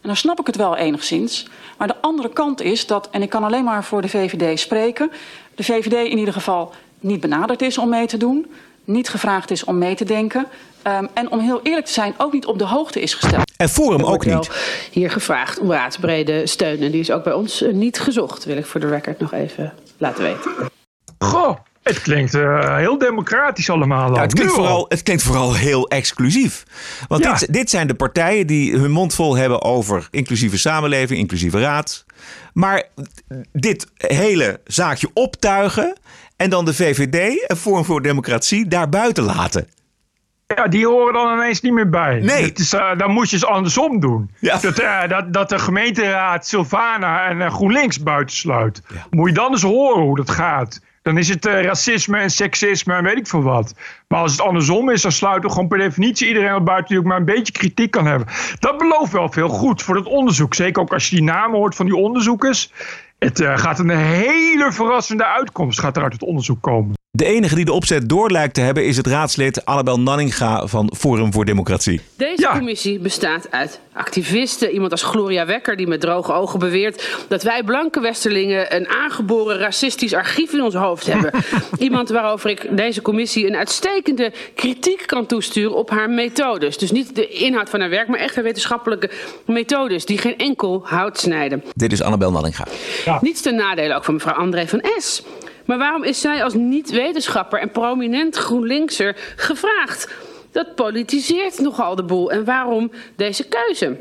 En 0.00 0.14
dan 0.14 0.16
snap 0.16 0.40
ik 0.40 0.46
het 0.46 0.56
wel 0.56 0.76
enigszins. 0.76 1.48
Maar 1.78 1.86
de 1.86 2.00
andere 2.00 2.28
kant 2.28 2.62
is 2.62 2.86
dat, 2.86 3.10
en 3.10 3.22
ik 3.22 3.30
kan 3.30 3.44
alleen 3.44 3.64
maar 3.64 3.84
voor 3.84 4.02
de 4.02 4.08
VVD 4.08 4.58
spreken, 4.58 5.10
de 5.54 5.64
VVD 5.64 6.10
in 6.10 6.18
ieder 6.18 6.34
geval 6.34 6.72
niet 7.00 7.20
benaderd 7.20 7.62
is 7.62 7.78
om 7.78 7.88
mee 7.88 8.06
te 8.06 8.16
doen, 8.16 8.46
niet 8.88 9.08
gevraagd 9.08 9.50
is 9.50 9.64
om 9.64 9.78
mee 9.78 9.94
te 9.94 10.04
denken. 10.04 10.46
Um, 10.86 11.08
en 11.14 11.30
om 11.30 11.40
heel 11.40 11.60
eerlijk 11.62 11.86
te 11.86 11.92
zijn, 11.92 12.14
ook 12.16 12.32
niet 12.32 12.46
op 12.46 12.58
de 12.58 12.64
hoogte 12.64 13.00
is 13.00 13.14
gesteld. 13.14 13.52
En 13.56 13.68
Forum 13.68 14.04
ook 14.04 14.26
niet. 14.26 14.50
Hier 14.90 15.10
gevraagd 15.10 15.58
om 15.58 15.72
raadsbrede 15.72 16.46
steun. 16.46 16.82
En 16.82 16.90
die 16.90 17.00
is 17.00 17.10
ook 17.10 17.24
bij 17.24 17.32
ons 17.32 17.62
uh, 17.62 17.72
niet 17.72 18.00
gezocht, 18.00 18.44
wil 18.44 18.56
ik 18.56 18.66
voor 18.66 18.80
de 18.80 18.88
record 18.88 19.18
nog 19.20 19.32
even 19.32 19.72
laten 19.98 20.22
weten. 20.22 20.52
Goh, 21.18 21.56
het 21.82 22.02
klinkt 22.02 22.34
uh, 22.34 22.76
heel 22.76 22.98
democratisch 22.98 23.70
allemaal. 23.70 24.14
Ja, 24.14 24.20
het, 24.20 24.34
klinkt 24.34 24.52
vooral, 24.52 24.86
het 24.88 25.02
klinkt 25.02 25.22
vooral 25.22 25.54
heel 25.54 25.88
exclusief. 25.88 26.64
Want 27.08 27.24
ja. 27.24 27.34
dit, 27.34 27.52
dit 27.52 27.70
zijn 27.70 27.86
de 27.86 27.94
partijen 27.94 28.46
die 28.46 28.76
hun 28.76 28.90
mond 28.90 29.14
vol 29.14 29.36
hebben 29.36 29.62
over 29.62 30.08
inclusieve 30.10 30.58
samenleving, 30.58 31.20
inclusieve 31.20 31.60
raad. 31.60 32.04
Maar 32.52 32.84
dit 33.52 33.86
hele 33.96 34.60
zaakje 34.64 35.10
optuigen 35.14 35.96
en 36.38 36.50
dan 36.50 36.64
de 36.64 36.74
VVD, 36.74 37.44
een 37.50 37.56
vorm 37.56 37.84
voor 37.84 38.02
democratie, 38.02 38.68
daar 38.68 38.88
buiten 38.88 39.24
laten. 39.24 39.68
Ja, 40.54 40.68
die 40.68 40.86
horen 40.86 41.12
dan 41.12 41.32
ineens 41.32 41.60
niet 41.60 41.72
meer 41.72 41.88
bij. 41.88 42.20
Nee. 42.20 42.44
Het 42.44 42.58
is, 42.58 42.74
uh, 42.74 42.96
dan 42.96 43.10
moet 43.10 43.30
je 43.30 43.36
eens 43.36 43.44
andersom 43.44 44.00
doen. 44.00 44.30
Ja. 44.40 44.58
Dat, 44.58 44.80
uh, 44.80 45.08
dat, 45.08 45.32
dat 45.32 45.48
de 45.48 45.58
gemeenteraad 45.58 46.46
Sylvana 46.46 47.28
en 47.28 47.36
uh, 47.36 47.50
GroenLinks 47.50 48.02
buitensluit. 48.02 48.82
Ja. 48.88 49.06
Moet 49.10 49.28
je 49.28 49.34
dan 49.34 49.50
eens 49.50 49.62
horen 49.62 50.02
hoe 50.02 50.16
dat 50.16 50.30
gaat. 50.30 50.80
Dan 51.02 51.18
is 51.18 51.28
het 51.28 51.44
racisme 51.44 52.18
en 52.18 52.30
seksisme 52.30 52.94
en 52.94 53.04
weet 53.04 53.16
ik 53.16 53.26
veel 53.26 53.42
wat. 53.42 53.74
Maar 54.08 54.20
als 54.20 54.32
het 54.32 54.40
andersom 54.40 54.90
is, 54.90 55.02
dan 55.02 55.12
sluiten 55.12 55.48
we 55.48 55.54
gewoon 55.54 55.68
per 55.68 55.78
definitie 55.78 56.28
iedereen 56.28 56.54
op 56.54 56.64
buiten 56.64 56.88
die 56.88 56.98
ook 56.98 57.04
maar 57.04 57.16
een 57.16 57.24
beetje 57.24 57.52
kritiek 57.52 57.90
kan 57.90 58.06
hebben. 58.06 58.28
Dat 58.58 58.78
belooft 58.78 59.12
wel 59.12 59.28
veel 59.28 59.48
goed 59.48 59.82
voor 59.82 59.96
het 59.96 60.06
onderzoek. 60.06 60.54
Zeker 60.54 60.82
ook 60.82 60.92
als 60.92 61.08
je 61.08 61.16
die 61.16 61.24
namen 61.24 61.58
hoort 61.58 61.74
van 61.74 61.86
die 61.86 61.96
onderzoekers. 61.96 62.72
Het 63.18 63.40
gaat 63.44 63.78
een 63.78 63.90
hele 63.90 64.72
verrassende 64.72 65.24
uitkomst 65.24 65.80
gaat 65.80 65.96
er 65.96 66.02
uit 66.02 66.12
het 66.12 66.22
onderzoek 66.22 66.62
komen. 66.62 66.97
De 67.18 67.24
enige 67.24 67.54
die 67.54 67.64
de 67.64 67.72
opzet 67.72 68.08
door 68.08 68.30
lijkt 68.30 68.54
te 68.54 68.60
hebben 68.60 68.84
is 68.84 68.96
het 68.96 69.06
raadslid 69.06 69.64
Annabel 69.64 70.00
Nanninga 70.00 70.66
van 70.66 70.92
Forum 70.96 71.32
voor 71.32 71.44
Democratie. 71.44 72.00
Deze 72.16 72.42
ja. 72.42 72.52
commissie 72.52 72.98
bestaat 72.98 73.50
uit 73.50 73.80
activisten. 73.92 74.70
Iemand 74.70 74.92
als 74.92 75.02
Gloria 75.02 75.46
Wekker 75.46 75.76
die 75.76 75.86
met 75.86 76.00
droge 76.00 76.32
ogen 76.32 76.58
beweert 76.58 77.24
dat 77.28 77.42
wij 77.42 77.62
blanke 77.62 78.00
Westerlingen 78.00 78.76
een 78.76 78.88
aangeboren 78.88 79.58
racistisch 79.58 80.14
archief 80.14 80.52
in 80.52 80.62
ons 80.62 80.74
hoofd 80.74 81.06
hebben. 81.06 81.32
Iemand 81.78 82.08
waarover 82.08 82.50
ik 82.50 82.76
deze 82.76 83.02
commissie 83.02 83.46
een 83.46 83.56
uitstekende 83.56 84.32
kritiek 84.54 85.02
kan 85.06 85.26
toesturen 85.26 85.76
op 85.76 85.90
haar 85.90 86.10
methodes. 86.10 86.78
Dus 86.78 86.90
niet 86.90 87.14
de 87.14 87.28
inhoud 87.28 87.70
van 87.70 87.80
haar 87.80 87.90
werk, 87.90 88.08
maar 88.08 88.20
echt 88.20 88.34
haar 88.34 88.44
wetenschappelijke 88.44 89.10
methodes 89.44 90.04
die 90.04 90.18
geen 90.18 90.36
enkel 90.36 90.80
hout 90.84 91.18
snijden. 91.18 91.64
Dit 91.74 91.92
is 91.92 92.02
Annabel 92.02 92.30
Nanninga. 92.30 92.66
Ja. 93.04 93.18
Niets 93.22 93.40
ten 93.40 93.54
nadele 93.54 93.94
ook 93.94 94.04
van 94.04 94.14
mevrouw 94.14 94.34
André 94.34 94.66
van 94.66 94.84
S. 94.98 95.22
Maar 95.68 95.78
waarom 95.78 96.04
is 96.04 96.20
zij 96.20 96.44
als 96.44 96.54
niet-wetenschapper 96.54 97.60
en 97.60 97.70
prominent 97.70 98.36
GroenLinkser 98.36 99.16
gevraagd? 99.36 100.08
Dat 100.52 100.74
politiseert 100.74 101.58
nogal 101.58 101.94
de 101.94 102.02
boel. 102.02 102.30
En 102.30 102.44
waarom 102.44 102.90
deze 103.16 103.48
keuze? 103.48 103.96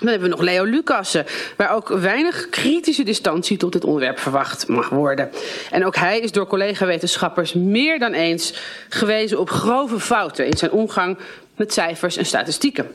Dan 0.00 0.08
hebben 0.08 0.28
we 0.28 0.34
nog 0.36 0.44
Leo 0.44 0.64
Lucassen, 0.64 1.26
waar 1.56 1.74
ook 1.74 1.88
weinig 1.88 2.48
kritische 2.48 3.02
distantie 3.02 3.56
tot 3.56 3.72
dit 3.72 3.84
onderwerp 3.84 4.18
verwacht 4.18 4.68
mag 4.68 4.88
worden. 4.88 5.30
En 5.70 5.84
ook 5.84 5.96
hij 5.96 6.20
is 6.20 6.32
door 6.32 6.46
collega-wetenschappers 6.46 7.52
meer 7.52 7.98
dan 7.98 8.12
eens 8.12 8.54
gewezen 8.88 9.40
op 9.40 9.50
grove 9.50 10.00
fouten 10.00 10.46
in 10.46 10.56
zijn 10.56 10.70
omgang 10.70 11.18
met 11.56 11.72
cijfers 11.72 12.16
en 12.16 12.26
statistieken. 12.26 12.90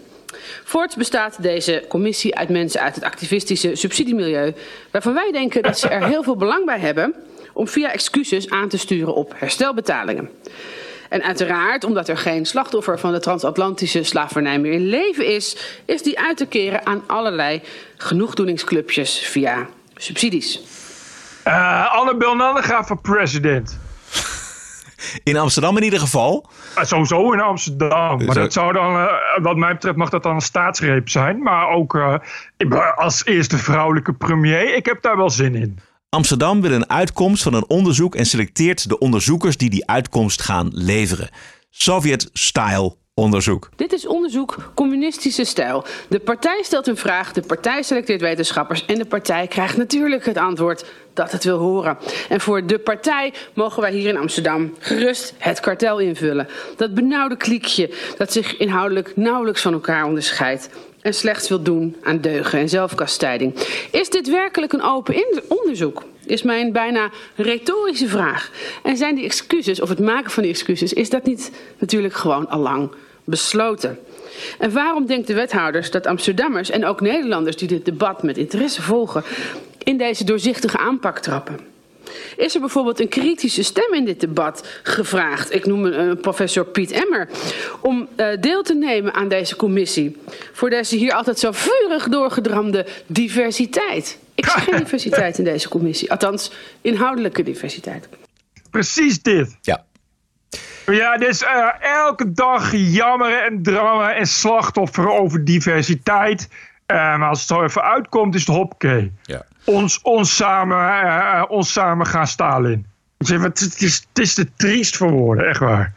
Voorts 0.64 0.96
bestaat 0.96 1.42
deze 1.42 1.86
commissie 1.88 2.36
uit 2.36 2.50
mensen 2.50 2.82
uit 2.82 2.96
het 2.96 3.04
activistische 3.04 3.76
subsidiemilieu, 3.76 4.54
waarvan 4.92 5.14
wij 5.14 5.32
denken 5.32 5.64
dat 5.64 5.80
ze 5.80 5.88
er 5.88 6.06
heel 6.06 6.24
veel 6.24 6.36
belang 6.36 6.66
bij 6.66 6.80
hebben 6.80 7.16
om 7.54 7.68
via 7.68 7.92
excuses 7.92 8.50
aan 8.50 8.68
te 8.68 8.78
sturen 8.78 9.16
op 9.16 9.34
herstelbetalingen. 9.36 10.30
En 11.10 11.24
uiteraard, 11.24 11.84
omdat 11.84 12.08
er 12.08 12.18
geen 12.18 12.46
slachtoffer 12.46 13.00
van 13.00 13.12
de 13.12 13.20
transatlantische 13.20 14.04
slavernij 14.04 14.60
meer 14.60 14.72
in 14.72 14.86
leven 14.86 15.26
is, 15.26 15.78
is 15.86 16.04
die 16.04 16.20
uit 16.20 16.38
te 16.38 16.46
keren 16.46 16.86
aan 16.86 17.04
allerlei 17.08 17.62
genoegdoeningsclubjes 17.98 19.20
via 19.20 19.68
subsidies. 19.96 20.60
Uh, 21.48 21.94
Annabel 21.94 22.36
Nanninga 22.36 22.84
voor 22.84 23.02
president. 23.02 23.80
In 25.24 25.38
Amsterdam 25.38 25.78
in 25.78 25.84
ieder 25.84 26.00
geval? 26.00 26.50
Uh, 26.78 26.84
sowieso 26.84 27.32
in 27.32 27.40
Amsterdam. 27.40 28.26
Maar 28.26 28.36
dat 28.36 28.54
zou 28.54 28.74
dan, 28.74 28.96
uh, 28.96 29.12
wat 29.42 29.58
mij 29.58 29.74
betreft, 29.74 29.98
mag 29.98 30.10
dat 30.10 30.24
dan 30.24 30.36
een 30.36 30.42
staatsgreep 30.42 31.10
zijn. 31.10 31.44
Maar 31.44 31.70
ook 31.70 31.94
uh, 31.94 32.16
als 32.96 33.26
eerste 33.26 33.58
vrouwelijke 33.58 34.14
premier, 34.14 34.76
ik 34.76 34.86
heb 34.86 35.02
daar 35.02 35.18
wel 35.18 35.30
zin 35.30 35.56
in. 35.56 35.80
Amsterdam 36.16 36.62
wil 36.62 36.72
een 36.72 36.90
uitkomst 36.90 37.44
van 37.44 37.54
een 37.54 37.70
onderzoek 37.70 38.16
en 38.16 38.26
selecteert 38.26 38.90
de 38.90 39.00
onderzoekers 39.00 39.58
die 39.58 39.70
die 39.70 39.88
uitkomst 39.88 40.42
gaan 40.42 40.70
leveren. 40.74 41.30
Sovjet-style 41.70 42.96
onderzoek. 43.14 43.70
Dit 43.76 43.94
is 43.94 44.08
onderzoek 44.08 44.72
communistische 44.76 45.44
stijl. 45.44 45.86
De 46.10 46.20
partij 46.20 46.62
stelt 46.64 46.88
een 46.88 46.98
vraag, 46.98 47.34
de 47.34 47.42
partij 47.42 47.84
selecteert 47.84 48.22
wetenschappers 48.22 48.86
en 48.86 48.96
de 48.96 49.06
partij 49.06 49.48
krijgt 49.48 49.78
natuurlijk 49.78 50.26
het 50.26 50.38
antwoord 50.38 50.86
dat 51.14 51.32
het 51.32 51.44
wil 51.44 51.58
horen. 51.58 51.98
En 52.30 52.42
voor 52.42 52.66
de 52.66 52.80
partij 52.80 53.34
mogen 53.54 53.82
wij 53.82 53.92
hier 53.92 54.10
in 54.10 54.18
Amsterdam 54.18 54.74
gerust 54.80 55.34
het 55.38 55.60
kartel 55.60 56.00
invullen. 56.00 56.48
Dat 56.78 56.94
benauwde 56.94 57.38
kliekje 57.38 57.94
dat 58.18 58.32
zich 58.32 58.58
inhoudelijk 58.58 59.16
nauwelijks 59.16 59.62
van 59.62 59.74
elkaar 59.74 60.06
onderscheidt 60.06 60.70
en 61.02 61.14
slechts 61.14 61.50
wil 61.50 61.62
doen 61.62 61.96
aan 62.04 62.22
deugen 62.22 62.60
en 62.60 62.70
zelfkastijding. 62.70 63.54
Is 63.92 64.10
dit 64.10 64.30
werkelijk 64.30 64.74
een 64.74 64.82
open 64.82 65.24
onderzoek? 65.48 66.04
Is 66.26 66.42
mijn 66.42 66.72
bijna 66.72 67.10
retorische 67.36 68.08
vraag. 68.08 68.52
En 68.84 68.98
zijn 68.98 69.16
die 69.16 69.26
excuses, 69.26 69.82
of 69.82 69.90
het 69.90 70.00
maken 70.00 70.32
van 70.32 70.44
die 70.44 70.52
excuses, 70.52 70.94
is 70.94 71.10
dat 71.10 71.26
niet 71.26 71.52
natuurlijk 71.78 72.14
gewoon 72.14 72.50
al 72.50 72.60
lang 72.60 72.92
besloten? 73.24 74.00
En 74.60 74.74
waarom 74.74 75.06
denkt 75.06 75.28
de 75.28 75.34
wethouders 75.34 75.92
dat 75.92 76.08
Amsterdammers 76.08 76.70
en 76.70 76.86
ook 76.86 77.02
Nederlanders 77.02 77.56
die 77.56 77.68
dit 77.68 77.86
debat 77.86 78.24
met 78.24 78.38
interesse 78.38 78.82
volgen, 78.82 79.24
in 79.84 79.98
deze 79.98 80.24
doorzichtige 80.24 80.78
aanpak 80.78 81.20
trappen? 81.20 81.71
Is 82.38 82.54
er 82.54 82.60
bijvoorbeeld 82.60 83.00
een 83.00 83.08
kritische 83.08 83.64
stem 83.64 83.94
in 83.94 84.06
dit 84.06 84.20
debat 84.20 84.68
gevraagd? 84.84 85.54
Ik 85.54 85.66
noem 85.66 85.86
een, 85.86 86.20
professor 86.20 86.66
Piet 86.66 86.92
Emmer. 86.92 87.30
Om 87.82 88.08
uh, 88.18 88.28
deel 88.40 88.64
te 88.64 88.74
nemen 88.74 89.14
aan 89.14 89.28
deze 89.28 89.56
commissie. 89.56 90.18
Voor 90.54 90.70
deze 90.70 90.96
hier 90.96 91.14
altijd 91.14 91.40
zo 91.40 91.52
vurig 91.52 92.08
doorgedramde 92.08 92.86
diversiteit. 93.06 94.20
Ik 94.36 94.46
zie 94.46 94.62
geen 94.62 94.80
diversiteit 94.84 95.38
in 95.38 95.44
deze 95.44 95.70
commissie. 95.70 96.12
Althans, 96.12 96.52
inhoudelijke 96.82 97.44
diversiteit. 97.44 98.08
Precies 98.70 99.22
dit. 99.22 99.58
Ja. 99.62 99.84
Ja, 100.86 101.18
dus 101.18 101.42
uh, 101.42 101.70
elke 101.82 102.32
dag 102.32 102.72
jammeren 102.76 103.44
en 103.44 103.64
drammen 103.64 104.16
en 104.16 104.28
slachtofferen 104.28 105.14
over 105.14 105.46
diversiteit. 105.46 106.50
Uh, 106.88 106.98
maar 106.98 107.30
als 107.30 107.40
het 107.40 107.48
zo 107.48 107.64
even 107.64 107.84
uitkomt, 107.84 108.36
is 108.36 108.46
het 108.46 108.56
hoppakee. 108.56 109.12
Ja. 109.24 109.46
Ons, 109.66 110.00
ons, 110.02 110.36
samen, 110.36 110.78
uh, 110.78 111.44
ons 111.48 111.72
samen 111.72 112.06
gaan 112.06 112.28
Stalin. 112.28 112.86
Het 113.18 113.82
is, 113.82 114.06
het 114.14 114.20
is 114.20 114.34
te 114.34 114.48
triest 114.56 114.98
voor 114.98 115.12
woorden, 115.12 115.48
echt 115.48 115.60
waar. 115.60 115.94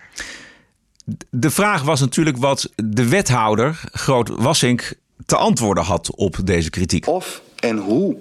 De 1.31 1.51
vraag 1.51 1.83
was 1.83 2.01
natuurlijk 2.01 2.37
wat 2.37 2.71
de 2.77 3.09
wethouder, 3.09 3.81
Groot 3.93 4.29
Wassink, 4.29 4.95
te 5.27 5.37
antwoorden 5.37 5.85
had 5.85 6.15
op 6.15 6.37
deze 6.45 6.71
kritiek. 6.71 7.07
Of 7.07 7.43
en 7.61 7.79
hoe 7.79 8.17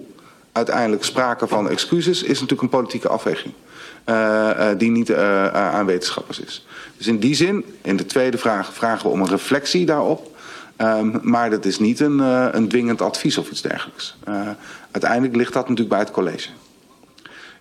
uiteindelijk 0.52 1.04
sprake 1.04 1.48
van 1.48 1.70
excuses 1.70 2.22
is 2.22 2.40
natuurlijk 2.40 2.62
een 2.62 2.78
politieke 2.78 3.08
afweging. 3.08 3.54
Uh, 4.06 4.14
uh, 4.14 4.68
die 4.78 4.90
niet 4.90 5.10
uh, 5.10 5.46
aan 5.46 5.86
wetenschappers 5.86 6.40
is. 6.40 6.66
Dus 6.96 7.06
in 7.06 7.18
die 7.18 7.34
zin, 7.34 7.64
in 7.82 7.96
de 7.96 8.06
tweede 8.06 8.38
vraag, 8.38 8.74
vragen 8.74 9.06
we 9.06 9.12
om 9.12 9.20
een 9.20 9.28
reflectie 9.28 9.86
daarop. 9.86 10.32
Um, 10.78 11.18
maar 11.22 11.50
dat 11.50 11.64
is 11.64 11.78
niet 11.78 12.00
een, 12.00 12.18
een 12.56 12.68
dwingend 12.68 13.02
advies 13.02 13.38
of 13.38 13.50
iets 13.50 13.62
dergelijks. 13.62 14.16
Uiteindelijk 14.94 15.36
ligt 15.36 15.52
dat 15.52 15.62
natuurlijk 15.62 15.88
bij 15.88 15.98
het 15.98 16.10
college. 16.10 16.48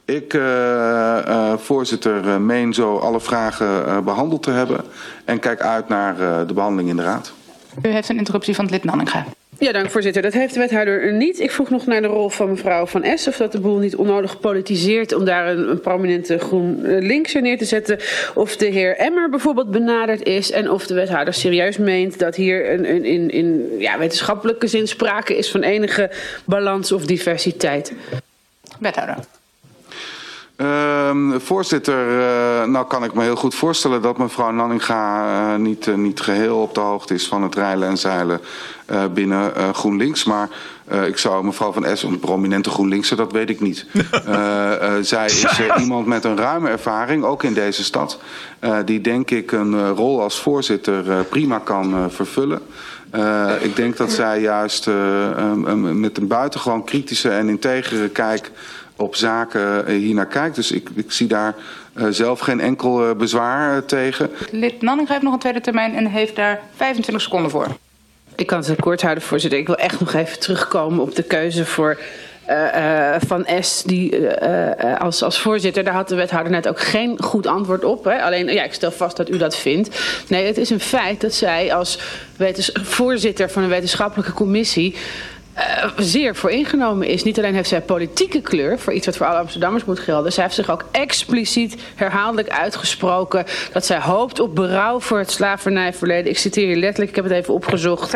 Ik, 0.06 0.34
uh, 0.34 0.42
uh, 0.42 1.58
voorzitter, 1.58 2.42
meen 2.42 2.74
zo 2.74 2.98
alle 2.98 3.20
vragen 3.20 4.04
behandeld 4.04 4.44
te 4.44 4.52
hebben. 4.52 4.82
En 5.26 5.40
kijk 5.40 5.62
uit 5.62 5.88
naar 5.88 6.18
de 6.48 6.54
behandeling 6.54 6.90
in 6.90 6.96
de 6.96 7.04
Raad. 7.04 7.34
U 7.82 7.90
heeft 7.90 8.10
een 8.10 8.18
interruptie 8.18 8.56
van 8.56 8.64
het 8.64 8.74
lid 8.74 8.84
Nanninga. 8.84 9.26
Ja, 9.60 9.72
dank 9.72 9.90
voorzitter. 9.90 10.22
Dat 10.22 10.34
heeft 10.34 10.54
de 10.54 10.60
wethouder 10.60 11.14
niet. 11.14 11.40
Ik 11.40 11.52
vroeg 11.52 11.70
nog 11.70 11.86
naar 11.86 12.02
de 12.02 12.08
rol 12.08 12.30
van 12.30 12.50
mevrouw 12.50 12.86
Van 12.86 13.04
Es. 13.04 13.28
Of 13.28 13.38
dat 13.38 13.52
de 13.52 13.60
boel 13.60 13.78
niet 13.78 13.96
onnodig 13.96 14.40
politiseert 14.40 15.14
om 15.14 15.26
daar 15.26 15.48
een, 15.48 15.70
een 15.70 15.80
prominente 15.80 16.38
groen 16.38 16.98
linkser 17.00 17.42
neer 17.42 17.58
te 17.58 17.66
zetten. 17.66 18.00
Of 18.36 18.58
de 18.58 18.66
heer 18.66 18.98
Emmer 18.98 19.30
bijvoorbeeld 19.30 19.72
benaderd 19.72 20.24
is. 20.24 20.52
En 20.52 20.70
of 20.70 20.88
de 20.88 20.94
wethouder 20.94 21.34
serieus 21.34 21.78
meent 21.78 22.20
dat 22.20 22.36
hier 22.36 22.72
een, 22.74 22.90
een, 22.90 23.06
in, 23.06 23.30
in 23.30 23.70
ja, 23.80 23.98
wetenschappelijke 23.98 24.68
zin 24.68 24.88
sprake 24.88 25.38
is 25.38 25.52
van 25.52 25.62
enige 25.62 26.12
balans 26.46 26.92
of 26.92 27.06
diversiteit. 27.06 27.94
Wethouder. 28.80 29.18
Uh, 30.58 31.36
voorzitter, 31.38 32.08
uh, 32.08 32.64
nou 32.64 32.88
kan 32.88 33.04
ik 33.04 33.14
me 33.14 33.22
heel 33.22 33.36
goed 33.36 33.56
voorstellen 33.56 34.02
dat 34.02 34.18
mevrouw 34.18 34.52
Nanninga 34.52 35.26
uh, 35.26 35.60
niet, 35.60 35.88
uh, 35.88 35.96
niet 35.96 36.20
geheel 36.20 36.62
op 36.62 36.74
de 36.74 36.80
hoogte 36.80 37.14
is 37.14 37.28
van 37.28 37.44
het 37.44 37.56
rijlen 37.56 37.88
en 37.88 37.98
zeilen 37.98 38.42
binnen 39.14 39.52
GroenLinks. 39.74 40.24
Maar 40.24 40.50
ik 41.08 41.18
zou 41.18 41.46
mevrouw 41.46 41.72
van 41.72 41.98
S, 41.98 42.04
een 42.04 42.20
prominente 42.20 42.70
GroenLinkse, 42.70 43.16
dat 43.16 43.32
weet 43.32 43.50
ik 43.50 43.60
niet. 43.60 43.86
zij 45.02 45.26
is 45.26 45.62
iemand 45.78 46.06
met 46.06 46.24
een 46.24 46.38
ruime 46.38 46.70
ervaring, 46.70 47.24
ook 47.24 47.44
in 47.44 47.54
deze 47.54 47.84
stad. 47.84 48.20
die 48.86 49.02
denk 49.02 49.32
ik 49.32 49.52
een 49.52 49.90
rol 49.90 50.22
als 50.22 50.42
voorzitter 50.42 51.24
prima 51.24 51.60
kan 51.60 52.12
vervullen. 52.12 52.62
ik 53.60 53.76
denk 53.76 53.98
dat 53.98 54.12
zij 54.12 54.42
juist 54.42 54.88
met 55.76 56.18
een 56.18 56.28
buitengewoon 56.28 56.84
kritische 56.84 57.30
en 57.30 57.50
integere 57.50 58.10
kijk 58.10 58.52
op 59.04 59.16
zaken 59.16 59.88
eh, 59.88 59.96
hier 59.96 60.14
naar 60.14 60.26
kijkt. 60.26 60.56
Dus 60.56 60.72
ik, 60.72 60.90
ik 60.96 61.12
zie 61.12 61.28
daar 61.28 61.56
uh, 61.96 62.08
zelf 62.10 62.40
geen 62.40 62.60
enkel 62.60 63.10
uh, 63.10 63.16
bezwaar 63.16 63.76
uh, 63.76 63.82
tegen. 63.82 64.30
Lid 64.52 64.82
Nanning 64.82 65.08
heeft 65.08 65.22
nog 65.22 65.34
een 65.34 65.40
tweede 65.40 65.62
termijn 65.62 65.96
en 65.96 66.06
heeft 66.06 66.36
daar 66.36 66.60
25 66.76 67.24
seconden 67.24 67.52
voor. 67.52 67.68
Ik 68.36 68.48
kan 68.48 68.64
het 68.64 68.80
kort 68.80 69.02
houden, 69.02 69.24
voorzitter. 69.24 69.60
Ik 69.60 69.68
wil 69.68 69.78
echt 69.78 70.00
nog 70.00 70.14
even 70.14 70.40
terugkomen 70.40 71.00
op 71.00 71.16
de 71.16 71.24
keuze 71.24 71.66
voor 71.66 72.00
Van 73.28 73.46
S. 73.60 73.84
Die, 73.84 74.30
als, 75.00 75.24
als 75.24 75.40
voorzitter, 75.40 75.84
daar 75.84 75.94
had 75.94 76.10
de 76.10 76.16
wethouder 76.16 76.52
net 76.52 76.68
ook 76.68 76.80
geen 76.80 77.22
goed 77.24 77.48
antwoord 77.48 77.84
op. 77.84 78.04
Hè? 78.04 78.22
Alleen, 78.22 78.48
ja, 78.48 78.64
ik 78.64 78.74
stel 78.74 78.92
vast 78.92 79.18
dat 79.18 79.30
u 79.30 79.38
dat 79.38 79.56
vindt. 79.56 80.00
Nee, 80.28 80.46
het 80.46 80.58
is 80.58 80.70
een 80.70 80.80
feit 80.80 81.22
dat 81.22 81.34
zij 81.34 81.74
als 81.74 82.00
voorzitter 82.84 83.50
van 83.50 83.64
een 83.64 83.70
wetenschappelijke 83.70 84.34
commissie 84.34 84.96
uh, 85.58 85.92
zeer 85.98 86.36
voor 86.36 86.52
ingenomen 86.52 87.08
is. 87.08 87.24
Niet 87.24 87.38
alleen 87.38 87.56
heeft 87.56 87.70
zij 87.70 87.82
politieke 87.82 88.42
kleur 88.42 88.80
voor 88.80 88.94
iets 88.94 89.06
wat 89.06 89.18
voor 89.18 89.26
alle 89.26 89.38
Amsterdammers 89.38 89.86
moet 89.86 90.00
gelden. 90.00 90.34
Zij 90.34 90.44
heeft 90.44 90.56
zich 90.56 90.70
ook 90.70 90.86
expliciet 90.92 91.76
herhaaldelijk 91.96 92.50
uitgesproken 92.50 93.46
dat 93.72 93.86
zij 93.86 94.00
hoopt 94.00 94.40
op 94.40 94.56
berouw 94.56 95.00
voor 95.00 95.18
het 95.18 95.32
slavernijverleden. 95.32 96.32
Ik 96.32 96.38
citeer 96.38 96.66
hier 96.66 96.76
letterlijk, 96.76 97.10
ik 97.10 97.16
heb 97.16 97.26
het 97.26 97.34
even 97.34 97.54
opgezocht. 97.54 98.14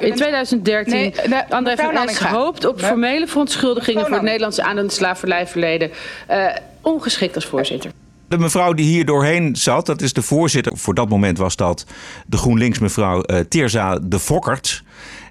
In 0.00 0.14
2013, 0.14 0.94
nee, 0.94 1.10
de, 1.10 1.44
André 1.48 1.76
van 1.76 2.08
Es 2.08 2.18
hoopt 2.18 2.64
op 2.64 2.80
formele 2.80 3.26
verontschuldigingen 3.26 4.06
voor 4.06 4.14
het 4.14 4.22
Nederlandse 4.22 4.62
aan 4.62 4.76
het 4.76 4.92
slavernijverleden. 4.92 5.90
Uh, 6.30 6.46
ongeschikt 6.80 7.34
als 7.34 7.46
voorzitter. 7.46 7.90
De 8.36 8.42
mevrouw 8.42 8.72
die 8.72 8.86
hier 8.86 9.04
doorheen 9.04 9.56
zat, 9.56 9.86
dat 9.86 10.02
is 10.02 10.12
de 10.12 10.22
voorzitter. 10.22 10.76
Voor 10.76 10.94
dat 10.94 11.08
moment 11.08 11.38
was 11.38 11.56
dat 11.56 11.86
de 12.26 12.36
GroenLinks 12.36 12.78
mevrouw 12.78 13.22
uh, 13.26 13.38
Teerza 13.38 13.98
de 14.02 14.18
Fokkert. 14.18 14.82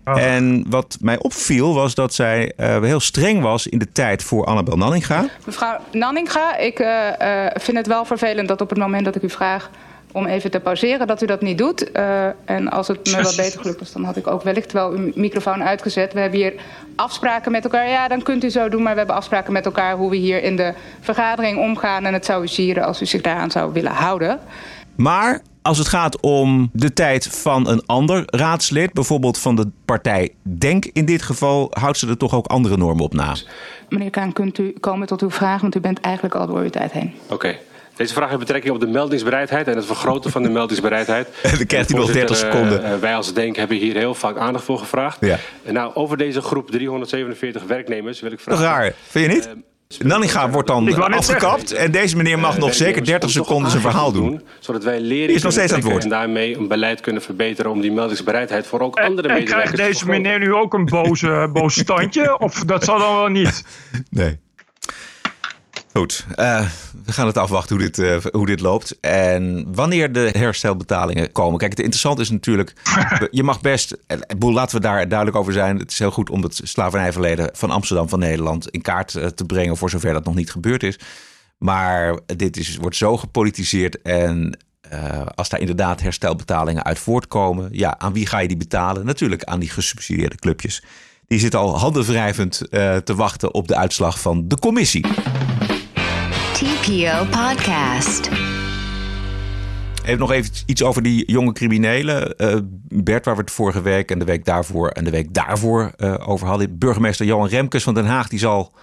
Oh. 0.05 0.21
En 0.21 0.65
wat 0.69 0.97
mij 1.01 1.19
opviel 1.19 1.73
was 1.73 1.95
dat 1.95 2.13
zij 2.13 2.53
uh, 2.57 2.81
heel 2.81 2.99
streng 2.99 3.41
was 3.41 3.67
in 3.67 3.79
de 3.79 3.91
tijd 3.91 4.23
voor 4.23 4.45
Annabel 4.45 4.77
Nanninga. 4.77 5.25
Mevrouw 5.45 5.79
Nanninga, 5.91 6.57
ik 6.57 6.79
uh, 6.79 6.87
uh, 7.21 7.45
vind 7.53 7.77
het 7.77 7.87
wel 7.87 8.05
vervelend 8.05 8.47
dat 8.47 8.61
op 8.61 8.69
het 8.69 8.79
moment 8.79 9.05
dat 9.05 9.15
ik 9.15 9.21
u 9.21 9.29
vraag 9.29 9.69
om 10.15 10.25
even 10.25 10.51
te 10.51 10.59
pauzeren, 10.59 11.07
dat 11.07 11.21
u 11.21 11.25
dat 11.25 11.41
niet 11.41 11.57
doet. 11.57 11.91
en 12.45 12.69
als 12.69 12.87
het 12.87 13.11
me 13.11 13.23
wat 13.23 13.35
beter 13.35 13.59
gelukt 13.59 13.79
was, 13.79 13.91
dan 13.91 14.03
had 14.03 14.17
ik 14.17 14.27
ook 14.27 14.43
wellicht 14.43 14.71
wel 14.71 14.91
uw 14.91 15.11
microfoon 15.15 15.63
uitgezet. 15.63 16.13
We 16.13 16.19
hebben 16.19 16.39
hier 16.39 16.53
afspraken 16.95 17.51
met 17.51 17.63
elkaar. 17.63 17.87
Ja, 17.87 18.07
dan 18.07 18.21
kunt 18.21 18.43
u 18.43 18.49
zo 18.49 18.69
doen, 18.69 18.83
maar 18.83 18.91
we 18.91 18.97
hebben 18.97 19.15
afspraken 19.15 19.53
met 19.53 19.65
elkaar 19.65 19.95
hoe 19.95 20.09
we 20.09 20.15
hier 20.15 20.43
in 20.43 20.55
de 20.55 20.73
vergadering 21.01 21.59
omgaan. 21.59 22.05
En 22.05 22.13
het 22.13 22.25
zou 22.25 22.43
u 22.43 22.47
sieren 22.47 22.85
als 22.85 23.01
u 23.01 23.05
zich 23.05 23.21
daaraan 23.21 23.51
zou 23.51 23.73
willen 23.73 23.91
houden. 23.91 24.39
Maar 24.95 25.41
als 25.61 25.77
het 25.77 25.87
gaat 25.87 26.19
om 26.19 26.69
de 26.73 26.93
tijd 26.93 27.27
van 27.27 27.67
een 27.67 27.85
ander 27.85 28.23
raadslid, 28.25 28.93
bijvoorbeeld 28.93 29.37
van 29.37 29.55
de 29.55 29.69
partij 29.85 30.33
Denk 30.43 30.85
in 30.85 31.05
dit 31.05 31.21
geval, 31.21 31.67
houdt 31.71 31.97
ze 31.97 32.07
er 32.07 32.17
toch 32.17 32.33
ook 32.33 32.45
andere 32.45 32.77
normen 32.77 33.03
op 33.03 33.13
na? 33.13 33.35
Meneer 33.89 34.09
Kaan, 34.09 34.33
kunt 34.33 34.57
u 34.57 34.73
komen 34.79 35.07
tot 35.07 35.21
uw 35.21 35.31
vraag, 35.31 35.61
want 35.61 35.75
u 35.75 35.79
bent 35.79 35.99
eigenlijk 35.99 36.35
al 36.35 36.47
door 36.47 36.59
uw 36.59 36.69
tijd 36.69 36.91
heen. 36.91 37.13
Oké. 37.23 37.33
Okay. 37.33 37.59
Deze 37.95 38.13
vraag 38.13 38.27
heeft 38.27 38.39
betrekking 38.39 38.73
op 38.73 38.79
de 38.79 38.87
meldingsbereidheid 38.87 39.67
en 39.67 39.75
het 39.75 39.85
vergroten 39.85 40.31
van 40.31 40.43
de 40.43 40.49
meldingsbereidheid. 40.49 41.27
Dan 41.57 41.65
krijgt 41.65 41.89
hij 41.89 41.99
nog 41.99 42.11
30 42.11 42.37
seconden. 42.37 42.81
Uh, 42.81 42.95
wij 42.97 43.15
als 43.15 43.33
Denk 43.33 43.55
hebben 43.55 43.77
hier 43.77 43.95
heel 43.95 44.13
vaak 44.15 44.37
aandacht 44.37 44.65
voor 44.65 44.77
gevraagd. 44.77 45.17
Ja. 45.19 45.37
nou, 45.63 45.95
over 45.95 46.17
deze 46.17 46.41
groep 46.41 46.71
347 46.71 47.63
werknemers 47.63 48.19
wil 48.19 48.31
ik 48.31 48.39
vragen. 48.39 48.63
Raar, 48.63 48.93
vind 49.07 49.25
je 49.25 49.33
niet? 49.33 49.47
Uh, 49.47 49.53
Nanninga 49.99 50.49
wordt 50.49 50.67
dan 50.67 51.13
afgekapt 51.13 51.71
en 51.71 51.91
deze 51.91 52.17
meneer 52.17 52.39
mag 52.39 52.57
nog 52.57 52.73
zeker 52.73 53.05
30 53.05 53.29
seconden 53.29 53.71
zijn 53.71 53.81
verhaal 53.81 54.11
doen. 54.11 54.41
Zodat 54.59 54.83
wij 54.83 54.99
leren 54.99 55.35
is 55.35 55.43
nog 55.43 55.51
steeds 55.51 55.71
aan 55.73 55.79
het 55.79 55.87
woord. 55.87 56.03
en 56.03 56.09
daarmee 56.09 56.57
een 56.57 56.67
beleid 56.67 57.01
kunnen 57.01 57.21
verbeteren 57.21 57.71
om 57.71 57.81
die 57.81 57.91
meldingsbereidheid 57.91 58.67
voor 58.67 58.79
ook 58.79 58.99
andere 58.99 59.27
en, 59.27 59.33
en 59.33 59.39
medewerkers 59.39 59.73
krijgt 59.73 59.93
deze 59.93 60.09
meneer 60.09 60.39
nu 60.39 60.53
ook 60.53 60.73
een 60.73 60.85
boze, 60.85 61.49
boos 61.53 61.79
standje? 61.79 62.39
Of 62.39 62.63
dat 62.63 62.83
zal 62.83 62.99
dan 62.99 63.15
wel 63.15 63.27
niet? 63.27 63.63
Nee. 64.09 64.43
Goed, 65.97 66.25
uh, 66.29 66.67
we 67.05 67.11
gaan 67.11 67.27
het 67.27 67.37
afwachten 67.37 67.75
hoe 67.75 67.85
dit, 67.85 67.97
uh, 67.97 68.31
hoe 68.31 68.45
dit 68.45 68.59
loopt. 68.59 68.99
En 68.99 69.65
wanneer 69.73 70.11
de 70.11 70.29
herstelbetalingen 70.31 71.31
komen. 71.31 71.59
Kijk, 71.59 71.71
het 71.71 71.79
interessante 71.79 72.21
is 72.21 72.29
natuurlijk, 72.29 72.73
je 73.31 73.43
mag 73.43 73.61
best, 73.61 73.97
laten 74.39 74.75
we 74.75 74.81
daar 74.81 75.07
duidelijk 75.07 75.37
over 75.37 75.53
zijn. 75.53 75.77
Het 75.77 75.91
is 75.91 75.99
heel 75.99 76.11
goed 76.11 76.29
om 76.29 76.43
het 76.43 76.61
slavernijverleden 76.63 77.49
van 77.53 77.71
Amsterdam, 77.71 78.09
van 78.09 78.19
Nederland, 78.19 78.69
in 78.69 78.81
kaart 78.81 79.11
te 79.35 79.45
brengen, 79.45 79.77
voor 79.77 79.89
zover 79.89 80.13
dat 80.13 80.25
nog 80.25 80.35
niet 80.35 80.51
gebeurd 80.51 80.83
is. 80.83 80.99
Maar 81.57 82.19
dit 82.25 82.57
is, 82.57 82.77
wordt 82.77 82.95
zo 82.95 83.17
gepolitiseerd 83.17 84.01
en 84.01 84.59
als 85.35 85.49
daar 85.49 85.59
inderdaad 85.59 86.01
herstelbetalingen 86.01 86.83
uit 86.83 86.99
voortkomen, 86.99 87.69
ja, 87.71 87.99
aan 87.99 88.13
wie 88.13 88.25
ga 88.25 88.39
je 88.39 88.47
die 88.47 88.57
betalen? 88.57 89.05
Natuurlijk 89.05 89.43
aan 89.43 89.59
die 89.59 89.69
gesubsidieerde 89.69 90.35
clubjes. 90.35 90.83
Die 91.27 91.39
zitten 91.39 91.59
al 91.59 91.79
handenwrijvend 91.79 92.61
te 93.03 93.13
wachten 93.15 93.53
op 93.53 93.67
de 93.67 93.75
uitslag 93.75 94.19
van 94.19 94.47
de 94.47 94.59
commissie. 94.59 95.05
TPO 96.55 97.25
Podcast. 97.25 98.29
Even 100.03 100.19
nog 100.19 100.31
even 100.31 100.51
iets 100.65 100.83
over 100.83 101.01
die 101.01 101.31
jonge 101.31 101.51
criminelen. 101.51 102.33
Uh, 102.37 102.55
Bert, 102.89 103.25
waar 103.25 103.35
we 103.35 103.41
het 103.41 103.51
vorige 103.51 103.81
week 103.81 104.11
en 104.11 104.19
de 104.19 104.25
week 104.25 104.45
daarvoor 104.45 104.89
en 104.89 105.03
de 105.03 105.09
week 105.09 105.33
daarvoor 105.33 105.91
uh, 105.97 106.15
over 106.29 106.47
hadden. 106.47 106.77
Burgemeester 106.77 107.25
Johan 107.25 107.47
Remkes 107.47 107.83
van 107.83 107.93
Den 107.93 108.05
Haag, 108.05 108.27
die 108.27 108.39
zal 108.39 108.73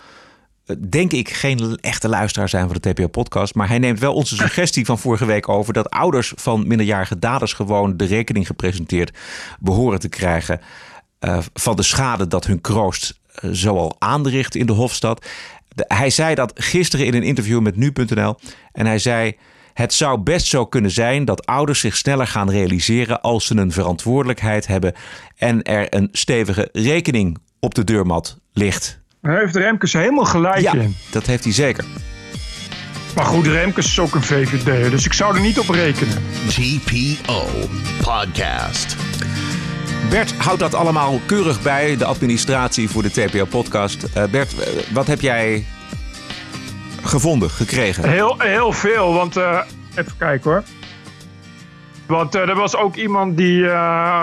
uh, 0.67 0.77
denk 0.89 1.13
ik 1.13 1.31
geen 1.31 1.79
echte 1.81 2.09
luisteraar 2.09 2.49
zijn 2.49 2.69
van 2.69 2.77
de 2.81 2.93
TPO-podcast. 2.93 3.55
Maar 3.55 3.69
hij 3.69 3.79
neemt 3.79 4.01
wel 4.01 4.15
onze 4.15 4.37
suggestie 4.37 4.85
van 4.85 4.99
vorige 4.99 5.25
week 5.25 5.49
over 5.49 5.73
dat 5.73 5.91
ouders 5.91 6.33
van 6.37 6.67
minderjarige 6.67 7.19
daders 7.19 7.53
gewoon 7.53 7.97
de 7.97 8.05
rekening 8.05 8.47
gepresenteerd 8.47 9.19
behoren 9.61 10.01
te 10.01 10.09
krijgen 10.09 10.61
van 11.55 11.77
de 11.77 11.83
schade 11.83 12.27
dat 12.27 12.47
hun 12.47 12.61
kroost 12.61 13.21
zoal 13.41 13.97
aanricht 13.99 14.55
in 14.55 14.67
de 14.67 14.73
Hofstad 14.73 15.27
hij 15.75 16.11
zei 16.11 16.35
dat 16.35 16.53
gisteren 16.55 17.07
in 17.07 17.15
een 17.15 17.23
interview 17.23 17.61
met 17.61 17.77
nu.nl. 17.77 18.37
En 18.73 18.87
hij 18.87 18.99
zei: 18.99 19.37
Het 19.73 19.93
zou 19.93 20.21
best 20.21 20.47
zo 20.47 20.67
kunnen 20.67 20.91
zijn 20.91 21.25
dat 21.25 21.47
ouders 21.47 21.81
zich 21.81 21.97
sneller 21.97 22.27
gaan 22.27 22.51
realiseren 22.51 23.21
als 23.21 23.47
ze 23.47 23.57
een 23.57 23.73
verantwoordelijkheid 23.73 24.67
hebben 24.67 24.93
en 25.37 25.63
er 25.63 25.87
een 25.95 26.09
stevige 26.13 26.69
rekening 26.73 27.39
op 27.61 27.75
de 27.75 27.85
deurmat 27.85 28.39
ligt. 28.53 29.01
Daar 29.21 29.39
heeft 29.39 29.57
Remkes 29.57 29.93
helemaal 29.93 30.25
gelijk 30.25 30.61
ja, 30.61 30.73
in. 30.73 30.97
Dat 31.11 31.27
heeft 31.27 31.45
hij 31.45 31.53
zeker. 31.53 31.85
Maar 33.15 33.25
goed, 33.25 33.47
Remkes 33.47 33.87
is 33.87 33.99
ook 33.99 34.15
een 34.15 34.23
VVD, 34.23 34.91
dus 34.91 35.05
ik 35.05 35.13
zou 35.13 35.35
er 35.35 35.41
niet 35.41 35.59
op 35.59 35.69
rekenen. 35.69 36.23
TPO 36.49 37.47
Podcast. 38.03 38.97
Bert 40.11 40.35
houdt 40.37 40.61
dat 40.61 40.75
allemaal 40.75 41.21
keurig 41.27 41.63
bij, 41.63 41.97
de 41.97 42.05
administratie 42.05 42.89
voor 42.89 43.03
de 43.03 43.11
TPO-podcast. 43.11 44.07
Uh, 44.17 44.25
Bert, 44.25 44.55
wat 44.93 45.07
heb 45.07 45.21
jij 45.21 45.65
gevonden, 47.03 47.51
gekregen? 47.51 48.09
Heel, 48.09 48.35
heel 48.39 48.73
veel, 48.73 49.15
want 49.15 49.37
uh, 49.37 49.61
even 49.95 50.13
kijken 50.19 50.51
hoor. 50.51 50.63
Want 52.07 52.37
uh, 52.37 52.49
er 52.49 52.55
was 52.55 52.77
ook 52.77 52.97
iemand 52.97 53.37
die 53.37 53.65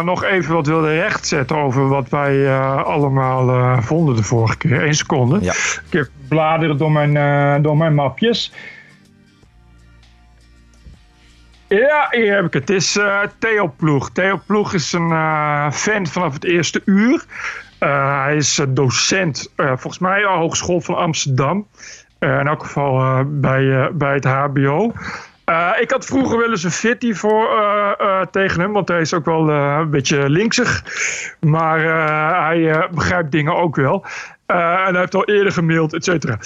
nog 0.04 0.24
even 0.24 0.54
wat 0.54 0.68
wilde 0.68 0.94
rechtzetten 1.00 1.56
over 1.58 1.88
wat 1.88 2.10
wij 2.10 2.60
allemaal 2.84 3.82
vonden 3.82 4.16
de 4.16 4.24
vorige 4.24 4.58
keer. 4.58 4.84
Eén 4.84 4.94
seconde. 4.94 5.38
Ja. 5.42 5.54
Ik 5.90 6.10
bladeren 6.28 6.78
door 6.78 6.92
mijn, 6.92 7.62
door 7.62 7.78
mijn 7.78 7.96
mapjes. 7.96 8.52
Ja, 11.70 12.08
hier 12.10 12.36
heb 12.36 12.46
ik 12.46 12.54
het. 12.54 12.68
Het 12.68 12.78
is 12.78 12.98
uh, 12.98 13.20
Theo 13.40 13.74
Ploeg. 13.78 14.10
Theo 14.10 14.42
Ploeg 14.46 14.74
is 14.74 14.94
een 14.94 15.10
uh, 15.10 15.72
fan 15.72 16.08
vanaf 16.08 16.34
het 16.34 16.44
eerste 16.44 16.82
uur. 16.86 17.26
Uh, 17.80 18.24
hij 18.24 18.36
is 18.36 18.62
docent, 18.70 19.52
volgens 19.56 20.00
mij, 20.00 20.28
aan 20.28 20.34
de 20.34 20.40
Hogeschool 20.40 20.82
van 20.82 20.96
Amsterdam. 20.96 21.68
in 22.20 22.48
elk 22.48 22.64
geval 22.64 23.24
bij, 23.26 23.92
bij 23.94 24.14
het 24.14 24.26
HBO. 24.26 24.94
ik 25.80 25.92
had 25.92 26.06
vroeger 26.06 26.38
wel 26.38 26.50
eens 26.50 26.64
een 26.64 26.72
fitty 26.72 27.14
voor 27.14 27.48
tegen 28.32 28.62
hem, 28.62 28.72
want 28.72 28.88
hij 28.88 29.02
is 29.02 29.14
ook 29.14 29.26
wel 29.26 29.50
een 29.50 29.90
beetje 29.90 30.30
linksig. 30.30 30.84
Maar 31.40 31.80
hij 32.44 32.88
begrijpt 32.92 33.32
dingen 33.32 33.56
ook 33.56 33.76
wel. 33.76 34.06
En 34.50 34.92
hij 34.92 35.00
heeft 35.00 35.16
al 35.16 35.26
eerder 35.26 35.52
gemaild, 35.52 35.94
et 35.94 36.04
cetera. 36.04 36.38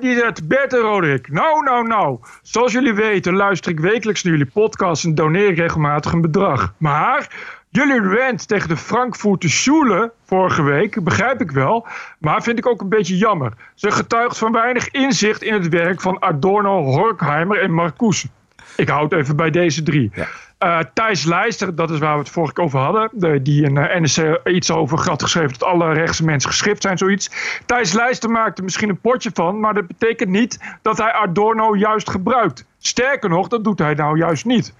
die 0.00 0.16
zegt, 0.18 0.48
Bert 0.48 0.72
Roderick. 0.72 1.32
Nou, 1.32 1.64
nou, 1.64 1.86
nou. 1.86 2.18
Zoals 2.42 2.72
jullie 2.72 2.94
weten 2.94 3.34
luister 3.34 3.72
ik 3.72 3.80
wekelijks 3.80 4.22
naar 4.22 4.32
jullie 4.32 4.50
podcast 4.52 5.04
en 5.04 5.14
doneer 5.14 5.48
ik 5.48 5.56
regelmatig 5.56 6.12
een 6.12 6.20
bedrag. 6.20 6.74
Maar 6.76 7.28
Jullie 7.70 8.00
rant 8.00 8.48
tegen 8.48 8.68
de 8.68 8.76
Frankfurter 8.76 9.50
Schule 9.50 10.12
vorige 10.24 10.62
week, 10.62 11.04
begrijp 11.04 11.40
ik 11.40 11.50
wel, 11.50 11.86
maar 12.18 12.42
vind 12.42 12.58
ik 12.58 12.66
ook 12.66 12.80
een 12.80 12.88
beetje 12.88 13.16
jammer. 13.16 13.52
Ze 13.74 13.90
getuigt 13.90 14.38
van 14.38 14.52
weinig 14.52 14.90
inzicht 14.90 15.42
in 15.42 15.52
het 15.52 15.68
werk 15.68 16.00
van 16.00 16.22
Adorno, 16.22 16.82
Horkheimer 16.82 17.60
en 17.60 17.72
Marcuse. 17.72 18.28
Ik 18.76 18.88
houd 18.88 19.12
even 19.12 19.36
bij 19.36 19.50
deze 19.50 19.82
drie. 19.82 20.10
Ja. 20.14 20.26
Uh, 20.64 20.78
Thijs 20.94 21.24
Leijster, 21.24 21.74
dat 21.74 21.90
is 21.90 21.98
waar 21.98 22.12
we 22.12 22.18
het 22.18 22.28
vorige 22.28 22.52
keer 22.52 22.64
over 22.64 22.78
hadden. 22.78 23.10
De, 23.12 23.42
die 23.42 23.64
in 23.64 23.76
uh, 23.76 23.94
eh, 23.94 24.02
NSC 24.02 24.40
iets 24.44 24.70
over 24.70 24.98
had 25.08 25.22
geschreven 25.22 25.58
dat 25.58 25.68
alle 25.68 25.92
rechtse 25.92 26.24
mensen 26.24 26.50
geschift 26.50 26.82
zijn, 26.82 26.98
zoiets. 26.98 27.30
Thijs 27.66 27.92
Leijster 27.92 28.30
maakte 28.30 28.62
misschien 28.62 28.88
een 28.88 29.00
potje 29.00 29.30
van, 29.34 29.60
maar 29.60 29.74
dat 29.74 29.86
betekent 29.86 30.30
niet 30.30 30.58
dat 30.82 30.98
hij 30.98 31.12
Adorno 31.12 31.76
juist 31.76 32.10
gebruikt. 32.10 32.64
Sterker 32.78 33.28
nog, 33.28 33.48
dat 33.48 33.64
doet 33.64 33.78
hij 33.78 33.94
nou 33.94 34.18
juist 34.18 34.44
niet. 34.44 34.74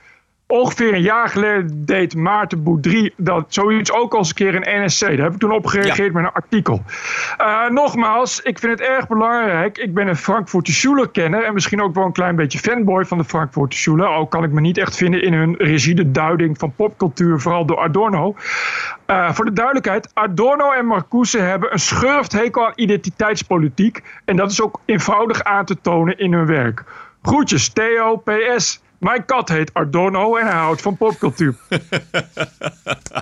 Ongeveer 0.50 0.94
een 0.94 1.00
jaar 1.00 1.28
geleden 1.28 1.84
deed 1.84 2.14
Maarten 2.14 2.62
Boudry 2.62 3.12
dat 3.16 3.44
zoiets 3.48 3.92
ook 3.92 4.12
al 4.12 4.18
eens 4.18 4.28
een 4.28 4.34
keer 4.34 4.54
in 4.54 4.84
NSC. 4.84 5.00
Daar 5.00 5.16
heb 5.16 5.32
ik 5.32 5.38
toen 5.38 5.52
op 5.52 5.66
gereageerd 5.66 6.12
met 6.12 6.24
een 6.24 6.32
artikel. 6.32 6.82
Uh, 7.40 7.68
nogmaals, 7.68 8.40
ik 8.40 8.58
vind 8.58 8.78
het 8.78 8.88
erg 8.88 9.08
belangrijk. 9.08 9.78
Ik 9.78 9.94
ben 9.94 10.08
een 10.08 10.16
Frankfurter 10.16 10.74
Schule-kenner 10.74 11.44
en 11.44 11.54
misschien 11.54 11.82
ook 11.82 11.94
wel 11.94 12.04
een 12.04 12.12
klein 12.12 12.36
beetje 12.36 12.58
fanboy 12.58 13.04
van 13.04 13.18
de 13.18 13.24
Frankfurter 13.24 13.78
Schule. 13.78 14.04
Al 14.04 14.26
kan 14.26 14.44
ik 14.44 14.50
me 14.50 14.60
niet 14.60 14.78
echt 14.78 14.96
vinden 14.96 15.22
in 15.22 15.32
hun 15.32 15.54
rigide 15.58 16.10
duiding 16.10 16.58
van 16.58 16.72
popcultuur, 16.76 17.40
vooral 17.40 17.66
door 17.66 17.78
Adorno. 17.78 18.36
Uh, 19.06 19.32
voor 19.32 19.44
de 19.44 19.52
duidelijkheid, 19.52 20.10
Adorno 20.14 20.72
en 20.72 20.86
Marcuse 20.86 21.38
hebben 21.38 21.72
een 21.72 21.78
schurfthekel 21.78 22.66
aan 22.66 22.72
identiteitspolitiek. 22.74 24.02
En 24.24 24.36
dat 24.36 24.50
is 24.50 24.62
ook 24.62 24.80
eenvoudig 24.84 25.42
aan 25.42 25.64
te 25.64 25.80
tonen 25.80 26.18
in 26.18 26.32
hun 26.32 26.46
werk. 26.46 26.84
Groetjes, 27.22 27.68
Theo, 27.68 28.16
PS. 28.16 28.80
Mijn 28.98 29.24
kat 29.24 29.48
heet 29.48 29.70
Adorno 29.72 30.36
en 30.36 30.46
hij 30.46 30.56
houdt 30.56 30.82
van 30.82 30.96
popcultuur. 30.96 31.54
uh, 31.70 31.78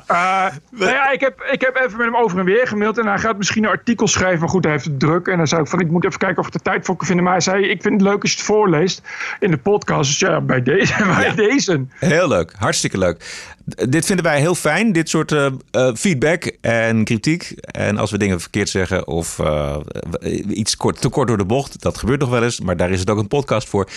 nou 0.70 0.90
ja, 0.90 1.10
ik 1.10 1.20
heb, 1.20 1.42
ik 1.50 1.60
heb 1.60 1.76
even 1.76 1.96
met 1.96 2.06
hem 2.06 2.16
over 2.16 2.38
en 2.38 2.44
weer 2.44 2.66
gemaild. 2.66 2.98
En 2.98 3.06
hij 3.06 3.18
gaat 3.18 3.36
misschien 3.36 3.64
een 3.64 3.70
artikel 3.70 4.06
schrijven. 4.08 4.40
Maar 4.40 4.48
goed, 4.48 4.64
hij 4.64 4.72
heeft 4.72 4.84
het 4.84 5.00
druk. 5.00 5.26
En 5.26 5.36
dan 5.36 5.46
zei 5.46 5.60
ik 5.62 5.68
van, 5.68 5.80
ik 5.80 5.90
moet 5.90 6.04
even 6.04 6.18
kijken 6.18 6.38
of 6.38 6.46
ik 6.46 6.54
er 6.54 6.62
tijd 6.62 6.84
voor 6.84 6.96
kan 6.96 7.06
vinden. 7.06 7.24
Maar 7.24 7.32
hij 7.32 7.42
zei, 7.42 7.64
ik 7.64 7.82
vind 7.82 7.94
het 7.94 8.02
leuk 8.02 8.22
als 8.22 8.30
je 8.30 8.36
het 8.36 8.46
voorleest 8.46 9.02
in 9.40 9.50
de 9.50 9.56
podcast. 9.58 10.10
Dus 10.10 10.18
ja, 10.18 10.40
bij 10.40 10.62
deze. 10.62 10.94
Bij 11.16 11.34
deze. 11.34 11.84
Heel 11.90 12.28
leuk. 12.28 12.52
Hartstikke 12.58 12.98
leuk. 12.98 13.54
Dit 13.66 14.06
vinden 14.06 14.24
wij 14.24 14.40
heel 14.40 14.54
fijn, 14.54 14.92
dit 14.92 15.08
soort 15.08 15.32
uh, 15.32 15.50
feedback 15.94 16.44
en 16.60 17.04
kritiek. 17.04 17.54
En 17.60 17.98
als 17.98 18.10
we 18.10 18.18
dingen 18.18 18.40
verkeerd 18.40 18.68
zeggen 18.68 19.06
of 19.06 19.38
uh, 19.38 19.76
iets 20.48 20.76
kort, 20.76 21.00
te 21.00 21.08
kort 21.08 21.28
door 21.28 21.38
de 21.38 21.44
bocht, 21.44 21.82
dat 21.82 21.98
gebeurt 21.98 22.20
nog 22.20 22.28
wel 22.28 22.42
eens, 22.42 22.60
maar 22.60 22.76
daar 22.76 22.90
is 22.90 23.00
het 23.00 23.10
ook 23.10 23.18
een 23.18 23.28
podcast 23.28 23.68
voor. 23.68 23.88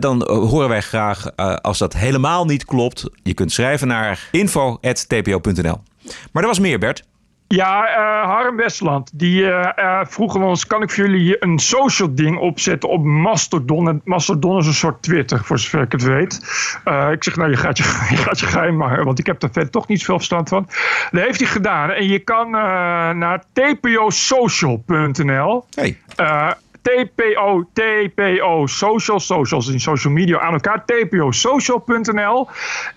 dan 0.00 0.30
horen 0.30 0.68
wij 0.68 0.80
graag 0.80 1.36
als 1.62 1.78
dat 1.78 1.92
helemaal 1.92 2.44
niet 2.44 2.64
klopt. 2.64 3.04
Je 3.22 3.34
kunt 3.34 3.52
schrijven 3.52 3.88
naar 3.88 4.28
info.tpo.nl. 4.30 5.80
Maar 6.32 6.42
er 6.42 6.48
was 6.48 6.58
meer, 6.58 6.78
Bert. 6.78 7.04
Ja, 7.48 7.88
uh, 7.88 8.24
Harm 8.24 8.56
Westland, 8.56 9.10
die 9.14 9.40
uh, 9.40 9.68
uh, 9.76 10.00
vroeg 10.04 10.34
ons, 10.34 10.66
kan 10.66 10.82
ik 10.82 10.90
voor 10.90 11.04
jullie 11.04 11.42
een 11.42 11.58
social 11.58 12.14
ding 12.14 12.38
opzetten 12.38 12.88
op 12.88 13.04
Mastodon? 13.04 14.00
Mastodon 14.04 14.58
is 14.58 14.66
een 14.66 14.74
soort 14.74 15.02
Twitter, 15.02 15.44
voor 15.44 15.58
zover 15.58 15.80
ik 15.80 15.92
het 15.92 16.02
weet. 16.02 16.34
ik 17.12 17.24
zeg, 17.24 17.36
nou, 17.36 17.50
je 17.50 17.56
gaat 17.56 17.78
je, 17.78 17.84
je, 18.10 18.16
gaat 18.16 18.40
je 18.40 18.46
geheim 18.46 18.76
maken, 18.76 19.04
want 19.04 19.18
ik 19.18 19.26
heb 19.26 19.40
daar 19.40 19.50
verder 19.52 19.70
toch 19.70 19.88
niet 19.88 20.04
veel 20.04 20.16
verstand 20.16 20.48
van. 20.48 20.66
Dat 21.10 21.22
heeft 21.22 21.40
hij 21.40 21.48
gedaan. 21.48 21.90
En 21.90 22.08
je 22.08 22.18
kan 22.18 22.50
naar 23.18 23.42
tposocial.nl. 23.52 24.84
Hey. 25.74 25.96
TPO, 26.86 27.68
TPO, 27.72 28.66
social, 28.66 29.20
socials 29.20 29.68
in 29.68 29.80
social 29.80 30.12
media 30.12 30.38
aan 30.38 30.52
elkaar. 30.52 30.84
TPOsocial.nl. 30.84 32.48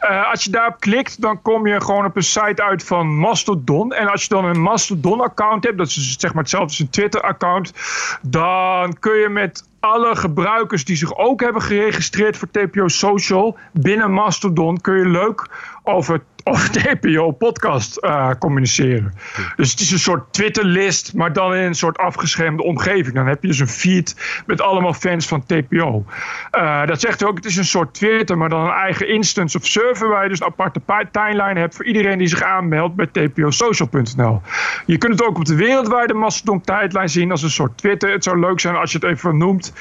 Uh, 0.02 0.30
als 0.32 0.44
je 0.44 0.50
daarop 0.50 0.80
klikt, 0.80 1.22
dan 1.22 1.42
kom 1.42 1.68
je 1.68 1.82
gewoon 1.82 2.06
op 2.06 2.16
een 2.16 2.24
site 2.24 2.64
uit 2.64 2.84
van 2.84 3.08
Mastodon. 3.08 3.94
En 3.94 4.08
als 4.08 4.22
je 4.22 4.30
dan 4.30 4.46
een 4.46 4.62
Mastodon-account 4.62 5.64
hebt, 5.64 5.78
dat 5.78 5.88
is 5.88 6.16
zeg 6.18 6.34
maar 6.34 6.42
hetzelfde 6.42 6.70
als 6.70 6.80
een 6.80 6.90
Twitter-account, 6.90 7.74
dan 8.22 9.00
kun 9.00 9.16
je 9.16 9.30
met 9.30 9.68
alle 9.80 10.16
gebruikers 10.16 10.86
die 10.86 10.96
zich 10.96 11.18
ook 11.18 11.42
hebben 11.42 11.62
geregistreerd 11.62 12.38
voor 12.38 12.50
TPO 12.52 12.88
Social 12.88 13.58
binnen 13.74 14.12
Mastodon 14.12 14.82
kun 14.82 14.98
je 14.98 15.06
leuk 15.06 15.48
over 15.84 16.22
of 16.50 16.70
TPO-podcast 16.78 18.04
uh, 18.04 18.32
communiceren. 18.40 19.14
Dus 19.56 19.72
het 19.72 19.80
is 19.80 19.92
een 19.92 20.00
soort 20.00 20.34
Twitter-list, 20.34 21.14
maar 21.14 21.34
dan 21.34 21.56
in 21.56 21.64
een 21.64 21.76
soort 21.76 21.98
afgeschermde 21.98 22.64
omgeving. 22.64 23.16
Dan 23.16 23.28
heb 23.28 23.42
je 23.42 23.48
dus 23.48 23.60
een 23.60 23.68
feed 23.68 24.42
met 24.46 24.62
allemaal 24.62 24.94
fans 24.94 25.28
van 25.28 25.46
TPO. 25.46 26.06
Uh, 26.52 26.86
dat 26.86 27.00
zegt 27.00 27.24
ook, 27.24 27.36
het 27.36 27.46
is 27.46 27.58
een 27.58 27.66
soort 27.66 27.94
Twitter, 27.94 28.38
maar 28.38 28.50
dan 28.50 28.66
een 28.66 28.74
eigen 28.74 29.08
instance 29.08 29.58
of 29.58 29.66
server 29.66 30.08
waar 30.08 30.24
je 30.24 30.30
dus 30.30 30.40
een 30.40 30.48
aparte 30.48 30.82
timeline 31.12 31.60
hebt 31.60 31.76
voor 31.76 31.86
iedereen 31.86 32.18
die 32.18 32.28
zich 32.28 32.42
aanmeldt 32.42 32.96
bij 32.96 33.28
tposocial.nl. 33.28 34.42
Je 34.86 34.98
kunt 34.98 35.20
het 35.20 35.28
ook 35.28 35.38
op 35.38 35.46
de 35.46 35.56
wereldwijde 35.56 36.14
Mastodon-tijdlijn 36.14 37.10
zien 37.10 37.32
als 37.32 37.44
een 37.44 37.50
soort 37.50 37.78
Twitter. 37.78 38.12
Het 38.12 38.24
zou 38.24 38.40
leuk 38.40 38.60
zijn 38.60 38.76
als 38.76 38.92
je 38.92 38.98
het 38.98 39.08
even 39.08 39.38
noemt. 39.38 39.74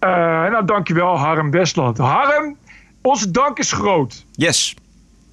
Uh, 0.00 0.10
nou, 0.50 0.64
dankjewel 0.64 1.18
Harm 1.18 1.50
Westland. 1.50 1.98
Harm, 1.98 2.56
onze 3.02 3.30
dank 3.30 3.58
is 3.58 3.72
groot. 3.72 4.24
Yes. 4.32 4.74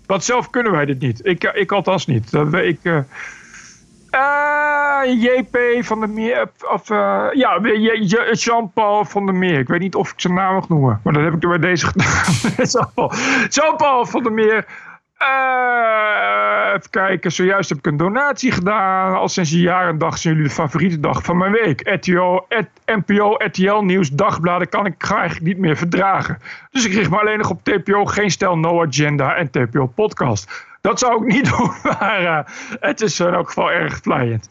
Want 0.10 0.24
zelf 0.24 0.50
kunnen 0.50 0.72
wij 0.72 0.86
dit 0.86 1.00
niet. 1.00 1.26
Ik, 1.26 1.44
ik 1.44 1.72
althans 1.72 2.06
niet. 2.06 2.34
Ik, 2.52 2.80
uh, 2.84 3.00
uh, 4.12 5.02
JP 5.06 5.58
van 5.86 6.00
der 6.00 6.10
Meer. 6.10 6.52
Of, 6.72 6.90
uh, 6.90 7.28
ja, 7.34 7.60
Jean-Paul 8.32 9.06
van 9.06 9.26
der 9.26 9.36
Meer. 9.36 9.60
Ik 9.60 9.68
weet 9.68 9.80
niet 9.80 9.96
of 9.96 10.12
ik 10.12 10.20
zijn 10.20 10.34
naam 10.34 10.54
mag 10.54 10.70
noemen. 10.70 11.00
Maar 11.04 11.14
dat 11.14 11.24
heb 11.24 11.34
ik 11.34 11.44
er 11.44 11.50
bij 11.50 11.58
deze 11.58 11.86
gedaan. 11.86 13.10
Jean-Paul 13.56 14.06
van 14.06 14.24
der 14.24 14.32
Meer. 14.32 14.66
Even 15.20 16.90
kijken, 16.90 17.32
zojuist 17.32 17.70
heb 17.70 17.78
ik 17.78 17.86
een 17.86 17.98
donatie 17.98 18.52
gedaan. 18.52 19.16
Al 19.16 19.28
sinds 19.30 19.52
een 19.52 19.60
jaar 19.60 19.88
en 19.88 19.98
dag 19.98 20.18
zijn 20.18 20.34
jullie 20.34 20.50
de 20.50 20.56
favoriete 20.56 21.00
dag 21.00 21.24
van 21.24 21.38
mijn 21.38 21.52
week. 21.52 21.90
RTO, 21.90 22.48
NPO, 22.86 23.36
RTL 23.38 23.82
Nieuws, 23.82 24.10
dagbladen 24.10 24.70
kan 24.70 24.86
ik 24.86 25.10
eigenlijk 25.10 25.46
niet 25.46 25.58
meer 25.58 25.78
verdragen. 25.78 26.38
Dus 26.72 26.86
ik 26.86 26.94
richt 26.94 27.10
me 27.10 27.20
alleen 27.20 27.38
nog 27.38 27.50
op 27.50 27.64
TPO, 27.64 28.06
geen 28.06 28.32
stel, 28.32 28.58
no 28.58 28.86
agenda 28.86 29.36
en 29.36 29.50
TPO 29.50 29.86
podcast. 29.86 30.68
Dat 30.82 31.00
zou 31.00 31.26
ik 31.26 31.34
niet 31.34 31.50
doen, 31.58 31.72
maar 31.84 32.22
uh, 32.22 32.40
het 32.80 33.02
is 33.02 33.20
in 33.20 33.34
elk 33.34 33.48
geval 33.48 33.72
erg 33.72 34.00
vlijend. 34.02 34.50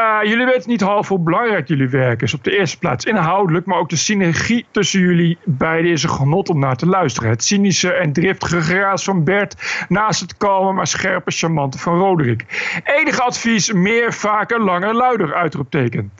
Uh, 0.00 0.18
jullie 0.22 0.46
weten 0.46 0.70
niet 0.70 0.80
half 0.80 1.08
hoe 1.08 1.18
belangrijk 1.18 1.68
jullie 1.68 1.88
werk 1.88 2.22
is. 2.22 2.34
Op 2.34 2.44
de 2.44 2.58
eerste 2.58 2.78
plaats 2.78 3.04
inhoudelijk, 3.04 3.66
maar 3.66 3.78
ook 3.78 3.88
de 3.88 3.96
synergie 3.96 4.66
tussen 4.70 5.00
jullie 5.00 5.38
beiden 5.44 5.90
is 5.90 6.02
een 6.02 6.10
genot 6.10 6.48
om 6.48 6.58
naar 6.58 6.76
te 6.76 6.86
luisteren. 6.86 7.30
Het 7.30 7.44
cynische 7.44 7.92
en 7.92 8.12
driftige 8.12 8.60
geraas 8.60 9.04
van 9.04 9.24
Bert 9.24 9.84
naast 9.88 10.20
het 10.20 10.36
kalme 10.36 10.72
maar 10.72 10.86
scherpe 10.86 11.30
charmante 11.30 11.78
van 11.78 11.98
Roderick. 11.98 12.44
Enige 12.84 13.22
advies, 13.22 13.72
meer, 13.72 14.12
vaker, 14.12 14.60
langer, 14.60 14.94
luider, 14.94 15.34
uitroepteken. 15.34 16.12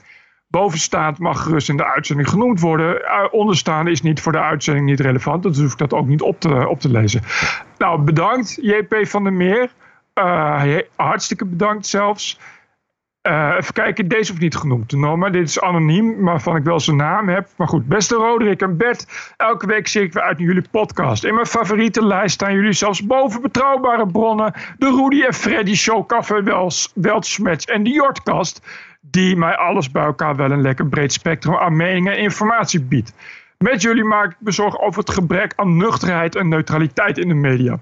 Bovenstaand 0.47 1.19
mag 1.19 1.43
gerust 1.43 1.69
in 1.69 1.77
de 1.77 1.85
uitzending 1.85 2.29
genoemd 2.29 2.59
worden. 2.59 3.01
Uh, 3.01 3.25
onderstaande 3.31 3.91
is 3.91 4.01
niet 4.01 4.21
voor 4.21 4.31
de 4.31 4.41
uitzending 4.41 4.85
niet 4.85 4.99
relevant. 4.99 5.43
Dus 5.43 5.59
hoef 5.59 5.71
ik 5.71 5.77
dat 5.77 5.93
ook 5.93 6.07
niet 6.07 6.21
op 6.21 6.39
te, 6.39 6.67
op 6.67 6.79
te 6.79 6.89
lezen. 6.89 7.21
Nou, 7.77 8.01
bedankt 8.01 8.57
JP 8.61 8.95
van 9.01 9.23
der 9.23 9.33
Meer. 9.33 9.71
Uh, 10.15 10.77
hartstikke 10.95 11.45
bedankt 11.45 11.87
zelfs. 11.87 12.39
Uh, 13.27 13.55
even 13.57 13.73
kijken, 13.73 14.07
deze 14.07 14.29
hoeft 14.29 14.43
niet 14.43 14.55
genoemd 14.55 14.89
te 14.89 14.97
noemen. 14.97 15.31
Dit 15.31 15.47
is 15.47 15.61
anoniem, 15.61 16.23
waarvan 16.23 16.55
ik 16.55 16.63
wel 16.63 16.79
zijn 16.79 16.97
naam 16.97 17.29
heb. 17.29 17.49
Maar 17.57 17.67
goed, 17.67 17.87
beste 17.87 18.15
Roderick 18.15 18.61
en 18.61 18.77
Bert. 18.77 19.33
Elke 19.37 19.67
week 19.67 19.87
zie 19.87 20.01
ik 20.01 20.13
weer 20.13 20.23
uit 20.23 20.39
jullie 20.39 20.63
podcast. 20.71 21.23
In 21.23 21.33
mijn 21.33 21.45
favoriete 21.45 22.05
lijst 22.05 22.33
staan 22.33 22.53
jullie 22.53 22.73
zelfs 22.73 23.05
boven 23.05 23.41
betrouwbare 23.41 24.05
bronnen. 24.07 24.53
De 24.77 24.85
Rudy 24.85 25.23
en 25.23 25.33
Freddy 25.33 25.75
Show, 25.75 26.05
Café 26.05 26.35
en 27.65 27.83
de 27.83 27.89
Jortkast. 27.89 28.61
Die 29.01 29.35
mij 29.35 29.55
alles 29.55 29.91
bij 29.91 30.03
elkaar 30.03 30.35
wel 30.35 30.51
een 30.51 30.61
lekker 30.61 30.87
breed 30.87 31.13
spectrum 31.13 31.55
aan 31.55 31.75
meningen 31.75 32.13
en 32.13 32.19
informatie 32.19 32.81
biedt. 32.81 33.13
Met 33.57 33.81
jullie 33.81 34.03
maak 34.03 34.31
ik 34.31 34.37
me 34.39 34.51
zorgen 34.51 34.81
over 34.81 34.99
het 34.99 35.09
gebrek 35.09 35.53
aan 35.55 35.77
nuchterheid 35.77 36.35
en 36.35 36.47
neutraliteit 36.47 37.17
in 37.17 37.27
de 37.27 37.33
media. 37.33 37.79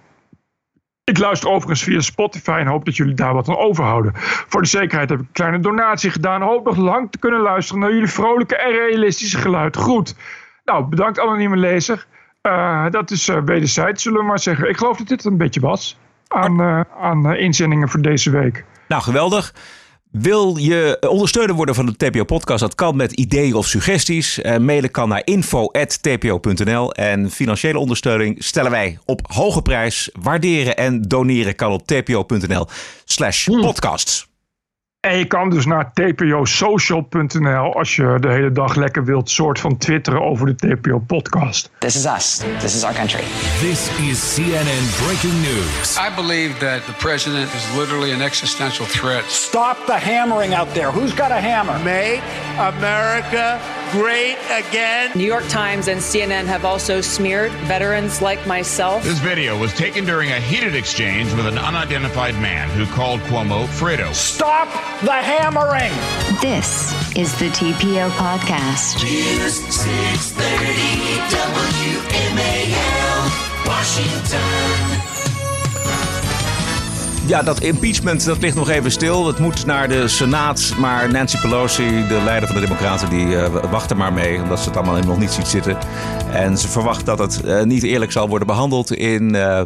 Ik 1.10 1.18
luister 1.18 1.49
overigens 1.49 1.84
via 1.84 1.99
Spotify 1.99 2.57
en 2.60 2.68
hoop 2.68 2.86
dat 2.86 2.95
jullie 2.95 3.14
daar 3.14 3.34
wat 3.34 3.49
aan 3.49 3.57
overhouden. 3.57 4.12
Voor 4.16 4.62
de 4.62 4.68
zekerheid 4.68 5.10
heb 5.10 5.20
ik 5.20 5.26
een 5.26 5.32
kleine 5.32 5.60
donatie 5.60 6.10
gedaan. 6.10 6.41
Hoop 6.41 6.66
nog 6.66 6.78
lang 6.78 7.12
te 7.12 7.20
kunnen 7.20 7.39
luisteren 7.39 7.82
naar 7.82 7.91
jullie 7.91 8.07
vrolijke 8.07 8.55
en 8.55 8.72
realistische 8.72 9.38
geluid. 9.38 9.78
Goed. 9.78 10.16
Nou, 10.66 10.86
bedankt 10.86 11.20
anonieme 11.20 11.57
lezer. 11.57 12.05
Uh, 12.41 12.89
dat 12.89 13.12
is 13.12 13.30
uh, 13.30 13.41
wederzijds, 13.45 14.03
zullen 14.03 14.20
we 14.20 14.26
maar 14.26 14.39
zeggen. 14.39 14.70
Ik 14.70 14.78
geloof 14.78 14.97
dat 14.97 15.07
dit 15.07 15.26
een 15.26 15.38
beetje 15.38 15.60
was 15.60 15.97
aan, 16.28 16.62
uh, 16.62 16.82
aan 17.01 17.36
inzendingen 17.36 17.89
voor 17.89 18.01
deze 18.01 18.30
week. 18.30 18.66
Nou, 18.88 19.01
geweldig. 19.01 19.53
Wil 20.12 20.57
je 20.57 20.97
ondersteuner 21.10 21.55
worden 21.55 21.76
van 21.76 21.86
de 21.86 21.95
TPO-podcast? 21.95 22.60
Dat 22.60 22.76
kan 22.76 22.95
met 22.95 23.12
ideeën 23.12 23.53
of 23.53 23.68
suggesties. 23.68 24.39
Uh, 24.39 24.57
mailen 24.57 24.91
kan 24.91 25.10
naar 25.10 25.22
info.tpo.nl. 25.24 26.93
En 26.93 27.32
financiële 27.32 27.80
ondersteuning 27.80 28.43
stellen 28.43 28.72
wij 28.72 28.97
op 29.05 29.22
hoge 29.32 29.62
prijs. 29.62 30.10
Waarderen 30.22 30.78
en 30.78 31.01
doneren 31.01 31.55
kan 31.55 31.72
op 31.72 31.88
tpo.nl 31.88 32.68
slash 33.05 33.45
podcasts. 33.45 34.28
En 34.99 35.17
je 35.17 35.25
kan 35.25 35.49
dus 35.49 35.65
naar 35.65 35.91
tposocial.nl 35.93 37.73
als 37.73 37.95
je 37.95 38.17
de 38.19 38.29
hele 38.29 38.51
dag 38.51 38.75
lekker 38.75 39.05
wilt 39.05 39.29
soort 39.29 39.59
van 39.59 39.77
twitteren 39.77 40.21
over 40.21 40.45
de 40.45 40.55
TPO 40.55 40.99
podcast. 40.99 41.69
This 41.77 41.95
is 41.95 42.05
us. 42.05 42.41
This 42.59 42.75
is 42.75 42.83
our 42.83 42.93
country. 42.93 43.23
This 43.59 43.89
is 43.99 44.33
CNN 44.33 45.05
breaking 45.05 45.41
news. 45.41 45.97
I 45.97 46.15
believe 46.15 46.57
that 46.59 46.85
the 46.85 46.93
president 46.97 47.53
is 47.53 47.77
literally 47.77 48.11
an 48.13 48.21
existential 48.21 48.85
threat. 48.85 49.23
Stop 49.27 49.77
the 49.85 49.97
hammering 49.97 50.53
out 50.53 50.73
there. 50.73 50.91
Who's 50.91 51.13
got 51.15 51.31
a 51.31 51.39
hammer? 51.39 51.79
Make 51.83 52.21
America 52.57 53.59
great 53.91 54.37
again. 54.51 55.11
New 55.15 55.27
York 55.27 55.47
Times 55.47 55.87
and 55.87 56.01
CNN 56.01 56.45
have 56.45 56.65
also 56.65 57.01
smeared 57.01 57.51
veterans 57.67 58.21
like 58.21 58.45
myself. 58.45 59.03
This 59.03 59.19
video 59.19 59.57
was 59.57 59.73
taken 59.73 60.05
during 60.05 60.31
a 60.31 60.39
heated 60.39 60.75
exchange 60.75 61.33
with 61.33 61.47
an 61.47 61.57
unidentified 61.57 62.35
man 62.41 62.69
who 62.69 62.85
called 62.93 63.19
Cuomo 63.21 63.65
Fredo. 63.65 64.13
Stop 64.13 64.67
the 65.03 65.11
hammering. 65.11 65.93
This 66.41 66.93
is 67.15 67.31
the 67.39 67.49
TPO 67.49 68.09
podcast. 68.11 69.03
News 69.03 69.55
630 69.73 71.19
WMAL, 72.35 73.29
Washington. 73.65 75.09
Ja, 77.30 77.43
dat 77.43 77.61
impeachment 77.61 78.25
dat 78.25 78.41
ligt 78.41 78.55
nog 78.55 78.69
even 78.69 78.91
stil. 78.91 79.27
Het 79.27 79.39
moet 79.39 79.65
naar 79.65 79.88
de 79.88 80.07
Senaat. 80.07 80.73
Maar 80.77 81.11
Nancy 81.11 81.38
Pelosi, 81.38 82.07
de 82.07 82.21
leider 82.23 82.49
van 82.49 82.59
de 82.59 82.65
Democraten, 82.65 83.09
die 83.09 83.25
uh, 83.25 83.47
wacht 83.47 83.89
er 83.89 83.97
maar 83.97 84.13
mee. 84.13 84.41
Omdat 84.41 84.59
ze 84.59 84.67
het 84.67 84.77
allemaal 84.77 85.03
nog 85.03 85.19
niet 85.19 85.32
ziet 85.32 85.47
zitten. 85.47 85.77
En 86.34 86.57
ze 86.57 86.67
verwacht 86.67 87.05
dat 87.05 87.19
het 87.19 87.41
uh, 87.45 87.63
niet 87.63 87.84
eerlijk 87.84 88.11
zal 88.11 88.30
worden 88.30 88.47
behandeld 88.47 88.93
in, 88.93 89.34
uh, 89.36 89.61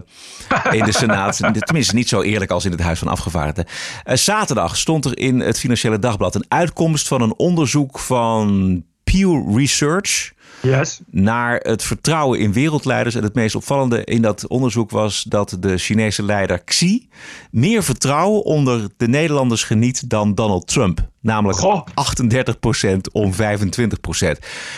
in 0.72 0.84
de 0.84 0.92
Senaat. 0.92 1.38
Tenminste, 1.60 1.96
niet 1.96 2.10
zo 2.10 2.22
eerlijk 2.22 2.52
als 2.52 2.66
in 2.66 2.72
het 2.72 2.82
Huis 2.82 3.00
van 3.00 3.08
Afgevaardigden. 3.08 3.66
zaterdag 4.04 4.78
stond 4.78 5.06
er 5.06 5.18
in 5.18 5.40
het 5.40 5.60
Financiële 5.60 6.00
Dagblad 6.00 6.36
een 6.36 6.46
uitkomst 6.48 7.08
van 7.08 7.22
een 7.22 7.34
onderzoek 7.38 8.00
van 8.00 8.84
Pew 9.04 9.58
Research. 9.58 10.34
Yes. 10.64 11.00
Naar 11.10 11.60
het 11.60 11.84
vertrouwen 11.84 12.40
in 12.40 12.54
wereldleiders. 12.54 13.16
En 13.16 13.24
het 13.24 13.34
meest 13.34 13.56
opvallende 13.56 14.04
in 14.04 14.22
dat 14.22 14.48
onderzoek 14.48 14.92
was 14.92 15.24
dat 15.24 15.58
de 15.60 15.78
Chinese 15.78 16.24
leider 16.24 16.64
Xi 16.64 17.10
meer 17.52 17.84
vertrouwen 17.84 18.44
onder 18.44 18.88
de 18.98 19.08
Nederlanders 19.08 19.64
geniet 19.64 20.10
dan 20.10 20.36
Donald 20.36 20.68
Trump. 20.68 21.08
Namelijk 21.22 21.60
Goh. 21.60 21.88
38% 22.88 22.98
om 23.12 23.32
25%. 23.34 23.36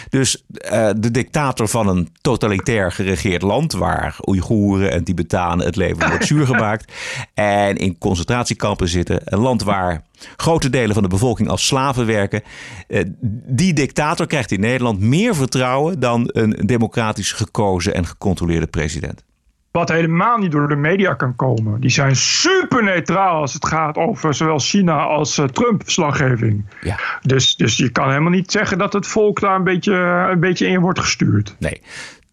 Dus 0.10 0.44
uh, 0.72 0.90
de 0.98 1.12
dictator 1.12 1.68
van 1.68 1.88
een 1.88 2.10
totalitair 2.22 2.92
geregeerd 2.92 3.42
land, 3.42 3.74
waar 3.74 4.16
Oeigoeren 4.28 4.92
en 4.92 5.04
Tibetanen 5.04 5.66
het 5.66 5.76
leven 5.76 6.08
wordt 6.08 6.26
zuur 6.32 6.46
gemaakt. 6.46 6.92
en 7.34 7.76
in 7.76 7.98
concentratiekampen 7.98 8.88
zitten. 8.88 9.22
Een 9.24 9.40
land 9.40 9.64
waar 9.64 10.04
grote 10.36 10.70
delen 10.70 10.94
van 10.94 11.04
de 11.04 11.10
bevolking 11.10 11.50
als 11.50 11.66
slaven 11.66 12.06
werken. 12.06 12.42
Uh, 12.88 13.02
die 13.48 13.74
dictator 13.74 14.28
krijgt 14.28 14.52
in 14.52 14.60
Nederland 14.60 15.00
meer 15.00 15.36
vertrouwen 15.36 16.00
dan 16.00 16.30
een 16.34 16.52
democratisch 16.66 17.32
gekozen 17.32 17.94
en 17.94 18.06
gecontroleerde 18.06 18.68
president. 18.68 19.24
Wat 19.72 19.90
helemaal 19.90 20.38
niet 20.38 20.52
door 20.52 20.68
de 20.68 20.76
media 20.76 21.14
kan 21.14 21.36
komen. 21.36 21.82
Die 21.82 21.90
zijn 21.90 22.16
super 22.16 22.84
neutraal 22.84 23.42
als 23.42 23.54
het 23.54 23.66
gaat 23.66 23.98
over 23.98 24.34
zowel 24.34 24.60
China 24.60 25.04
als 25.04 25.38
uh, 25.38 25.46
Trump-verslaggeving. 25.46 26.66
Ja. 26.82 27.00
Dus, 27.22 27.56
dus 27.56 27.78
je 27.78 27.90
kan 27.90 28.10
helemaal 28.10 28.32
niet 28.32 28.52
zeggen 28.52 28.78
dat 28.78 28.94
het 28.94 29.08
volk 29.08 29.40
daar 29.40 29.56
een 29.56 29.64
beetje, 29.64 29.94
een 30.32 30.40
beetje 30.40 30.68
in 30.68 30.80
wordt 30.80 31.00
gestuurd. 31.00 31.56
Nee. 31.60 31.82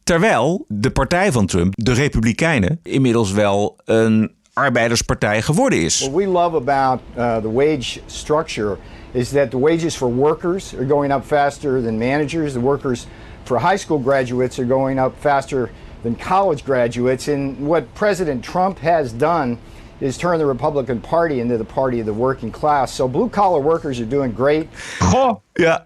Terwijl 0.03 0.65
de 0.69 0.91
partij 0.91 1.33
van 1.33 1.47
Trump, 1.47 1.73
de 1.77 1.93
Republikeinen, 1.93 2.81
inmiddels 2.83 3.33
wel 3.33 3.81
een 3.85 4.33
arbeiderspartij 4.53 5.43
geworden 5.43 5.83
is. 5.83 6.01
What 6.01 6.15
we 6.15 6.27
love 6.27 6.57
about 6.57 7.01
uh, 7.17 7.37
the 7.37 7.53
wage 7.53 8.01
structure 8.07 8.77
is 9.13 9.31
that 9.31 9.51
the 9.51 9.59
wages 9.59 9.97
for 9.97 10.09
workers 10.09 10.75
are 10.75 10.87
going 10.87 11.13
up 11.13 11.25
faster 11.25 11.83
than 11.83 11.99
managers. 11.99 12.53
The 12.53 12.61
workers 12.61 13.07
for 13.45 13.59
high 13.61 13.79
school 13.79 14.03
graduates 14.03 14.59
are 14.59 14.69
going 14.69 14.99
up 14.99 15.13
faster 15.21 15.71
than 16.03 16.17
college 16.17 16.65
graduates. 16.65 17.29
And 17.29 17.57
what 17.67 17.85
President 17.95 18.45
Trump 18.45 18.79
has 18.79 19.13
done 19.13 19.57
is 19.99 20.17
turn 20.17 20.39
the 20.39 20.47
Republican 20.47 21.01
Party 21.01 21.41
into 21.41 21.57
the 21.57 21.65
party 21.65 22.01
of 22.01 22.07
the 22.07 22.15
working 22.15 22.53
class. 22.53 22.95
So 22.95 23.09
blue 23.09 23.29
collar 23.29 23.63
workers 23.63 24.01
are 24.01 24.09
doing 24.09 24.35
great. 24.35 24.69
Goh, 24.99 25.41
ja. 25.53 25.85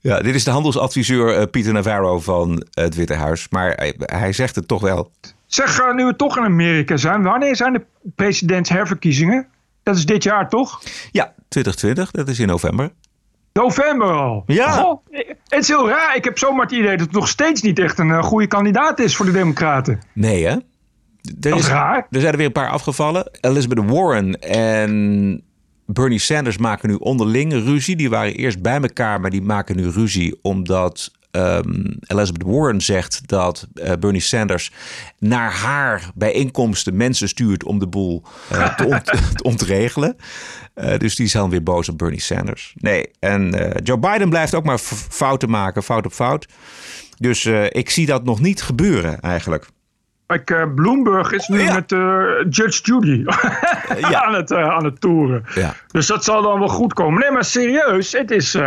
Ja, 0.00 0.20
dit 0.20 0.34
is 0.34 0.44
de 0.44 0.50
handelsadviseur 0.50 1.38
uh, 1.38 1.42
Pieter 1.50 1.72
Navarro 1.72 2.20
van 2.20 2.66
het 2.70 2.94
Witte 2.94 3.14
Huis. 3.14 3.48
Maar 3.48 3.72
hij, 3.76 3.94
hij 3.98 4.32
zegt 4.32 4.54
het 4.54 4.68
toch 4.68 4.80
wel. 4.80 5.10
Zeg, 5.46 5.80
uh, 5.80 5.94
nu 5.94 6.04
we 6.04 6.16
toch 6.16 6.36
in 6.36 6.42
Amerika 6.42 6.96
zijn, 6.96 7.22
wanneer 7.22 7.56
zijn 7.56 7.72
de 7.72 7.84
presidentsherverkiezingen? 8.14 9.46
Dat 9.82 9.96
is 9.96 10.06
dit 10.06 10.22
jaar 10.22 10.48
toch? 10.48 10.82
Ja, 11.10 11.34
2020, 11.48 12.10
dat 12.10 12.28
is 12.28 12.38
in 12.38 12.46
november. 12.46 12.90
November 13.52 14.10
al? 14.10 14.42
Ja. 14.46 14.70
Goh, 14.70 15.06
het 15.48 15.62
is 15.62 15.68
heel 15.68 15.88
raar. 15.88 16.16
Ik 16.16 16.24
heb 16.24 16.38
zomaar 16.38 16.62
het 16.62 16.74
idee 16.74 16.96
dat 16.96 17.06
het 17.06 17.12
nog 17.12 17.28
steeds 17.28 17.62
niet 17.62 17.78
echt 17.78 17.98
een 17.98 18.08
uh, 18.08 18.22
goede 18.22 18.46
kandidaat 18.46 18.98
is 18.98 19.16
voor 19.16 19.26
de 19.26 19.32
Democraten. 19.32 20.00
Nee, 20.12 20.44
hè? 20.44 20.50
Er 20.50 20.62
dat 21.50 21.58
is 21.58 21.68
raar. 21.68 22.06
Er 22.10 22.20
zijn 22.20 22.32
er 22.32 22.38
weer 22.38 22.46
een 22.46 22.52
paar 22.52 22.70
afgevallen. 22.70 23.30
Elizabeth 23.40 23.90
Warren 23.90 24.40
en 24.40 25.42
Bernie 25.86 26.18
Sanders 26.18 26.58
maken 26.58 26.88
nu 26.88 26.94
onderling 26.94 27.52
ruzie. 27.52 27.96
Die 27.96 28.10
waren 28.10 28.34
eerst 28.34 28.62
bij 28.62 28.80
elkaar, 28.80 29.20
maar 29.20 29.30
die 29.30 29.42
maken 29.42 29.76
nu 29.76 29.88
ruzie 29.88 30.38
omdat 30.42 31.10
um, 31.36 31.96
Elizabeth 32.00 32.42
Warren 32.46 32.80
zegt 32.80 33.28
dat 33.28 33.66
uh, 33.74 33.92
Bernie 34.00 34.20
Sanders 34.20 34.72
naar 35.18 35.52
haar 35.52 36.10
bijeenkomsten 36.14 36.96
mensen 36.96 37.28
stuurt 37.28 37.64
om 37.64 37.78
de 37.78 37.86
boel 37.86 38.22
uh, 38.52 38.74
te, 38.76 38.84
ont 38.84 39.04
te, 39.36 39.42
ontregelen. 39.42 40.16
Uh, 40.74 40.96
dus 40.96 41.16
die 41.16 41.26
is 41.26 41.32
dan 41.32 41.50
weer 41.50 41.62
boos 41.62 41.88
op 41.88 41.98
Bernie 41.98 42.20
Sanders. 42.20 42.74
Nee, 42.76 43.10
en 43.18 43.54
Joe 43.82 43.98
Biden 43.98 44.28
blijft 44.28 44.54
ook 44.54 44.64
maar 44.64 44.78
fouten 45.08 45.50
maken, 45.50 45.82
fout 45.82 46.06
op 46.06 46.12
fout. 46.12 46.46
Dus 47.18 47.44
ik 47.68 47.90
zie 47.90 48.06
dat 48.06 48.24
nog 48.24 48.40
niet 48.40 48.62
gebeuren 48.62 49.20
eigenlijk. 49.20 49.68
Uh, 50.26 50.74
Bloomberg 50.74 51.32
is 51.32 51.48
nu 51.48 51.60
ja. 51.60 51.74
met 51.74 51.92
uh, 51.92 52.00
Judge 52.50 52.80
Judy 52.82 53.24
ja. 54.10 54.24
aan, 54.24 54.34
het, 54.34 54.50
uh, 54.50 54.68
aan 54.68 54.84
het 54.84 55.00
toeren. 55.00 55.44
Ja. 55.54 55.74
Dus 55.86 56.06
dat 56.06 56.24
zal 56.24 56.42
dan 56.42 56.58
wel 56.58 56.68
goed 56.68 56.92
komen. 56.92 57.20
Nee, 57.20 57.30
maar 57.30 57.44
serieus, 57.44 58.12
het 58.12 58.30
is 58.30 58.58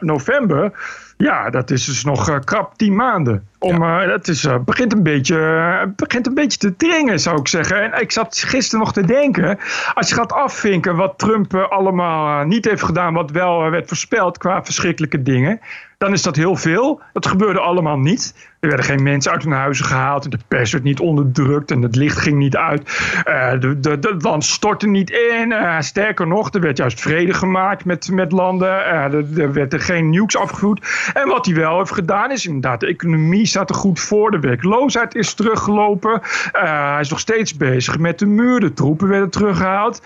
november. 0.00 0.72
Ja, 1.18 1.50
dat 1.50 1.70
is 1.70 1.84
dus 1.84 2.04
nog 2.04 2.44
krap 2.44 2.74
tien 2.76 2.94
maanden. 2.94 3.48
Om, 3.58 3.82
ja. 3.82 4.06
dat 4.06 4.28
is, 4.28 4.48
begint, 4.64 4.92
een 4.92 5.02
beetje, 5.02 5.92
begint 5.96 6.26
een 6.26 6.34
beetje 6.34 6.58
te 6.58 6.76
dringen, 6.76 7.20
zou 7.20 7.38
ik 7.38 7.48
zeggen. 7.48 7.92
En 7.92 8.00
ik 8.00 8.12
zat 8.12 8.38
gisteren 8.46 8.84
nog 8.84 8.92
te 8.92 9.04
denken. 9.04 9.58
Als 9.94 10.08
je 10.08 10.14
gaat 10.14 10.32
afvinken 10.32 10.96
wat 10.96 11.18
Trump 11.18 11.54
allemaal 11.54 12.44
niet 12.44 12.64
heeft 12.64 12.82
gedaan. 12.82 13.14
Wat 13.14 13.30
wel 13.30 13.70
werd 13.70 13.88
voorspeld 13.88 14.38
qua 14.38 14.64
verschrikkelijke 14.64 15.22
dingen 15.22 15.60
dan 15.98 16.12
is 16.12 16.22
dat 16.22 16.36
heel 16.36 16.56
veel. 16.56 17.00
Dat 17.12 17.26
gebeurde 17.26 17.60
allemaal 17.60 17.98
niet. 17.98 18.34
Er 18.60 18.68
werden 18.68 18.86
geen 18.86 19.02
mensen 19.02 19.32
uit 19.32 19.42
hun 19.42 19.52
huizen 19.52 19.84
gehaald. 19.84 20.24
En 20.24 20.30
de 20.30 20.38
pers 20.48 20.72
werd 20.72 20.84
niet 20.84 21.00
onderdrukt. 21.00 21.70
En 21.70 21.82
het 21.82 21.96
licht 21.96 22.18
ging 22.18 22.38
niet 22.38 22.56
uit. 22.56 22.80
Uh, 23.28 23.60
de, 23.60 23.80
de, 23.80 23.98
de 23.98 24.14
land 24.18 24.44
stortte 24.44 24.86
niet 24.86 25.10
in. 25.10 25.50
Uh, 25.50 25.80
sterker 25.80 26.26
nog, 26.26 26.54
er 26.54 26.60
werd 26.60 26.76
juist 26.76 27.00
vrede 27.00 27.34
gemaakt 27.34 27.84
met, 27.84 28.10
met 28.10 28.32
landen. 28.32 28.68
Uh, 28.68 29.04
er, 29.04 29.40
er 29.40 29.52
werd 29.52 29.72
er 29.72 29.80
geen 29.80 30.10
nukes 30.10 30.36
afgevoerd. 30.36 31.10
En 31.14 31.28
wat 31.28 31.46
hij 31.46 31.54
wel 31.54 31.78
heeft 31.78 31.92
gedaan 31.92 32.30
is 32.30 32.46
inderdaad... 32.46 32.80
de 32.80 32.86
economie 32.86 33.46
staat 33.46 33.70
er 33.70 33.76
goed 33.76 34.00
voor. 34.00 34.30
De 34.30 34.40
werkloosheid 34.40 35.14
is 35.14 35.34
teruggelopen. 35.34 36.20
hij 36.52 37.00
is 37.00 37.10
nog 37.10 37.20
steeds 37.20 37.56
bezig 37.56 37.98
met 37.98 38.18
de 38.18 38.26
muur. 38.26 38.60
De 38.60 38.72
troepen 38.72 39.08
werden 39.08 39.30
teruggehaald. 39.30 40.02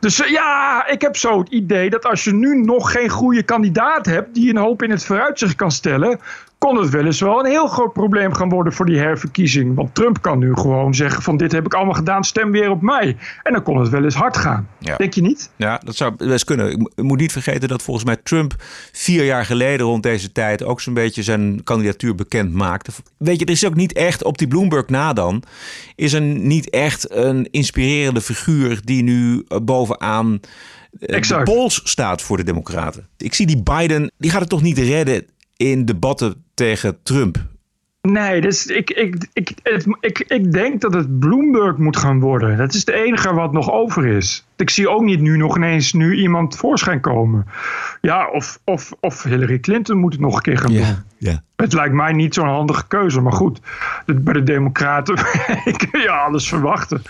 Dus 0.00 0.16
ja, 0.16 0.86
ik 0.88 1.00
heb 1.00 1.16
zo 1.16 1.38
het 1.38 1.48
idee 1.48 1.90
dat 1.90 2.06
als 2.06 2.24
je 2.24 2.34
nu 2.34 2.60
nog 2.60 2.92
geen 2.92 3.08
goede 3.08 3.42
kandidaat 3.42 4.06
hebt... 4.06 4.34
die 4.34 4.50
een 4.50 4.56
hoop 4.56 4.82
in 4.82 4.90
het 4.90 5.04
vooruit 5.04 5.33
zich 5.38 5.54
kan 5.54 5.70
stellen, 5.70 6.20
kon 6.58 6.76
het 6.76 6.90
wel 6.90 7.04
eens 7.04 7.20
wel 7.20 7.38
een 7.38 7.50
heel 7.50 7.66
groot 7.66 7.92
probleem 7.92 8.34
gaan 8.34 8.48
worden 8.48 8.72
voor 8.72 8.86
die 8.86 8.98
herverkiezing. 8.98 9.74
Want 9.74 9.94
Trump 9.94 10.22
kan 10.22 10.38
nu 10.38 10.54
gewoon 10.54 10.94
zeggen 10.94 11.22
van 11.22 11.36
dit 11.36 11.52
heb 11.52 11.64
ik 11.64 11.74
allemaal 11.74 11.94
gedaan, 11.94 12.24
stem 12.24 12.50
weer 12.50 12.70
op 12.70 12.82
mij. 12.82 13.16
En 13.42 13.52
dan 13.52 13.62
kon 13.62 13.78
het 13.78 13.88
wel 13.88 14.04
eens 14.04 14.14
hard 14.14 14.36
gaan. 14.36 14.68
Ja. 14.78 14.96
Denk 14.96 15.14
je 15.14 15.22
niet? 15.22 15.50
Ja, 15.56 15.80
dat 15.84 15.96
zou 15.96 16.14
best 16.16 16.44
kunnen. 16.44 16.70
Ik 16.70 17.02
moet 17.02 17.18
niet 17.18 17.32
vergeten 17.32 17.68
dat 17.68 17.82
volgens 17.82 18.04
mij 18.04 18.16
Trump 18.16 18.54
vier 18.92 19.24
jaar 19.24 19.44
geleden 19.44 19.86
rond 19.86 20.02
deze 20.02 20.32
tijd 20.32 20.64
ook 20.64 20.80
zo'n 20.80 20.94
beetje 20.94 21.22
zijn 21.22 21.60
kandidatuur 21.64 22.14
bekend 22.14 22.52
maakte. 22.52 22.90
Weet 23.16 23.38
je, 23.38 23.44
er 23.44 23.52
is 23.52 23.66
ook 23.66 23.74
niet 23.74 23.92
echt 23.92 24.24
op 24.24 24.38
die 24.38 24.48
Bloomberg 24.48 24.88
na 24.88 25.12
dan, 25.12 25.42
is 25.94 26.12
er 26.12 26.20
niet 26.20 26.70
echt 26.70 27.10
een 27.10 27.48
inspirerende 27.50 28.20
figuur 28.20 28.80
die 28.84 29.02
nu 29.02 29.46
bovenaan 29.62 30.40
exact. 31.00 31.46
de 31.46 31.52
pols 31.52 31.80
staat 31.84 32.22
voor 32.22 32.36
de 32.36 32.44
Democraten. 32.44 33.08
Ik 33.16 33.34
zie 33.34 33.46
die 33.46 33.62
Biden, 33.62 34.12
die 34.18 34.30
gaat 34.30 34.40
het 34.40 34.48
toch 34.48 34.62
niet 34.62 34.78
redden 34.78 35.26
in 35.56 35.84
debatten 35.84 36.44
tegen 36.54 37.02
Trump. 37.02 37.52
Nee, 38.10 38.40
dus 38.40 38.66
ik, 38.66 38.90
ik, 38.90 39.26
ik, 39.32 39.52
het, 39.62 39.86
ik, 40.00 40.18
ik 40.18 40.52
denk 40.52 40.80
dat 40.80 40.94
het 40.94 41.18
Bloomberg 41.18 41.76
moet 41.76 41.96
gaan 41.96 42.20
worden. 42.20 42.56
Dat 42.56 42.74
is 42.74 42.80
het 42.80 42.90
enige 42.90 43.34
wat 43.34 43.52
nog 43.52 43.70
over 43.70 44.06
is. 44.06 44.46
Ik 44.56 44.70
zie 44.70 44.88
ook 44.88 45.02
niet 45.02 45.20
nu 45.20 45.36
nog 45.36 45.56
ineens 45.56 45.92
nu 45.92 46.14
iemand 46.14 46.56
voorschijn 46.56 47.00
komen. 47.00 47.46
Ja, 48.00 48.28
of, 48.30 48.60
of, 48.64 48.92
of 49.00 49.22
Hillary 49.22 49.58
Clinton 49.58 49.98
moet 49.98 50.12
het 50.12 50.20
nog 50.20 50.36
een 50.36 50.42
keer 50.42 50.58
gaan 50.58 50.72
doen. 50.72 50.96
Ja. 51.18 51.42
Het 51.56 51.72
lijkt 51.72 51.94
mij 51.94 52.12
niet 52.12 52.34
zo'n 52.34 52.48
handige 52.48 52.86
keuze. 52.86 53.20
Maar 53.20 53.32
goed, 53.32 53.60
bij 54.06 54.32
de 54.32 54.42
Democraten 54.42 55.14
kun 55.90 56.00
je 56.00 56.10
alles 56.10 56.48
verwachten. 56.48 57.02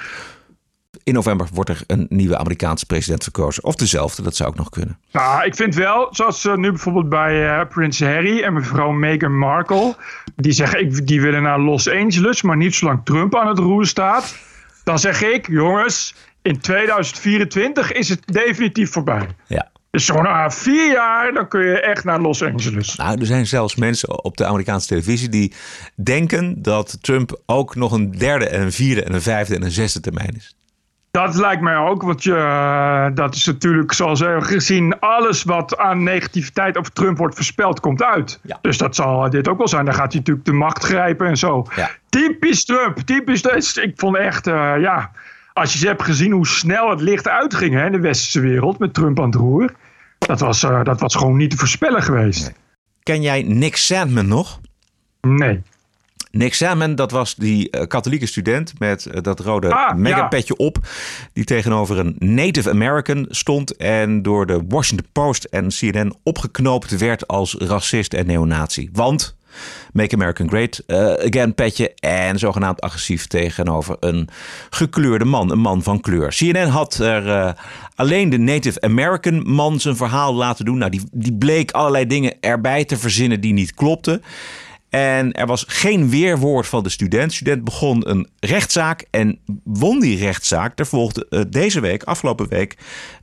In 1.05 1.15
november 1.15 1.49
wordt 1.53 1.71
er 1.71 1.83
een 1.87 2.07
nieuwe 2.09 2.39
Amerikaanse 2.39 2.87
president 2.87 3.23
verkozen. 3.23 3.65
Of 3.65 3.75
dezelfde, 3.75 4.23
dat 4.23 4.37
zou 4.37 4.49
ook 4.49 4.57
nog 4.57 4.69
kunnen. 4.71 4.99
Nou, 5.13 5.45
ik 5.45 5.55
vind 5.55 5.75
wel, 5.75 6.09
zoals 6.11 6.45
uh, 6.45 6.55
nu 6.55 6.69
bijvoorbeeld 6.69 7.09
bij 7.09 7.59
uh, 7.59 7.69
Prins 7.69 8.01
Harry 8.01 8.43
en 8.43 8.53
mevrouw 8.53 8.91
Meghan 8.91 9.39
Markle. 9.39 9.97
Die 10.37 10.53
zeggen, 10.53 10.81
ik, 10.81 11.07
die 11.07 11.21
willen 11.21 11.43
naar 11.43 11.61
Los 11.61 11.89
Angeles, 11.89 12.43
maar 12.43 12.57
niet 12.57 12.75
zolang 12.75 13.01
Trump 13.05 13.37
aan 13.37 13.49
het 13.49 13.59
roer 13.59 13.87
staat. 13.87 14.37
Dan 14.85 14.99
zeg 14.99 15.23
ik, 15.23 15.47
jongens, 15.49 16.15
in 16.43 16.61
2024 16.61 17.93
is 17.93 18.09
het 18.09 18.27
definitief 18.27 18.91
voorbij. 18.91 19.27
Ja. 19.47 19.71
Dus 19.91 20.05
zo'n 20.05 20.25
uh, 20.25 20.49
vier 20.49 20.93
jaar, 20.93 21.33
dan 21.33 21.49
kun 21.49 21.65
je 21.65 21.81
echt 21.81 22.05
naar 22.05 22.21
Los 22.21 22.43
Angeles. 22.43 22.97
Nou, 22.97 23.21
er 23.21 23.27
zijn 23.27 23.47
zelfs 23.47 23.75
mensen 23.75 24.25
op 24.25 24.37
de 24.37 24.45
Amerikaanse 24.45 24.89
televisie 24.89 25.29
die 25.29 25.53
denken 25.95 26.63
dat 26.63 26.99
Trump 27.01 27.41
ook 27.47 27.75
nog 27.75 27.93
een 27.93 28.11
derde 28.11 28.49
en 28.49 28.61
een 28.61 28.73
vierde 28.73 29.03
en 29.03 29.15
een 29.15 29.23
vijfde 29.23 29.55
en 29.55 29.63
een 29.63 29.71
zesde 29.71 30.01
termijn 30.01 30.37
is. 30.37 30.55
Dat 31.21 31.35
lijkt 31.35 31.63
mij 31.63 31.77
ook, 31.77 32.03
want 32.03 32.23
je, 32.23 32.31
uh, 32.31 33.07
dat 33.15 33.35
is 33.35 33.47
natuurlijk 33.47 33.93
zoals 33.93 34.21
we 34.21 34.27
hebben 34.27 34.45
gezien, 34.45 34.99
alles 35.01 35.43
wat 35.43 35.77
aan 35.77 36.03
negativiteit 36.03 36.79
over 36.79 36.93
Trump 36.93 37.19
wordt 37.19 37.35
voorspeld, 37.35 37.81
komt 37.81 38.03
uit. 38.03 38.41
Ja. 38.43 38.59
Dus 38.61 38.79
dat 38.79 38.95
zal 38.95 39.31
dit 39.31 39.49
ook 39.49 39.59
wel 39.59 39.69
zijn. 39.69 39.85
Dan 39.85 39.95
gaat 39.95 40.13
hij 40.13 40.19
natuurlijk 40.19 40.47
de 40.47 40.53
macht 40.53 40.85
grijpen 40.85 41.27
en 41.27 41.37
zo. 41.37 41.67
Ja. 41.77 41.91
Typisch 42.09 42.65
Trump, 42.65 42.99
typisch. 42.99 43.43
Dus 43.43 43.77
ik 43.77 43.93
vond 43.97 44.17
echt, 44.17 44.47
uh, 44.47 44.75
ja, 44.81 45.11
als 45.53 45.73
je 45.73 45.87
hebt 45.87 46.03
gezien 46.03 46.33
hoe 46.33 46.47
snel 46.47 46.91
het 46.91 47.01
licht 47.01 47.29
uitging 47.29 47.75
hè, 47.75 47.87
in 47.87 47.93
de 47.93 48.01
westerse 48.01 48.41
wereld 48.41 48.79
met 48.79 48.95
Trump 48.95 49.21
aan 49.21 49.27
het 49.27 49.35
roer, 49.35 49.75
dat 50.19 50.41
was, 50.41 50.63
uh, 50.63 50.85
dat 50.85 51.01
was 51.01 51.15
gewoon 51.15 51.37
niet 51.37 51.51
te 51.51 51.57
voorspellen 51.57 52.03
geweest. 52.03 52.43
Nee. 52.43 52.55
Ken 53.03 53.23
jij 53.23 53.43
Nick 53.43 53.77
Sandman 53.77 54.29
nog? 54.29 54.61
Nee. 55.21 55.63
Nick 56.35 56.55
Salmon, 56.55 56.95
dat 56.95 57.11
was 57.11 57.35
die 57.35 57.69
uh, 57.71 57.87
katholieke 57.87 58.27
student 58.27 58.73
met 58.79 59.07
uh, 59.07 59.21
dat 59.23 59.41
rode 59.41 59.73
ah, 59.73 59.97
megapetje 59.97 60.55
ja. 60.59 60.65
op. 60.65 60.79
Die 61.33 61.45
tegenover 61.45 61.99
een 61.99 62.17
Native 62.19 62.71
American 62.71 63.27
stond 63.29 63.77
en 63.77 64.23
door 64.23 64.47
de 64.47 64.63
Washington 64.69 65.09
Post 65.13 65.45
en 65.45 65.69
CNN 65.69 66.15
opgeknoopt 66.23 66.99
werd 66.99 67.27
als 67.27 67.55
racist 67.59 68.15
en 68.15 68.27
neonazi. 68.27 68.89
Want 68.93 69.37
Make 69.93 70.15
American 70.15 70.49
Great 70.49 70.83
uh, 70.87 71.13
Again 71.13 71.55
petje 71.55 71.95
en 71.95 72.39
zogenaamd 72.39 72.81
agressief 72.81 73.27
tegenover 73.27 73.97
een 74.01 74.29
gekleurde 74.71 75.25
man, 75.25 75.51
een 75.51 75.59
man 75.59 75.83
van 75.83 76.01
kleur. 76.01 76.29
CNN 76.29 76.69
had 76.69 76.95
er 76.95 77.55
alleen 77.95 78.31
de 78.31 78.39
Native 78.39 78.81
American 78.81 79.53
man 79.53 79.81
zijn 79.81 79.97
verhaal 79.97 80.35
laten 80.35 80.65
doen. 80.65 80.79
Nou, 80.79 80.91
die, 80.91 81.03
die 81.13 81.35
bleek 81.35 81.71
allerlei 81.71 82.07
dingen 82.07 82.35
erbij 82.41 82.85
te 82.85 82.97
verzinnen 82.97 83.41
die 83.41 83.53
niet 83.53 83.75
klopten. 83.75 84.23
En 84.95 85.33
er 85.33 85.47
was 85.47 85.65
geen 85.69 86.11
weerwoord 86.11 86.67
van 86.67 86.83
de 86.83 86.89
student. 86.89 87.31
De 87.31 87.37
student 87.37 87.65
begon 87.65 88.09
een 88.11 88.29
rechtszaak 88.41 89.07
en 89.11 89.39
won 89.65 90.01
die 90.01 90.19
rechtszaak. 90.19 90.79
Er 90.79 90.87
volgde 90.87 91.27
uh, 91.31 91.41
deze 91.49 91.81
week, 91.81 92.03
afgelopen 92.03 92.49
week, 92.49 92.77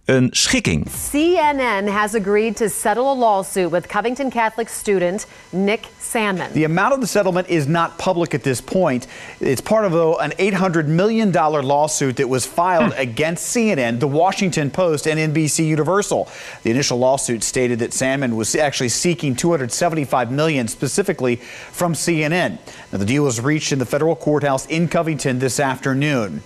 een 0.06 0.30
schikking. 0.32 0.86
CNN 0.88 1.88
has 1.88 2.16
agreed 2.16 2.58
to 2.58 2.70
settle 2.70 3.12
a 3.12 3.14
lawsuit 3.14 3.72
with 3.72 3.88
Covington 3.88 4.32
Catholic 4.32 4.70
student 4.70 5.26
Nick 5.52 5.88
Sandman. 5.99 6.52
The 6.54 6.64
amount 6.64 6.93
of 6.93 7.02
the 7.02 7.08
settlement 7.08 7.49
is 7.49 7.68
not 7.68 7.97
public 7.97 8.34
at 8.34 8.43
this 8.43 8.62
point. 8.62 9.08
It's 9.39 9.62
part 9.62 9.86
of 9.86 9.93
a, 9.93 10.14
an 10.18 10.32
$800 10.32 10.88
million 10.88 11.32
lawsuit 11.32 12.18
that 12.18 12.28
was 12.28 12.45
filed 12.45 12.93
hmm. 12.93 12.99
against 12.99 13.56
CNN, 13.56 13.99
The 13.99 14.08
Washington 14.08 14.72
Post, 14.72 15.08
and 15.08 15.20
NBC 15.20 15.66
Universal. 15.68 16.28
The 16.64 16.72
initial 16.72 16.97
lawsuit 16.97 17.43
stated 17.43 17.80
that 17.80 17.93
Sandman 17.93 18.36
was 18.36 18.56
actually 18.56 18.89
seeking 18.89 19.36
275 19.36 20.32
million 20.32 20.68
specifically 20.68 21.36
from 21.36 21.93
CNN. 21.93 22.58
Now, 22.91 22.97
the 22.97 23.06
deal 23.06 23.24
was 23.24 23.39
reached 23.39 23.72
in 23.72 23.80
the 23.80 23.86
federal 23.86 24.16
courthouse 24.16 24.66
in 24.66 24.88
Covington 24.88 25.39
this 25.39 25.60
afternoon. 25.60 26.41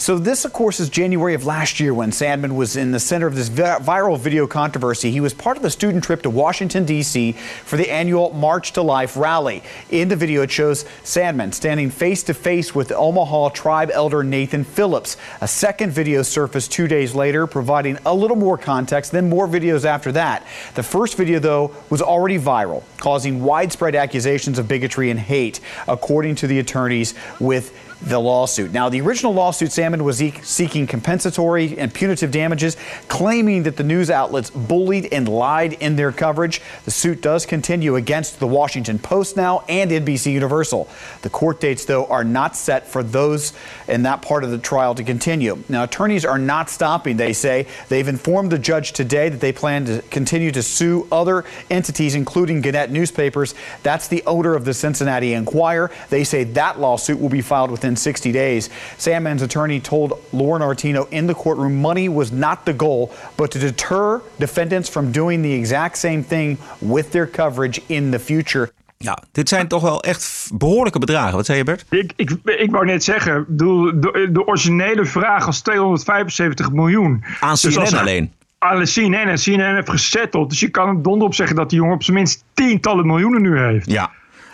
So, 0.00 0.16
this, 0.16 0.44
of 0.44 0.52
course, 0.52 0.78
is 0.78 0.88
January 0.88 1.34
of 1.34 1.44
last 1.44 1.80
year 1.80 1.92
when 1.92 2.12
Sandman 2.12 2.54
was 2.54 2.76
in 2.76 2.92
the 2.92 3.00
center 3.00 3.26
of 3.26 3.34
this 3.34 3.50
viral 3.50 4.16
video 4.16 4.46
controversy. 4.46 5.10
He 5.10 5.20
was 5.20 5.34
part 5.34 5.56
of 5.56 5.64
the 5.64 5.70
student 5.70 6.04
trip 6.04 6.22
to 6.22 6.30
Washington, 6.30 6.84
D.C. 6.84 7.32
for 7.32 7.76
the 7.76 7.90
annual 7.90 8.32
March 8.32 8.74
to 8.74 8.82
Life 8.82 9.16
rally. 9.16 9.60
In 9.90 10.08
the 10.08 10.14
video, 10.14 10.42
it 10.42 10.52
shows 10.52 10.84
Sandman 11.02 11.50
standing 11.50 11.90
face 11.90 12.22
to 12.22 12.32
face 12.32 12.76
with 12.76 12.92
Omaha 12.92 13.48
tribe 13.48 13.90
elder 13.92 14.22
Nathan 14.22 14.62
Phillips. 14.62 15.16
A 15.40 15.48
second 15.48 15.90
video 15.90 16.22
surfaced 16.22 16.70
two 16.70 16.86
days 16.86 17.12
later, 17.16 17.48
providing 17.48 17.98
a 18.06 18.14
little 18.14 18.36
more 18.36 18.56
context, 18.56 19.10
then 19.10 19.28
more 19.28 19.48
videos 19.48 19.84
after 19.84 20.12
that. 20.12 20.46
The 20.76 20.84
first 20.84 21.16
video, 21.16 21.40
though, 21.40 21.74
was 21.90 22.02
already 22.02 22.38
viral, 22.38 22.84
causing 22.98 23.42
widespread 23.42 23.96
accusations 23.96 24.60
of 24.60 24.68
bigotry 24.68 25.10
and 25.10 25.18
hate, 25.18 25.58
according 25.88 26.36
to 26.36 26.46
the 26.46 26.60
attorneys 26.60 27.14
with 27.40 27.74
the 28.00 28.18
lawsuit. 28.18 28.72
Now, 28.72 28.88
the 28.88 29.00
original 29.00 29.34
lawsuit, 29.34 29.72
Salmon 29.72 30.04
was 30.04 30.22
seeking 30.42 30.86
compensatory 30.86 31.78
and 31.78 31.92
punitive 31.92 32.30
damages, 32.30 32.76
claiming 33.08 33.64
that 33.64 33.76
the 33.76 33.82
news 33.82 34.10
outlets 34.10 34.50
bullied 34.50 35.12
and 35.12 35.28
lied 35.28 35.74
in 35.74 35.96
their 35.96 36.12
coverage. 36.12 36.60
The 36.84 36.90
suit 36.90 37.20
does 37.20 37.44
continue 37.44 37.96
against 37.96 38.38
the 38.38 38.46
Washington 38.46 38.98
Post 38.98 39.36
now 39.36 39.64
and 39.68 39.90
NBC 39.90 40.32
Universal. 40.32 40.88
The 41.22 41.30
court 41.30 41.60
dates, 41.60 41.84
though, 41.84 42.06
are 42.06 42.24
not 42.24 42.56
set 42.56 42.86
for 42.86 43.02
those 43.02 43.52
in 43.88 44.02
that 44.02 44.22
part 44.22 44.44
of 44.44 44.50
the 44.50 44.58
trial 44.58 44.94
to 44.94 45.02
continue. 45.02 45.62
Now, 45.68 45.84
attorneys 45.84 46.24
are 46.24 46.38
not 46.38 46.70
stopping, 46.70 47.16
they 47.16 47.32
say. 47.32 47.66
They've 47.88 48.06
informed 48.06 48.52
the 48.52 48.58
judge 48.58 48.92
today 48.92 49.28
that 49.28 49.40
they 49.40 49.52
plan 49.52 49.84
to 49.86 50.02
continue 50.10 50.52
to 50.52 50.62
sue 50.62 51.08
other 51.10 51.44
entities, 51.70 52.14
including 52.14 52.60
Gannett 52.60 52.90
Newspapers. 52.90 53.54
That's 53.82 54.08
the 54.08 54.22
owner 54.26 54.54
of 54.54 54.64
the 54.64 54.74
Cincinnati 54.74 55.34
Enquirer. 55.34 55.90
They 56.10 56.24
say 56.24 56.44
that 56.44 56.78
lawsuit 56.78 57.20
will 57.20 57.28
be 57.28 57.40
filed 57.40 57.70
within 57.70 57.87
60 57.96 58.32
days. 58.32 58.68
Sandman's 58.96 59.42
attorney 59.42 59.80
told 59.80 60.18
Lauren 60.30 60.62
Artino 60.62 61.06
in 61.08 61.26
the 61.26 61.34
courtroom 61.34 61.80
money 61.80 62.08
was 62.08 62.30
not 62.30 62.58
the 62.64 62.74
goal, 62.76 63.10
but 63.34 63.50
to 63.50 63.58
deter 63.58 64.20
defendants 64.36 64.88
from 64.88 65.12
doing 65.12 65.42
the 65.42 65.52
exact 65.52 65.98
same 65.98 66.22
thing 66.22 66.58
with 66.78 67.10
their 67.10 67.26
coverage 67.26 67.80
in 67.86 68.10
the 68.10 68.18
future. 68.18 68.72
Ja, 68.98 69.18
dit 69.32 69.48
zijn 69.48 69.68
toch 69.68 69.82
wel 69.82 70.02
echt 70.02 70.50
behoorlijke 70.54 70.98
bedragen. 70.98 71.36
Wat 71.36 71.46
zei 71.46 71.58
je, 71.58 71.64
Bert? 71.64 71.84
Ik, 71.90 72.12
ik, 72.16 72.30
ik 72.44 72.70
wou 72.70 72.84
net 72.84 73.04
zeggen, 73.04 73.44
de, 73.48 73.96
de, 74.00 74.28
de 74.32 74.46
originele 74.46 75.04
vraag 75.04 75.46
was 75.46 75.60
275 75.60 76.70
miljoen. 76.70 77.24
Aan 77.40 77.56
CNN 77.56 77.70
dus 77.70 77.94
alleen? 77.94 78.32
Aan 78.58 78.84
CNN. 78.84 79.14
En 79.14 79.36
CNN 79.36 79.74
heeft 79.74 79.90
gesetteld. 79.90 80.50
Dus 80.50 80.60
je 80.60 80.68
kan 80.68 80.88
er 80.88 81.02
donder 81.02 81.26
op 81.26 81.34
zeggen 81.34 81.56
dat 81.56 81.70
die 81.70 81.78
jongen 81.78 81.94
op 81.94 82.02
zijn 82.02 82.16
minst 82.16 82.44
tientallen 82.54 83.06
miljoenen 83.06 83.42
nu 83.42 83.58
heeft. 83.58 83.90
Ja. 83.90 84.10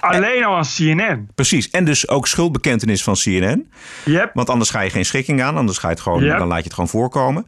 Alleen 0.08 0.44
al 0.44 0.56
als 0.56 0.74
CNN. 0.74 1.28
Precies. 1.34 1.70
En 1.70 1.84
dus 1.84 2.08
ook 2.08 2.26
schuldbekentenis 2.26 3.02
van 3.02 3.14
CNN. 3.14 3.70
Yep. 4.04 4.30
Want 4.34 4.50
anders 4.50 4.70
ga 4.70 4.80
je 4.80 4.90
geen 4.90 5.04
schikking 5.04 5.42
aan. 5.42 5.56
Anders 5.56 5.78
ga 5.78 5.88
je 5.88 5.94
het 5.94 6.02
gewoon, 6.02 6.22
yep. 6.22 6.38
dan 6.38 6.48
laat 6.48 6.58
je 6.58 6.64
het 6.64 6.74
gewoon 6.74 6.88
voorkomen. 6.88 7.46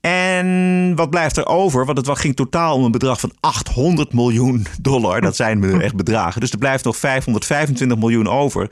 En 0.00 0.92
wat 0.94 1.10
blijft 1.10 1.36
er 1.36 1.46
over? 1.46 1.84
Want 1.84 2.06
het 2.06 2.18
ging 2.18 2.36
totaal 2.36 2.74
om 2.76 2.84
een 2.84 2.90
bedrag 2.90 3.20
van 3.20 3.32
800 3.40 4.12
miljoen 4.12 4.66
dollar. 4.80 5.20
Dat 5.20 5.36
zijn 5.36 5.80
echt 5.80 5.96
bedragen. 5.96 6.40
Dus 6.40 6.50
er 6.52 6.58
blijft 6.58 6.84
nog 6.84 6.96
525 6.96 7.98
miljoen 7.98 8.28
over 8.28 8.68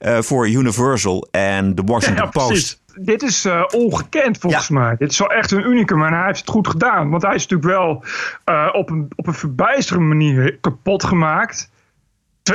uh, 0.00 0.18
voor 0.18 0.48
Universal 0.48 1.28
en 1.30 1.74
de 1.74 1.82
Washington 1.84 2.24
ja, 2.24 2.30
Post. 2.30 2.48
Precies. 2.48 2.80
Dit 2.94 3.22
is 3.22 3.46
uh, 3.46 3.62
ongekend 3.74 4.38
volgens 4.38 4.68
ja. 4.68 4.74
mij. 4.74 4.96
Dit 4.98 5.10
is 5.10 5.18
wel 5.18 5.30
echt 5.30 5.50
een 5.50 5.66
unicum 5.66 6.02
en 6.02 6.12
hij 6.12 6.26
heeft 6.26 6.40
het 6.40 6.48
goed 6.48 6.68
gedaan. 6.68 7.10
Want 7.10 7.22
hij 7.22 7.34
is 7.34 7.46
natuurlijk 7.46 7.78
wel 7.78 8.04
uh, 8.56 8.68
op, 8.72 8.90
een, 8.90 9.08
op 9.16 9.26
een 9.26 9.34
verbijsterende 9.34 10.08
manier 10.08 10.58
kapot 10.60 11.04
gemaakt. 11.04 11.70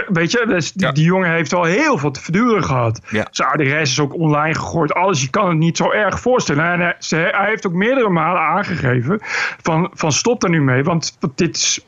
Weet 0.07 0.31
je, 0.31 0.45
dus 0.47 0.71
die, 0.71 0.85
ja. 0.85 0.91
die, 0.91 1.03
jongen 1.03 1.31
heeft 1.31 1.53
al 1.53 1.63
heel 1.63 1.97
veel 1.97 2.11
te 2.11 2.21
verduren 2.21 2.63
gehad. 2.63 3.01
Ja. 3.09 3.27
Zijn 3.31 3.49
adres 3.49 3.91
is 3.91 3.99
ook 3.99 4.13
online 4.13 4.55
gegooid. 4.55 4.93
Alles, 4.93 5.21
je 5.21 5.29
kan 5.29 5.49
het 5.49 5.57
niet 5.57 5.77
zo 5.77 5.91
erg 5.91 6.19
voorstellen. 6.19 6.65
En 6.65 6.79
hij, 6.79 6.95
ze, 6.99 7.15
hij 7.15 7.49
heeft 7.49 7.67
ook 7.67 7.73
meerdere 7.73 8.09
malen 8.09 8.41
aangegeven 8.41 9.19
van, 9.61 9.91
van 9.93 10.11
stop 10.11 10.41
daar 10.41 10.49
nu 10.49 10.61
mee. 10.61 10.83
Want 10.83 11.17
dit 11.35 11.55
is 11.55 11.85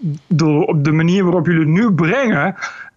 op 0.66 0.84
de 0.84 0.92
manier 0.92 1.24
waarop 1.24 1.46
jullie 1.46 1.62
het 1.62 1.70
nu 1.70 1.92
brengen... 1.92 2.56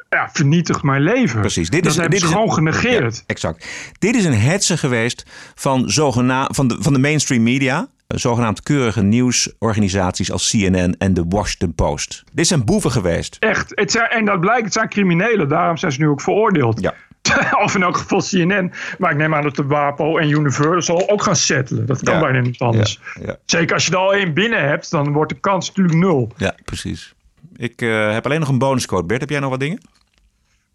Ja, 0.08 0.28
vernietigt 0.32 0.82
mijn 0.82 1.02
leven. 1.02 1.40
Precies. 1.40 1.70
Dit 1.70 1.84
dat 1.84 1.92
is, 1.92 1.98
dit 1.98 2.12
is 2.12 2.22
gewoon 2.22 2.48
een, 2.48 2.52
genegeerd. 2.52 3.16
Ja, 3.16 3.22
exact. 3.26 3.66
Dit 3.98 4.14
is 4.16 4.24
een 4.24 4.38
hetze 4.38 4.76
geweest 4.76 5.26
van, 5.54 5.90
zogena 5.90 6.48
van, 6.52 6.68
de, 6.68 6.76
van 6.80 6.92
de 6.92 6.98
mainstream 6.98 7.42
media 7.42 7.88
zogenaamd 8.06 8.62
keurige 8.62 9.02
nieuwsorganisaties 9.02 10.32
als 10.32 10.50
CNN 10.50 10.94
en 10.98 11.14
de 11.14 11.24
Washington 11.28 11.74
Post. 11.74 12.24
Dit 12.32 12.46
zijn 12.46 12.64
boeven 12.64 12.90
geweest. 12.90 13.36
Echt. 13.40 13.72
Het 13.74 13.90
zijn, 13.90 14.08
en 14.08 14.24
dat 14.24 14.40
blijkt, 14.40 14.64
het 14.64 14.72
zijn 14.72 14.88
criminelen. 14.88 15.48
Daarom 15.48 15.76
zijn 15.76 15.92
ze 15.92 16.00
nu 16.00 16.08
ook 16.08 16.20
veroordeeld. 16.20 16.80
Ja. 16.80 16.94
of 17.64 17.74
in 17.74 17.82
elk 17.82 17.96
geval 17.96 18.22
CNN. 18.22 18.72
Maar 18.98 19.10
ik 19.10 19.16
neem 19.16 19.34
aan 19.34 19.42
dat 19.42 19.56
de 19.56 19.66
WAPO 19.66 20.18
en 20.18 20.30
Universal 20.30 21.08
ook 21.08 21.22
gaan 21.22 21.36
settelen. 21.36 21.86
Dat 21.86 22.02
kan 22.02 22.14
ja. 22.14 22.20
bijna 22.20 22.40
niet 22.40 22.58
anders. 22.58 23.00
Ja. 23.14 23.26
Ja. 23.26 23.36
Zeker 23.44 23.74
als 23.74 23.86
je 23.86 23.92
er 23.92 23.98
al 23.98 24.14
één 24.14 24.34
binnen 24.34 24.68
hebt, 24.68 24.90
dan 24.90 25.12
wordt 25.12 25.32
de 25.32 25.40
kans 25.40 25.68
natuurlijk 25.68 25.98
nul. 25.98 26.32
Ja, 26.36 26.54
precies. 26.64 27.14
Ik 27.56 27.82
uh, 27.82 28.12
heb 28.12 28.24
alleen 28.24 28.40
nog 28.40 28.48
een 28.48 28.58
bonuscode. 28.58 29.06
Bert, 29.06 29.20
heb 29.20 29.30
jij 29.30 29.40
nog 29.40 29.50
wat 29.50 29.60
dingen? 29.60 29.80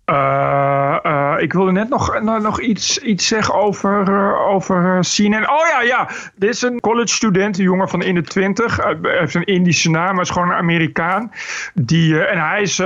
Uh, 0.05 0.97
uh, 1.03 1.30
ik 1.41 1.53
wilde 1.53 1.71
net 1.71 1.89
nog, 1.89 2.21
nog 2.21 2.61
iets, 2.61 2.97
iets 2.97 3.27
zeggen 3.27 3.53
over, 3.53 4.09
uh, 4.09 4.47
over 4.47 4.99
CNN. 4.99 5.49
Oh 5.49 5.67
ja, 5.71 5.81
ja. 5.81 6.09
Dit 6.35 6.49
is 6.49 6.61
een 6.61 6.79
college 6.79 7.13
student, 7.13 7.57
een 7.57 7.63
jongen 7.63 7.89
van 7.89 8.01
in 8.01 8.15
de 8.15 8.21
twintig. 8.21 8.77
Hij 8.77 8.97
heeft 9.01 9.35
een 9.35 9.45
Indische 9.45 9.89
naam, 9.89 10.13
maar 10.13 10.23
is 10.23 10.29
gewoon 10.29 10.49
een 10.49 10.55
Amerikaan. 10.55 11.31
Die, 11.73 12.25
en 12.25 12.39
hij 12.39 12.61
is 12.61 12.81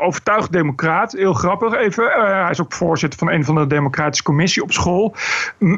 overtuigd 0.00 0.52
democraat. 0.52 1.12
Heel 1.12 1.32
grappig 1.32 1.74
even. 1.74 2.04
hij 2.42 2.50
is 2.50 2.60
ook 2.60 2.72
voorzitter 2.72 3.18
van 3.18 3.30
een 3.30 3.44
van 3.44 3.54
de 3.54 3.66
democratische 3.66 4.24
commissie 4.24 4.62
op 4.62 4.72
school. 4.72 5.14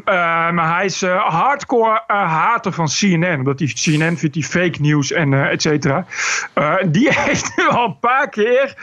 maar 0.05 0.77
hij 0.77 0.85
is 0.85 1.03
hardcore 1.05 2.03
hater 2.07 2.73
van 2.73 2.87
CNN. 2.87 3.39
Omdat 3.39 3.59
hij 3.59 3.69
CNN 3.69 4.17
vindt 4.17 4.35
die 4.35 4.45
fake 4.45 4.81
news 4.81 5.13
en 5.13 5.51
et 5.51 5.63
cetera. 5.63 6.07
die 6.87 7.09
heeft 7.21 7.57
nu 7.57 7.69
al 7.69 7.85
een 7.85 7.99
paar 7.99 8.29
keer... 8.29 8.75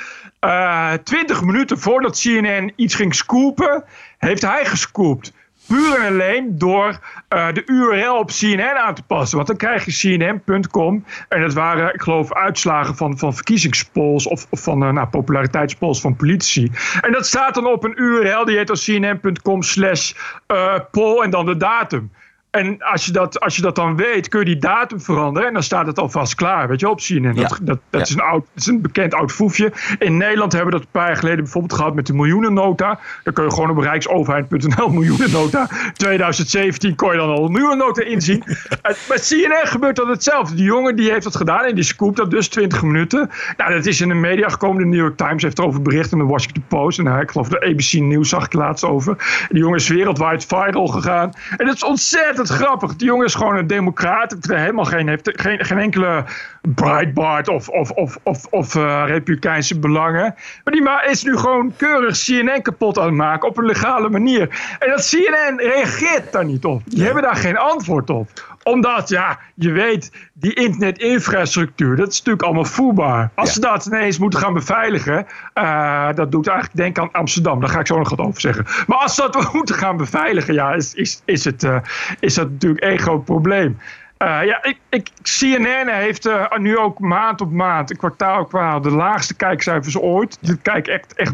Uh, 0.43 0.93
20 1.03 1.43
minuten 1.43 1.79
voordat 1.79 2.19
CNN 2.19 2.73
iets 2.75 2.95
ging 2.95 3.15
scoopen, 3.15 3.83
heeft 4.17 4.41
hij 4.41 4.65
gescoopt. 4.65 5.33
Puur 5.67 5.99
en 5.99 6.13
alleen 6.13 6.57
door 6.57 6.99
uh, 7.33 7.53
de 7.53 7.63
URL 7.65 8.17
op 8.17 8.27
CNN 8.27 8.77
aan 8.77 8.95
te 8.95 9.03
passen. 9.03 9.35
Want 9.35 9.47
dan 9.47 9.57
krijg 9.57 9.85
je 9.85 10.17
CNN.com. 10.17 11.05
En 11.29 11.41
dat 11.41 11.53
waren, 11.53 11.93
ik 11.93 12.01
geloof, 12.01 12.33
uitslagen 12.33 12.95
van, 12.95 13.17
van 13.17 13.33
verkiezingspolls 13.33 14.27
of, 14.27 14.47
van 14.51 14.83
uh, 14.83 14.89
nou, 14.89 15.07
populariteitspolls 15.07 16.01
van 16.01 16.15
politici. 16.15 16.71
En 17.01 17.11
dat 17.11 17.25
staat 17.25 17.53
dan 17.53 17.67
op 17.67 17.83
een 17.83 18.01
URL 18.01 18.45
die 18.45 18.57
heet 18.57 18.69
als 18.69 18.85
CNN.com 18.85 19.61
slash 19.61 20.13
uh, 20.47 20.75
poll 20.91 21.23
en 21.23 21.29
dan 21.29 21.45
de 21.45 21.57
datum. 21.57 22.11
En 22.53 22.81
als 22.81 23.05
je, 23.05 23.11
dat, 23.11 23.39
als 23.39 23.55
je 23.55 23.61
dat 23.61 23.75
dan 23.75 23.95
weet, 23.95 24.27
kun 24.27 24.39
je 24.39 24.45
die 24.45 24.57
datum 24.57 25.01
veranderen. 25.01 25.47
En 25.47 25.53
dan 25.53 25.63
staat 25.63 25.87
het 25.87 25.99
alvast 25.99 26.35
klaar. 26.35 26.67
Weet 26.67 26.79
je, 26.79 26.89
op 26.89 26.99
CNN. 26.99 27.35
Dat, 27.35 27.59
dat, 27.61 27.79
dat, 27.89 28.01
is 28.01 28.13
een 28.13 28.21
oud, 28.21 28.45
is 28.55 28.65
een 28.65 28.81
bekend 28.81 29.13
oud 29.13 29.31
foefje. 29.31 29.71
In 29.99 30.17
Nederland 30.17 30.51
hebben 30.51 30.71
we 30.71 30.77
dat 30.77 30.85
een 30.85 30.91
paar 30.91 31.07
jaar 31.07 31.17
geleden 31.17 31.43
bijvoorbeeld 31.43 31.73
gehad 31.73 31.95
met 31.95 32.07
de 32.07 32.13
miljoenennota. 32.13 32.99
Dan 33.23 33.33
kun 33.33 33.43
je 33.43 33.51
gewoon 33.51 33.69
op 33.69 33.77
rijksoverheid.nl 33.77 34.89
miljoenennota. 34.89 35.69
2017 35.93 36.95
kon 36.95 37.11
je 37.11 37.17
dan 37.17 37.29
al 37.29 37.45
een 37.45 37.51
miljoenennota 37.51 38.03
inzien. 38.03 38.43
Met 39.09 39.27
CNN 39.27 39.67
gebeurt 39.67 39.95
dat 39.95 40.07
hetzelfde. 40.07 40.55
Die 40.55 40.65
jongen 40.65 40.95
die 40.95 41.11
heeft 41.11 41.23
dat 41.23 41.35
gedaan 41.35 41.63
en 41.63 41.75
die 41.75 41.83
scoopt 41.83 42.17
dat 42.17 42.31
dus 42.31 42.47
20 42.47 42.83
minuten. 42.83 43.29
Nou, 43.57 43.73
dat 43.73 43.85
is 43.85 44.01
in 44.01 44.07
de 44.07 44.13
media 44.13 44.49
gekomen. 44.49 44.81
De 44.81 44.87
New 44.87 44.99
York 44.99 45.17
Times 45.17 45.43
heeft 45.43 45.59
erover 45.59 45.81
bericht 45.81 46.11
en 46.11 46.17
de 46.17 46.23
Washington 46.23 46.63
Post. 46.67 46.99
En 46.99 47.19
ik 47.19 47.31
geloof 47.31 47.47
de 47.49 47.61
ABC 47.61 47.93
News 47.93 48.29
zag 48.29 48.45
ik 48.45 48.53
laatst 48.53 48.83
over. 48.83 49.45
Die 49.49 49.59
jongen 49.59 49.77
is 49.77 49.87
wereldwijd 49.87 50.45
viral 50.45 50.87
gegaan. 50.87 51.31
En 51.57 51.65
dat 51.65 51.75
is 51.75 51.83
ontzettend 51.83 52.41
grappig. 52.49 52.95
Die 52.95 53.07
jongen 53.07 53.25
is 53.25 53.35
gewoon 53.35 53.55
een 53.55 53.67
democraat. 53.67 54.31
Heeft 54.31 54.47
helemaal 54.47 54.85
geen, 54.85 55.07
heeft 55.07 55.31
geen, 55.33 55.65
geen 55.65 55.77
enkele 55.77 56.23
Breitbart 56.61 57.47
of, 57.47 57.69
of, 57.69 57.91
of, 57.91 58.17
of, 58.23 58.45
of 58.45 58.75
uh, 58.75 59.03
republikeinse 59.07 59.79
belangen. 59.79 60.35
Maar 60.63 60.73
die 60.73 61.11
is 61.11 61.23
nu 61.23 61.37
gewoon 61.37 61.73
keurig 61.77 62.17
CNN 62.17 62.61
kapot 62.61 62.97
aan 62.97 63.05
het 63.05 63.13
maken 63.13 63.49
op 63.49 63.57
een 63.57 63.65
legale 63.65 64.09
manier. 64.09 64.75
En 64.79 64.89
dat 64.89 65.09
CNN 65.09 65.57
reageert 65.57 66.31
daar 66.31 66.45
niet 66.45 66.65
op. 66.65 66.81
Die 66.85 67.03
hebben 67.03 67.23
daar 67.23 67.35
geen 67.35 67.57
antwoord 67.57 68.09
op 68.09 68.52
omdat, 68.63 69.09
ja, 69.09 69.39
je 69.55 69.71
weet, 69.71 70.11
die 70.33 70.53
internetinfrastructuur, 70.53 71.95
dat 71.95 72.07
is 72.07 72.17
natuurlijk 72.17 72.43
allemaal 72.43 72.65
voelbaar. 72.65 73.31
Als 73.35 73.53
ze 73.53 73.59
dat 73.59 73.85
ineens 73.85 74.17
moeten 74.17 74.39
gaan 74.39 74.53
beveiligen, 74.53 75.25
uh, 75.55 76.13
dat 76.13 76.31
doet 76.31 76.47
eigenlijk 76.47 76.77
denken 76.77 77.03
aan 77.03 77.11
Amsterdam. 77.11 77.59
Daar 77.59 77.69
ga 77.69 77.79
ik 77.79 77.87
zo 77.87 77.97
nog 77.97 78.09
wat 78.09 78.19
over 78.19 78.41
zeggen. 78.41 78.65
Maar 78.87 78.97
als 78.97 79.15
ze 79.15 79.29
dat 79.31 79.53
moeten 79.53 79.75
gaan 79.75 79.97
beveiligen, 79.97 80.53
ja, 80.53 80.73
is, 80.73 80.93
is, 80.93 81.21
is, 81.25 81.45
het, 81.45 81.63
uh, 81.63 81.77
is 82.19 82.33
dat 82.33 82.49
natuurlijk 82.49 82.83
één 82.83 82.99
groot 82.99 83.25
probleem. 83.25 83.77
Uh, 84.23 84.45
ja, 84.45 84.63
ik, 84.63 84.77
ik, 84.89 85.09
CNN 85.21 85.87
heeft 85.87 86.27
uh, 86.27 86.57
nu 86.57 86.77
ook 86.77 86.99
maand 86.99 87.41
op 87.41 87.51
maand, 87.51 87.97
kwartaal 87.97 88.41
op 88.41 88.49
kwartaal, 88.49 88.81
de 88.81 88.91
laagste 88.91 89.35
kijkcijfers 89.35 89.97
ooit. 89.97 90.37
Ja. 90.41 90.55
kijk 90.61 90.87
echt, 90.87 91.13
echt. 91.13 91.33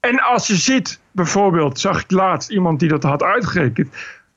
En 0.00 0.20
als 0.20 0.46
je 0.46 0.56
ziet, 0.56 1.00
bijvoorbeeld, 1.12 1.80
zag 1.80 2.02
ik 2.02 2.10
laatst 2.10 2.50
iemand 2.50 2.80
die 2.80 2.88
dat 2.88 3.02
had 3.02 3.22
uitgerekend 3.22 3.88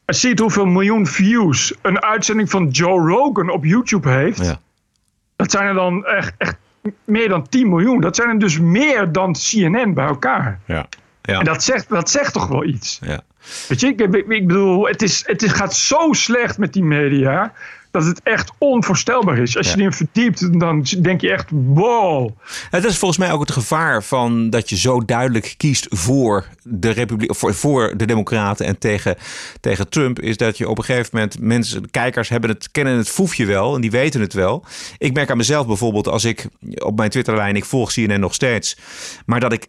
ziet 0.06 0.40
hoeveel 0.40 0.66
miljoen 0.66 1.08
views 1.08 1.74
een 1.82 2.02
uitzending 2.02 2.50
van 2.50 2.68
Joe 2.68 3.10
Rogan 3.10 3.50
op 3.50 3.66
YouTube 3.66 4.10
heeft. 4.10 4.46
Ja. 4.46 4.60
Dat 5.36 5.52
zijn 5.52 5.68
er 5.68 5.74
dan 5.74 6.06
echt, 6.06 6.34
echt 6.38 6.56
meer 7.04 7.30
dan 7.30 7.50
10 7.50 7.70
miljoen. 7.70 8.02
Dat 8.02 8.16
zijn 8.16 8.30
er 8.30 8.40
dus 8.40 8.60
meer 8.60 9.12
dan 9.12 9.34
CNN 9.34 9.94
bij 9.94 10.06
elkaar. 10.06 10.60
Ja. 10.66 10.88
Ja. 11.22 11.40
En 11.40 11.46
dat 11.46 11.64
zegt, 11.64 11.90
dat 11.90 12.10
zegt 12.10 12.34
toch 12.34 12.48
wel 12.48 12.64
iets. 12.64 13.00
Ja. 13.02 13.22
Weet 13.68 13.80
je, 13.80 13.88
ik, 13.88 14.02
ik, 14.02 14.28
ik 14.28 14.48
bedoel, 14.48 14.88
het, 14.88 15.02
is, 15.02 15.24
het 15.26 15.44
is, 15.44 15.52
gaat 15.52 15.76
zo 15.76 16.14
slecht 16.14 16.58
met 16.58 16.74
die 16.74 16.84
media 16.84 17.54
dat 17.94 18.06
het 18.06 18.22
echt 18.24 18.52
onvoorstelbaar 18.58 19.38
is. 19.38 19.58
Als 19.58 19.72
je 19.72 19.78
erin 19.78 19.94
verdiept, 19.94 20.60
dan 20.60 20.86
denk 21.02 21.22
je 21.22 21.32
echt, 21.32 21.50
wow. 21.52 22.30
Het 22.70 22.86
is 22.86 22.98
volgens 22.98 23.20
mij 23.20 23.32
ook 23.32 23.40
het 23.40 23.52
gevaar 23.52 24.04
van 24.04 24.50
dat 24.50 24.70
je 24.70 24.78
zo 24.78 25.06
duidelijk 25.06 25.54
kiest 25.58 25.86
voor 25.90 26.48
de 26.64 26.90
Republiek, 26.90 27.36
voor, 27.36 27.54
voor 27.54 27.94
de 27.98 28.06
Democraten 28.06 28.66
en 28.66 28.78
tegen, 28.78 29.16
tegen 29.60 29.90
Trump, 29.90 30.20
is 30.20 30.38
dat 30.38 30.58
je 30.58 30.70
op 30.70 30.78
een 30.78 30.84
gegeven 30.84 31.10
moment 31.14 31.40
mensen, 31.40 31.92
kijkers 31.92 32.30
hebben 32.30 32.50
het, 32.50 32.72
kennen 32.72 32.98
het 32.98 33.10
foefje 33.10 33.46
wel 33.46 33.76
en 33.76 33.82
die 33.82 33.92
weten 33.92 34.22
het 34.22 34.34
wel. 34.34 34.66
Ik 34.98 35.14
merk 35.14 35.30
aan 35.32 35.38
mezelf 35.38 35.68
bijvoorbeeld 35.68 36.08
als 36.08 36.24
ik 36.24 36.48
op 36.76 36.98
mijn 36.98 37.10
Twitterlijn, 37.10 37.56
ik 37.56 37.66
volg 37.66 37.92
CNN 37.92 38.20
nog 38.20 38.34
steeds, 38.34 38.78
maar 39.26 39.40
dat 39.40 39.54
ik 39.54 39.68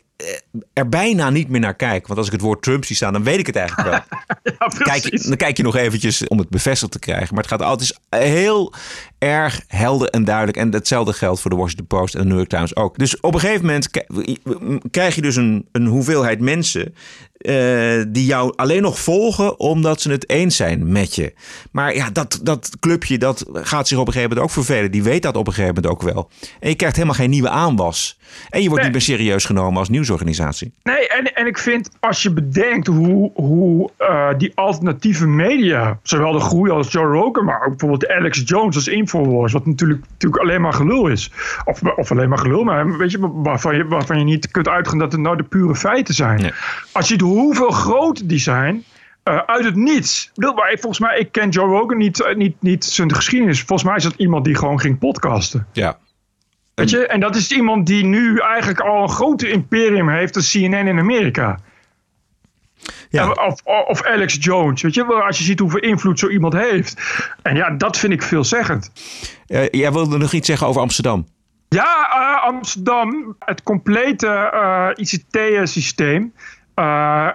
er 0.73 0.89
bijna 0.89 1.31
niet 1.31 1.49
meer 1.49 1.61
naar 1.61 1.75
kijk. 1.75 2.07
Want 2.07 2.19
als 2.19 2.27
ik 2.27 2.33
het 2.33 2.43
woord 2.43 2.63
Trump 2.63 2.85
zie 2.85 2.97
staan, 2.97 3.13
dan 3.13 3.25
weet 3.25 3.39
ik 3.39 3.47
het 3.47 3.57
eigenlijk 3.57 3.89
wel. 3.89 4.01
ja, 4.59 4.67
kijk, 4.85 5.27
dan 5.27 5.37
kijk 5.37 5.57
je 5.57 5.63
nog 5.63 5.77
eventjes 5.77 6.29
om 6.29 6.39
het 6.39 6.49
bevestigd 6.49 6.93
te 6.93 6.99
krijgen. 6.99 7.35
Maar 7.35 7.43
het 7.43 7.53
gaat 7.53 7.63
altijd 7.63 7.99
heel 8.09 8.73
erg 9.19 9.61
helder 9.67 10.09
en 10.09 10.25
duidelijk. 10.25 10.57
En 10.57 10.73
hetzelfde 10.73 11.13
geldt 11.13 11.41
voor 11.41 11.51
de 11.51 11.57
Washington 11.57 11.87
Post 11.87 12.15
en 12.15 12.21
de 12.21 12.27
New 12.27 12.37
York 12.37 12.49
Times 12.49 12.77
ook. 12.77 12.99
Dus 12.99 13.21
op 13.21 13.35
een 13.35 13.41
gegeven 13.41 13.67
moment 13.67 13.91
krijg 14.91 15.15
je 15.15 15.23
dus 15.23 15.37
een, 15.37 15.69
een 15.73 15.87
hoeveelheid 15.87 16.41
mensen 16.41 16.95
uh, 17.45 18.05
die 18.09 18.27
jou 18.27 18.53
alleen 18.57 18.83
nog 18.83 18.99
volgen 18.99 19.61
omdat 19.61 20.01
ze 20.01 20.11
het 20.11 20.29
eens 20.29 20.57
zijn 20.57 20.93
met 20.93 21.15
je. 21.15 21.35
Maar 21.71 21.95
ja, 21.95 22.11
dat, 22.11 22.41
dat 22.43 22.71
clubje 22.81 23.19
dat 23.19 23.45
gaat 23.53 23.89
zich 23.89 23.99
op 23.99 24.07
een 24.07 24.13
gegeven 24.13 24.37
moment 24.37 24.51
ook 24.51 24.65
vervelen. 24.65 24.91
Die 24.91 25.03
weet 25.03 25.23
dat 25.23 25.37
op 25.37 25.47
een 25.47 25.53
gegeven 25.53 25.75
moment 25.75 25.93
ook 25.93 26.13
wel. 26.13 26.31
En 26.61 26.69
je 26.69 26.75
krijgt 26.75 26.97
helemaal 26.97 27.17
geen 27.17 27.31
nieuwe 27.31 27.49
aanwas. 27.49 28.19
En 28.51 28.63
je 28.63 28.69
wordt 28.69 28.85
nee. 28.85 28.93
niet 28.93 29.07
meer 29.07 29.17
serieus 29.17 29.45
genomen 29.45 29.79
als 29.79 29.89
nieuwsorganisatie. 29.89 30.73
Nee, 30.83 31.09
en, 31.09 31.35
en 31.35 31.47
ik 31.47 31.59
vind 31.59 31.91
als 32.01 32.23
je 32.23 32.33
bedenkt 32.33 32.87
hoe, 32.87 33.31
hoe 33.35 33.91
uh, 33.99 34.29
die 34.39 34.53
alternatieve 34.55 35.27
media, 35.27 35.99
zowel 36.03 36.33
de 36.33 36.41
groei 36.41 36.71
als 36.71 36.93
Joe 36.93 37.07
Rogan, 37.07 37.45
maar 37.45 37.63
ook 37.63 37.69
bijvoorbeeld 37.69 38.09
Alex 38.09 38.43
Jones 38.45 38.75
als 38.75 38.89
Infowars, 38.89 39.53
wat 39.53 39.67
natuurlijk, 39.67 40.01
natuurlijk 40.11 40.43
alleen 40.43 40.61
maar 40.61 40.73
gelul 40.73 41.07
is. 41.07 41.31
Of, 41.65 41.83
of 41.83 42.11
alleen 42.11 42.29
maar 42.29 42.39
gelul, 42.39 42.65
maar 42.65 42.97
weet 42.97 43.11
je, 43.11 43.19
waarvan 43.21 43.77
je, 43.77 43.87
waarvan 43.87 44.19
je 44.19 44.25
niet 44.25 44.51
kunt 44.51 44.69
uitgaan 44.69 44.99
dat 44.99 45.13
het 45.13 45.21
nou 45.21 45.37
de 45.37 45.43
pure 45.43 45.75
feiten 45.75 46.15
zijn. 46.15 46.41
Nee. 46.41 46.53
Als 46.93 47.09
je 47.09 47.17
hoeveel 47.35 47.71
groot 47.71 48.29
die 48.29 48.39
zijn. 48.39 48.85
Uh, 49.29 49.39
uit 49.47 49.65
het 49.65 49.77
niets. 49.77 50.31
Maar 50.35 50.77
volgens 50.81 50.99
mij, 50.99 51.19
ik 51.19 51.33
ken 51.33 51.49
Joe 51.49 51.69
Rogan 51.69 51.97
niet, 51.97 52.21
uh, 52.21 52.35
niet, 52.35 52.57
niet 52.61 52.85
zijn 52.85 53.15
geschiedenis. 53.15 53.59
Volgens 53.59 53.89
mij 53.89 53.97
is 53.97 54.03
dat 54.03 54.15
iemand 54.17 54.45
die 54.45 54.55
gewoon 54.55 54.81
ging 54.81 54.99
podcasten. 54.99 55.67
Ja. 55.73 55.99
Weet 56.75 56.91
je? 56.91 57.07
En 57.07 57.21
dat 57.21 57.37
is 57.37 57.51
iemand 57.53 57.87
die 57.87 58.05
nu 58.05 58.39
eigenlijk 58.39 58.81
al 58.81 59.03
een 59.03 59.09
groter 59.09 59.49
imperium 59.49 60.09
heeft 60.09 60.37
als 60.37 60.51
CNN 60.51 60.87
in 60.87 60.99
Amerika. 60.99 61.59
Ja. 63.09 63.31
Of, 63.31 63.61
of 63.87 64.03
Alex 64.03 64.37
Jones, 64.41 64.83
weet 64.83 64.95
je, 64.95 65.05
als 65.05 65.39
je 65.39 65.45
ziet 65.45 65.59
hoeveel 65.59 65.81
invloed 65.81 66.19
zo 66.19 66.29
iemand 66.29 66.53
heeft. 66.53 67.03
En 67.43 67.57
ja, 67.57 67.71
dat 67.71 67.99
vind 67.99 68.13
ik 68.13 68.23
veelzeggend. 68.23 68.91
Uh, 69.49 69.69
jij 69.71 69.93
wilde 69.93 70.19
nog 70.19 70.33
iets 70.33 70.47
zeggen 70.47 70.67
over 70.67 70.81
Amsterdam. 70.81 71.27
Ja, 71.69 72.11
uh, 72.17 72.45
Amsterdam, 72.45 73.37
het 73.39 73.63
complete 73.63 74.51
uh, 74.55 74.89
ICT-systeem. 74.95 76.33
Uh, 76.77 77.29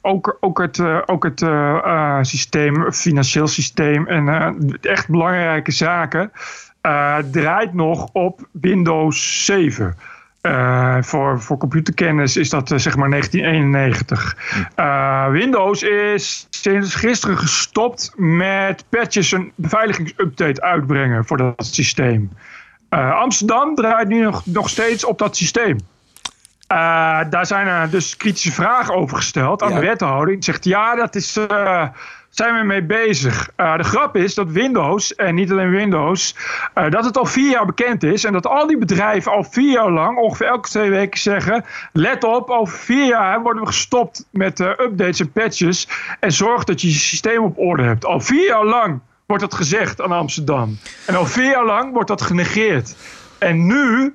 ook, 0.00 0.36
ook 0.40 0.58
het, 0.58 0.78
uh, 0.78 0.98
ook 1.06 1.24
het 1.24 1.40
uh, 1.40 2.18
systeem, 2.22 2.92
financieel 2.92 3.46
systeem 3.46 4.06
en 4.06 4.56
echt 4.80 5.08
belangrijke 5.08 5.72
zaken 5.72 6.32
draait 7.30 7.72
nog 7.72 8.08
op 8.12 8.48
Windows 8.52 9.44
7. 9.44 9.96
voor, 11.00 11.40
voor 11.40 11.56
computerkennis 11.56 12.36
is 12.36 12.50
dat 12.50 12.68
zeg 12.68 12.96
maar 12.96 13.10
1991. 13.10 14.36
Windows 15.30 15.82
is 15.82 16.46
sinds 16.50 16.94
gisteren 16.94 17.38
gestopt 17.38 18.12
met 18.16 18.84
patches 18.88 19.32
en 19.32 19.52
beveiligingsupdate 19.54 20.62
uitbrengen 20.62 21.24
voor 21.24 21.36
dat 21.36 21.66
systeem. 21.66 22.30
Amsterdam 22.88 23.74
draait 23.74 24.08
nu 24.08 24.22
nog, 24.22 24.46
nog 24.46 24.68
steeds 24.68 25.04
op 25.04 25.18
dat 25.18 25.36
systeem. 25.36 25.76
Uh, 26.72 27.20
daar 27.30 27.46
zijn 27.46 27.66
er 27.66 27.90
dus 27.90 28.16
kritische 28.16 28.52
vragen 28.52 28.94
over 28.94 29.16
gesteld 29.16 29.62
aan 29.62 29.68
ja. 29.68 29.74
de 29.74 29.86
wethouder. 29.86 30.34
Die 30.34 30.44
zegt 30.44 30.64
ja, 30.64 30.94
dat 30.94 31.14
is, 31.14 31.36
uh, 31.36 31.86
zijn 32.28 32.58
we 32.58 32.64
mee 32.64 32.82
bezig. 32.82 33.50
Uh, 33.56 33.76
de 33.76 33.82
grap 33.82 34.16
is 34.16 34.34
dat 34.34 34.50
Windows, 34.50 35.14
en 35.14 35.34
niet 35.34 35.50
alleen 35.50 35.70
Windows, 35.70 36.36
dat 36.88 37.04
het 37.04 37.16
al 37.16 37.26
vier 37.26 37.50
jaar 37.50 37.66
bekend 37.66 38.02
is. 38.02 38.24
En 38.24 38.32
dat 38.32 38.46
al 38.46 38.66
die 38.66 38.78
bedrijven 38.78 39.32
al 39.32 39.44
vier 39.44 39.72
jaar 39.72 39.90
lang, 39.90 40.18
ongeveer 40.18 40.46
elke 40.46 40.68
twee 40.68 40.90
weken 40.90 41.20
zeggen... 41.20 41.64
let 41.92 42.24
op, 42.24 42.50
over 42.50 42.78
vier 42.78 43.06
jaar 43.06 43.42
worden 43.42 43.62
we 43.62 43.68
gestopt 43.68 44.24
met 44.30 44.60
updates 44.60 45.20
en 45.20 45.32
patches. 45.32 45.88
En 46.20 46.32
zorg 46.32 46.64
dat 46.64 46.80
je 46.80 46.88
je 46.88 46.94
systeem 46.94 47.42
op 47.42 47.58
orde 47.58 47.82
hebt. 47.82 48.04
Al 48.04 48.20
vier 48.20 48.46
jaar 48.46 48.64
lang 48.64 49.00
wordt 49.26 49.42
dat 49.42 49.54
gezegd 49.54 50.00
aan 50.00 50.12
Amsterdam. 50.12 50.78
En 51.06 51.14
al 51.14 51.26
vier 51.26 51.50
jaar 51.50 51.66
lang 51.66 51.92
wordt 51.92 52.08
dat 52.08 52.22
genegeerd. 52.22 52.96
En 53.38 53.66
nu 53.66 54.14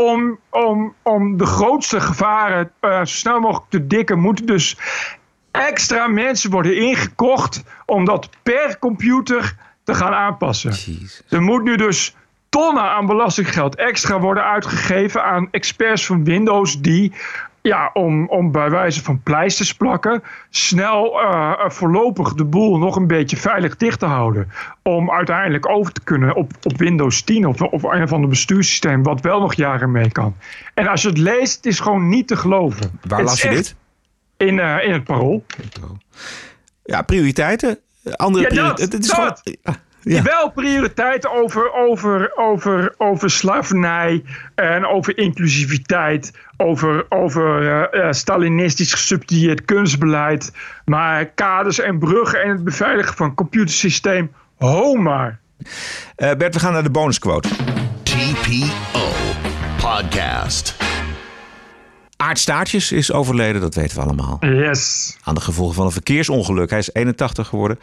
om, 0.00 0.38
om, 0.50 0.94
om 1.02 1.36
de 1.36 1.46
grootste 1.46 2.00
gevaren 2.00 2.70
uh, 2.80 2.98
zo 2.98 3.04
snel 3.04 3.40
mogelijk 3.40 3.70
te 3.70 3.86
dikken, 3.86 4.18
moeten 4.18 4.46
dus 4.46 4.76
extra 5.50 6.06
mensen 6.06 6.50
worden 6.50 6.76
ingekocht 6.76 7.62
om 7.86 8.04
dat 8.04 8.28
per 8.42 8.78
computer 8.78 9.56
te 9.84 9.94
gaan 9.94 10.12
aanpassen. 10.12 10.72
Er 11.28 11.42
moet 11.42 11.62
nu 11.62 11.76
dus 11.76 12.16
tonnen 12.48 12.82
aan 12.82 13.06
belastinggeld 13.06 13.74
extra 13.74 14.20
worden 14.20 14.44
uitgegeven 14.44 15.24
aan 15.24 15.48
experts 15.50 16.06
van 16.06 16.24
Windows 16.24 16.80
die 16.80 17.12
ja, 17.62 17.90
om, 17.92 18.28
om 18.28 18.52
bij 18.52 18.70
wijze 18.70 19.02
van 19.02 19.22
pleisters 19.22 19.74
plakken, 19.74 20.22
snel 20.50 21.22
uh, 21.22 21.52
voorlopig 21.66 22.34
de 22.34 22.44
boel 22.44 22.78
nog 22.78 22.96
een 22.96 23.06
beetje 23.06 23.36
veilig 23.36 23.76
dicht 23.76 23.98
te 23.98 24.06
houden. 24.06 24.48
Om 24.82 25.10
uiteindelijk 25.10 25.68
over 25.68 25.92
te 25.92 26.00
kunnen 26.04 26.34
op, 26.34 26.52
op 26.62 26.78
Windows 26.78 27.22
10 27.22 27.46
of, 27.46 27.60
of 27.60 27.82
een 27.82 28.08
van 28.08 28.20
de 28.20 28.26
bestuurssystemen, 28.26 29.02
wat 29.02 29.20
wel 29.20 29.40
nog 29.40 29.54
jaren 29.54 29.90
mee 29.90 30.12
kan. 30.12 30.36
En 30.74 30.86
als 30.86 31.02
je 31.02 31.08
het 31.08 31.18
leest, 31.18 31.56
het 31.56 31.66
is 31.66 31.80
gewoon 31.80 32.08
niet 32.08 32.28
te 32.28 32.36
geloven. 32.36 33.00
Waar 33.08 33.22
las 33.22 33.42
je 33.42 33.48
dit? 33.48 33.74
In, 34.36 34.56
uh, 34.56 34.84
in 34.84 34.92
het 34.92 35.04
parool. 35.04 35.44
Ja, 36.84 37.02
prioriteiten. 37.02 37.78
Andere 38.16 38.44
ja, 38.44 38.48
prioriteiten. 38.48 38.98
Het 38.98 39.04
is 39.04 39.12
gewoon. 39.12 39.36
Ja. 40.02 40.22
Wel 40.22 40.50
prioriteit 40.50 41.28
over, 41.28 41.72
over, 41.72 42.36
over, 42.36 42.94
over 42.98 43.30
slavernij 43.30 44.24
en 44.54 44.86
over 44.86 45.18
inclusiviteit, 45.18 46.32
over, 46.60 47.06
over 47.08 47.62
uh, 47.62 48.04
uh, 48.04 48.12
Stalinistisch 48.12 48.92
gesubsidieerd 48.92 49.64
kunstbeleid. 49.64 50.52
Maar 50.84 51.26
kaders 51.26 51.80
en 51.80 51.98
bruggen 51.98 52.42
en 52.42 52.50
het 52.50 52.64
beveiligen 52.64 53.16
van 53.16 53.34
computersysteem, 53.34 54.32
ho 54.56 54.94
maar. 54.94 55.40
Uh, 55.58 55.66
Bert, 56.16 56.54
we 56.54 56.60
gaan 56.60 56.72
naar 56.72 56.82
de 56.82 56.90
bonusquote. 56.90 57.48
TPO 58.02 59.08
Podcast. 59.80 60.76
Aart 62.16 62.38
Staartjes 62.38 62.92
is 62.92 63.12
overleden, 63.12 63.60
dat 63.60 63.74
weten 63.74 63.96
we 63.96 64.02
allemaal. 64.02 64.36
Yes. 64.40 65.16
Aan 65.22 65.34
de 65.34 65.40
gevolgen 65.40 65.74
van 65.74 65.84
een 65.86 65.92
verkeersongeluk. 65.92 66.70
Hij 66.70 66.78
is 66.78 66.94
81 66.94 67.48
geworden. 67.48 67.78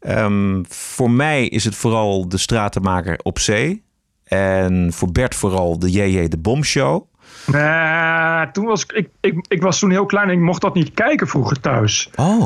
Um, 0.00 0.64
voor 0.68 1.10
mij 1.10 1.46
is 1.46 1.64
het 1.64 1.74
vooral 1.74 2.28
de 2.28 2.38
stratenmaker 2.38 3.18
op 3.22 3.38
zee. 3.38 3.84
En 4.24 4.92
voor 4.92 5.12
Bert 5.12 5.34
vooral 5.34 5.78
de 5.78 5.90
JJ 5.90 6.28
de 6.28 6.38
Bomshow. 6.38 7.06
Uh, 7.52 8.42
toen 8.42 8.64
was 8.64 8.86
ik, 8.86 9.08
ik, 9.20 9.44
ik 9.48 9.62
was 9.62 9.78
toen 9.78 9.90
heel 9.90 10.06
klein 10.06 10.28
en 10.28 10.34
ik 10.34 10.40
mocht 10.40 10.60
dat 10.60 10.74
niet 10.74 10.94
kijken 10.94 11.28
vroeger 11.28 11.60
thuis. 11.60 12.10
Oh. 12.14 12.44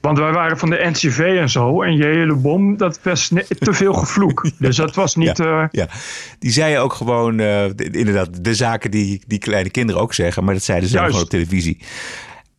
Want 0.00 0.18
wij 0.18 0.32
waren 0.32 0.58
van 0.58 0.70
de 0.70 0.88
NCV 0.90 1.18
en 1.18 1.50
zo. 1.50 1.82
En 1.82 1.96
JJ 1.96 2.24
de 2.24 2.34
Bom, 2.34 2.76
dat 2.76 3.02
was 3.02 3.28
te 3.58 3.72
veel 3.72 3.92
gevloek. 3.92 4.50
dus 4.58 4.76
dat 4.76 4.94
was 4.94 5.16
niet... 5.16 5.36
Ja, 5.36 5.62
uh... 5.62 5.68
ja. 5.70 5.86
die 6.38 6.50
zei 6.50 6.78
ook 6.78 6.92
gewoon 6.92 7.32
uh, 7.32 7.38
de, 7.76 7.88
inderdaad 7.90 8.44
de 8.44 8.54
zaken 8.54 8.90
die, 8.90 9.22
die 9.26 9.38
kleine 9.38 9.70
kinderen 9.70 10.02
ook 10.02 10.14
zeggen. 10.14 10.44
Maar 10.44 10.54
dat 10.54 10.62
zeiden 10.62 10.88
ze 10.88 10.98
gewoon 10.98 11.22
op 11.22 11.28
televisie 11.28 11.78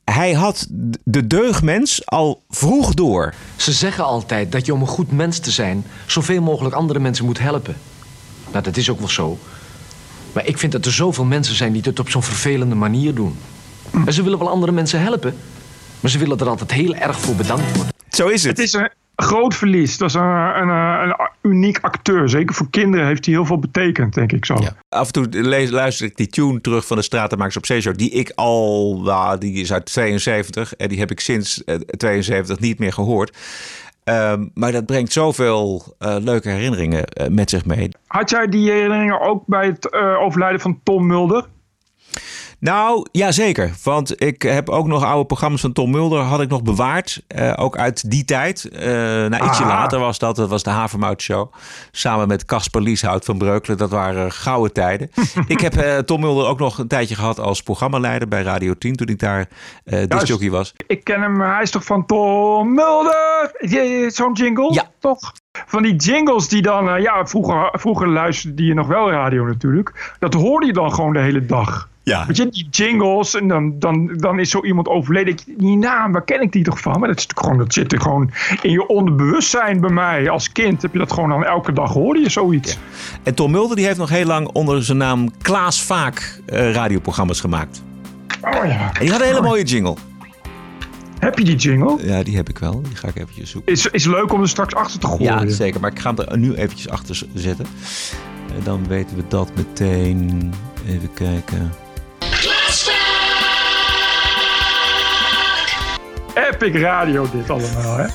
hij 0.06 0.34
had 0.34 0.68
de 1.04 1.28
deugdmens 1.28 2.06
al 2.06 2.44
vroeg 2.50 2.94
door. 2.94 3.34
Ze 3.56 3.72
zeggen 3.72 4.04
altijd 4.04 4.52
dat 4.52 4.66
je 4.66 4.74
om 4.74 4.82
een 4.82 4.88
goed 4.88 5.12
mens 5.12 5.40
te 5.40 5.52
zijn... 5.52 5.86
zoveel 6.06 6.42
mogelijk 6.42 6.76
andere 6.76 7.00
mensen 7.00 7.26
moet 7.26 7.40
helpen. 7.40 7.76
Nou, 8.52 8.64
dat 8.64 8.78
is 8.78 8.90
ook 8.90 9.00
wel 9.00 9.10
zo. 9.10 9.40
Maar 10.34 10.48
ik 10.48 10.58
vind 10.58 10.72
dat 10.72 10.86
er 10.86 10.92
zoveel 10.92 11.26
mensen 11.26 11.56
zijn 11.56 11.72
die 11.72 11.82
het 11.86 12.00
op 12.00 12.10
zo'n 12.10 12.24
vervelende 12.24 12.76
manier 12.76 13.14
doen. 13.14 13.36
En 14.06 14.14
ze 14.14 14.24
willen 14.24 14.40
wel 14.40 14.50
andere 14.50 14.72
mensen 14.72 15.02
helpen... 15.02 15.36
maar 16.00 16.12
ze 16.12 16.18
willen 16.18 16.40
er 16.40 16.48
altijd 16.48 16.72
heel 16.72 16.96
erg 16.96 17.20
voor 17.20 17.36
bedankt 17.36 17.76
worden. 17.76 17.94
Zo 18.10 18.28
is 18.28 18.44
het. 18.44 18.58
Het 18.58 18.66
is 18.66 18.74
een 18.74 18.90
groot 19.16 19.56
verlies. 19.56 19.98
Dat 19.98 20.10
is 20.10 20.16
een, 20.16 20.22
een, 20.22 20.70
een, 20.70 21.16
uniek 21.42 21.80
acteur. 21.82 22.30
Zeker 22.30 22.56
voor 22.56 22.70
kinderen 22.70 23.06
heeft 23.08 23.26
hij 23.26 23.34
heel 23.34 23.46
veel 23.46 23.60
betekend, 23.60 24.14
denk 24.14 24.32
ik 24.32 24.46
zo. 24.46 24.58
Ja. 24.60 24.76
Af 24.90 25.08
en 25.08 25.14
toe 25.14 25.28
lees, 25.30 25.70
luister 25.70 26.06
ik 26.06 26.18
die 26.18 26.28
tune 26.28 26.62
terug 26.62 26.86
van 26.86 26.98
de 26.98 27.04
Stratenmakers 27.04 27.58
op 27.58 27.66
Zeeshow. 27.66 27.98
Die 27.98 28.10
ik 28.10 28.32
al, 28.36 29.02
nou, 29.04 29.38
die 29.38 29.54
is 29.54 29.74
uit 29.74 29.86
72. 29.86 30.76
En 30.76 30.90
die 30.90 31.00
heb 31.00 31.12
ik 31.12 31.20
sinds 31.20 31.64
72 31.98 32.60
niet 32.60 32.80
meer 32.80 32.94
gehoord. 32.94 33.38
Um, 34.06 34.52
maar 34.54 34.72
dat 34.72 34.86
brengt 34.86 35.12
zoveel 35.12 35.96
uh, 36.00 36.16
leuke 36.20 36.50
herinneringen 36.50 37.04
uh, 37.22 37.28
met 37.28 37.50
zich 37.50 37.66
mee. 37.66 37.90
Had 38.08 38.30
jij 38.30 38.48
die 38.48 38.72
herinneringen 38.72 39.22
ook 39.22 39.44
bij 39.46 39.66
het 39.66 39.88
uh, 39.92 40.22
overlijden 40.22 40.60
van 40.60 40.80
Tom 40.84 41.08
Mulder? 41.08 41.46
Nou, 42.64 43.06
ja 43.12 43.32
zeker. 43.32 43.72
Want 43.84 44.22
ik 44.22 44.42
heb 44.42 44.70
ook 44.70 44.88
nog 44.88 45.04
oude 45.04 45.26
programma's 45.26 45.62
van 45.62 45.74
Tom 45.74 45.92
Mulder 45.92 46.20
had 46.20 46.42
ik 46.42 46.50
nog 46.50 46.64
bewaard. 46.64 47.24
Uh, 47.36 47.54
ook 47.56 47.78
uit 47.78 48.10
die 48.10 48.26
tijd. 48.26 48.70
Uh, 48.74 48.82
nou, 48.82 49.46
ietsje 49.46 49.64
Aha. 49.64 49.74
later 49.74 50.00
was 50.00 50.20
dat. 50.20 50.36
Dat 50.36 50.50
was 50.50 50.64
de 50.64 50.70
Havermout 50.70 51.22
Show. 51.22 51.54
Samen 51.92 52.28
met 52.28 52.46
Casper 52.46 52.82
Lieshout 52.82 53.26
van 53.26 53.38
Breukelen. 53.38 53.78
Dat 53.78 53.90
waren 53.90 54.32
gouden 54.32 54.74
tijden. 54.74 55.12
ik 55.48 55.60
heb 55.60 55.76
uh, 55.76 55.98
Tom 55.98 56.20
Mulder 56.20 56.48
ook 56.48 56.60
nog 56.60 56.78
een 56.78 56.88
tijdje 56.88 57.16
gehad 57.16 57.40
als 57.40 57.64
programmaleider 57.64 58.28
bij 58.28 58.42
Radio 58.42 58.74
10. 58.74 58.96
Toen 58.96 59.08
ik 59.08 59.20
daar 59.20 59.48
discjockey 60.08 60.50
was. 60.50 60.74
Ik 60.88 61.04
ken 61.04 61.22
hem. 61.22 61.42
Hij 61.42 61.62
is 61.62 61.72
toch 61.72 61.86
van 61.86 62.06
Tom 62.06 62.74
Mulder? 62.74 63.52
Zo'n 64.08 64.34
jingle? 64.34 64.74
Ja. 64.74 64.90
Toch? 65.00 65.34
Van 65.66 65.84
die 65.84 65.96
jingles 65.96 66.48
die 66.48 66.62
dan... 66.62 67.02
ja, 67.02 67.26
vroeger, 67.26 67.70
vroeger 67.72 68.08
luisterde 68.08 68.66
je 68.66 68.74
nog 68.74 68.88
wel 68.88 69.12
radio 69.12 69.46
natuurlijk. 69.46 70.16
Dat 70.20 70.34
hoorde 70.34 70.66
je 70.66 70.74
dan 70.74 70.94
gewoon 70.94 71.14
de 71.14 71.20
hele 71.20 71.46
dag. 71.46 71.92
Ja. 72.04 72.26
Weet 72.26 72.38
je, 72.38 72.50
die 72.50 72.68
jingles, 72.72 73.36
en 73.36 73.48
dan, 73.48 73.80
dan, 73.80 74.14
dan 74.18 74.40
is 74.40 74.50
zo 74.50 74.64
iemand 74.64 74.88
overleden. 74.88 75.36
Die 75.58 75.78
naam, 75.78 76.12
waar 76.12 76.24
ken 76.24 76.42
ik 76.42 76.52
die 76.52 76.64
toch 76.64 76.80
van? 76.80 77.00
Maar 77.00 77.08
dat, 77.08 77.18
is 77.18 77.28
gewoon, 77.36 77.58
dat 77.58 77.74
zit 77.74 77.92
er 77.92 78.02
gewoon 78.02 78.32
in 78.62 78.72
je 78.72 78.88
onderbewustzijn 78.88 79.82
bij 79.82 79.90
mij. 79.90 80.30
Als 80.30 80.52
kind 80.52 80.82
heb 80.82 80.94
je 80.94 81.00
dat 81.00 81.12
gewoon 81.12 81.30
dan 81.30 81.46
elke 81.46 81.74
dag 81.74 81.94
hoorde 81.94 82.20
je 82.20 82.30
zoiets. 82.30 82.74
Ja. 82.74 82.80
En 83.24 83.36
Tom 83.36 83.52
Mulder 83.52 83.76
die 83.76 83.86
heeft 83.86 83.98
nog 83.98 84.10
heel 84.10 84.26
lang 84.26 84.48
onder 84.48 84.84
zijn 84.84 84.98
naam 84.98 85.32
Klaas 85.42 85.82
Vaak 85.82 86.42
uh, 86.48 86.72
radioprogramma's 86.72 87.40
gemaakt. 87.40 87.84
Oh 88.42 88.66
ja. 88.66 88.92
En 88.94 89.00
die 89.00 89.12
had 89.12 89.22
een 89.22 89.28
hele 89.28 89.42
mooie 89.42 89.64
jingle. 89.64 89.96
Heb 91.20 91.38
je 91.38 91.46
die 91.46 91.56
jingle? 91.56 91.98
Ja, 92.02 92.24
die 92.24 92.36
heb 92.36 92.50
ik 92.50 92.60
wel. 92.60 92.82
Die 92.82 92.96
ga 92.96 93.08
ik 93.08 93.16
eventjes 93.16 93.50
zoeken. 93.50 93.72
Is, 93.72 93.86
is 93.86 94.06
leuk 94.06 94.34
om 94.34 94.42
er 94.42 94.50
straks 94.50 94.76
achter 94.76 95.00
te 95.00 95.08
gooien. 95.08 95.24
Ja, 95.24 95.48
zeker. 95.48 95.80
Maar 95.80 95.92
ik 95.92 96.00
ga 96.00 96.14
hem 96.14 96.26
er 96.28 96.38
nu 96.38 96.54
eventjes 96.54 96.90
achter 96.90 97.22
zetten. 97.34 97.66
En 98.58 98.64
dan 98.64 98.88
weten 98.88 99.16
we 99.16 99.24
dat 99.28 99.52
meteen. 99.56 100.54
Even 100.88 101.14
kijken. 101.14 101.72
Epic 106.34 106.82
radio 106.82 107.28
dit 107.32 107.50
allemaal, 107.50 107.98
hè? 107.98 108.06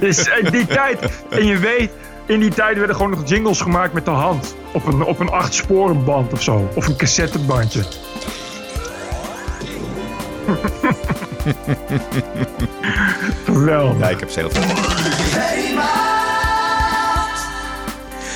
dus 0.00 0.28
in 0.42 0.50
die 0.50 0.66
tijd, 0.66 0.98
en 1.30 1.46
je 1.46 1.58
weet, 1.58 1.90
in 2.26 2.40
die 2.40 2.50
tijd 2.50 2.78
werden 2.78 2.96
gewoon 2.96 3.10
nog 3.10 3.28
jingles 3.28 3.60
gemaakt 3.60 3.92
met 3.92 4.04
de 4.04 4.10
hand. 4.10 4.54
Op 4.72 4.86
een, 4.86 5.04
op 5.04 5.20
een 5.20 5.30
acht 5.30 5.54
sporenband 5.54 6.32
of 6.32 6.42
zo. 6.42 6.68
Of 6.74 6.86
een 6.86 6.96
cassettebandje. 6.96 7.84
Wel. 13.66 13.96
Ja, 13.98 14.08
ik 14.08 14.20
heb 14.20 14.30
ze 14.30 14.38
heel 14.38 14.50
veel. 14.50 14.62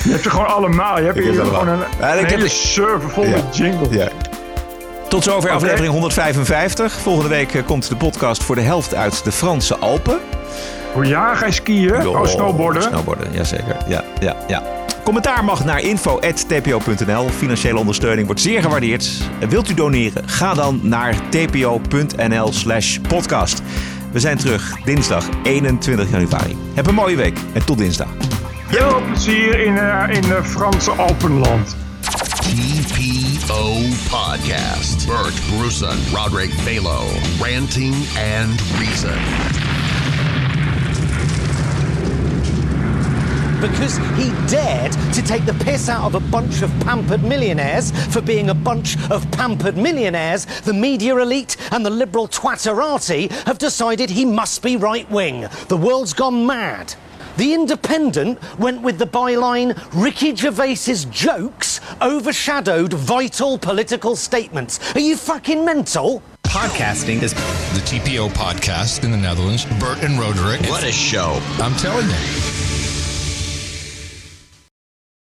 Je 0.03 0.09
hebt 0.09 0.23
ze 0.23 0.29
gewoon 0.29 0.47
allemaal. 0.47 0.99
Je 0.99 1.05
hebt 1.05 1.19
hier 1.19 1.33
gewoon 1.33 1.67
een, 1.67 1.79
ja, 1.99 2.13
hele 2.13 2.27
heb... 2.27 2.49
server 2.49 3.09
vol 3.09 3.23
ja. 3.23 3.29
met 3.29 3.57
jingles. 3.57 3.89
Ja. 3.89 4.09
Tot 5.11 5.23
zover 5.23 5.43
okay. 5.43 5.55
aflevering 5.55 5.91
155. 5.91 6.93
Volgende 6.93 7.29
week 7.29 7.63
komt 7.65 7.89
de 7.89 7.95
podcast 7.95 8.43
voor 8.43 8.55
de 8.55 8.61
helft 8.61 8.95
uit 8.95 9.23
de 9.23 9.31
Franse 9.31 9.77
Alpen. 9.77 10.19
Oh 10.95 11.05
ja, 11.05 11.35
ga 11.35 11.45
je 11.45 11.51
skiën? 11.51 12.07
Oh, 12.07 12.25
snowboarden? 12.25 12.81
Snowboarden, 12.81 13.27
jazeker. 13.31 13.77
Ja, 13.87 14.03
ja, 14.19 14.35
ja. 14.47 14.63
Commentaar 15.03 15.43
mag 15.43 15.65
naar 15.65 15.79
info.tpo.nl. 15.79 17.29
Financiële 17.29 17.77
ondersteuning 17.79 18.25
wordt 18.25 18.41
zeer 18.41 18.61
gewaardeerd. 18.61 19.09
Wilt 19.49 19.69
u 19.69 19.73
doneren? 19.73 20.29
Ga 20.29 20.53
dan 20.53 20.79
naar 20.83 21.15
tpo.nl 21.29 22.53
slash 22.53 22.97
podcast. 23.07 23.61
We 24.11 24.19
zijn 24.19 24.37
terug 24.37 24.75
dinsdag 24.85 25.25
21 25.43 26.09
januari. 26.11 26.57
Heb 26.73 26.87
een 26.87 26.95
mooie 26.95 27.15
week 27.15 27.37
en 27.53 27.65
tot 27.65 27.77
dinsdag. 27.77 28.09
Veel 28.67 29.01
plezier 29.01 29.59
in, 29.59 29.73
uh, 29.73 30.03
in 30.09 30.21
de 30.21 30.39
Franse 30.43 30.91
Alpenland. 30.91 31.75
TPO 33.51 33.91
Podcast. 34.07 35.05
Bert 35.07 35.33
Bruson, 35.49 35.97
Roderick 36.13 36.51
Balo, 36.61 37.01
ranting 37.41 37.93
and 38.17 38.51
reason. 38.79 39.17
Because 43.59 43.97
he 44.17 44.31
dared 44.47 44.93
to 45.13 45.21
take 45.21 45.45
the 45.45 45.53
piss 45.65 45.89
out 45.89 46.05
of 46.05 46.15
a 46.15 46.31
bunch 46.31 46.61
of 46.61 46.71
pampered 46.79 47.23
millionaires 47.23 47.91
for 48.07 48.21
being 48.21 48.49
a 48.49 48.53
bunch 48.53 48.97
of 49.11 49.29
pampered 49.31 49.77
millionaires, 49.77 50.45
the 50.61 50.73
media 50.73 51.17
elite 51.17 51.57
and 51.71 51.85
the 51.85 51.89
liberal 51.89 52.27
twatterati 52.27 53.29
have 53.45 53.59
decided 53.59 54.09
he 54.09 54.25
must 54.25 54.63
be 54.63 54.77
right 54.77 55.09
wing. 55.11 55.47
The 55.67 55.77
world's 55.77 56.13
gone 56.13 56.45
mad. 56.45 56.95
The 57.37 57.53
Independent 57.53 58.39
went 58.59 58.81
with 58.81 58.97
the 58.97 59.05
byline 59.07 59.77
Ricky 59.93 60.35
Gervais's 60.35 61.05
jokes 61.05 61.79
overshadowed 62.01 62.93
vital 62.93 63.57
political 63.57 64.15
statements. 64.15 64.79
Are 64.95 64.99
you 64.99 65.15
fucking 65.15 65.63
mental? 65.63 66.21
Podcasting 66.43 67.21
is 67.21 67.33
the 67.33 67.81
TPO 67.85 68.29
podcast 68.29 69.03
in 69.05 69.11
the 69.11 69.17
Netherlands. 69.17 69.65
Bert 69.79 70.03
and 70.03 70.19
Roderick. 70.19 70.61
What 70.69 70.83
a 70.83 70.91
show. 70.91 71.39
I'm 71.59 71.75
telling 71.77 72.07
you. 72.07 72.50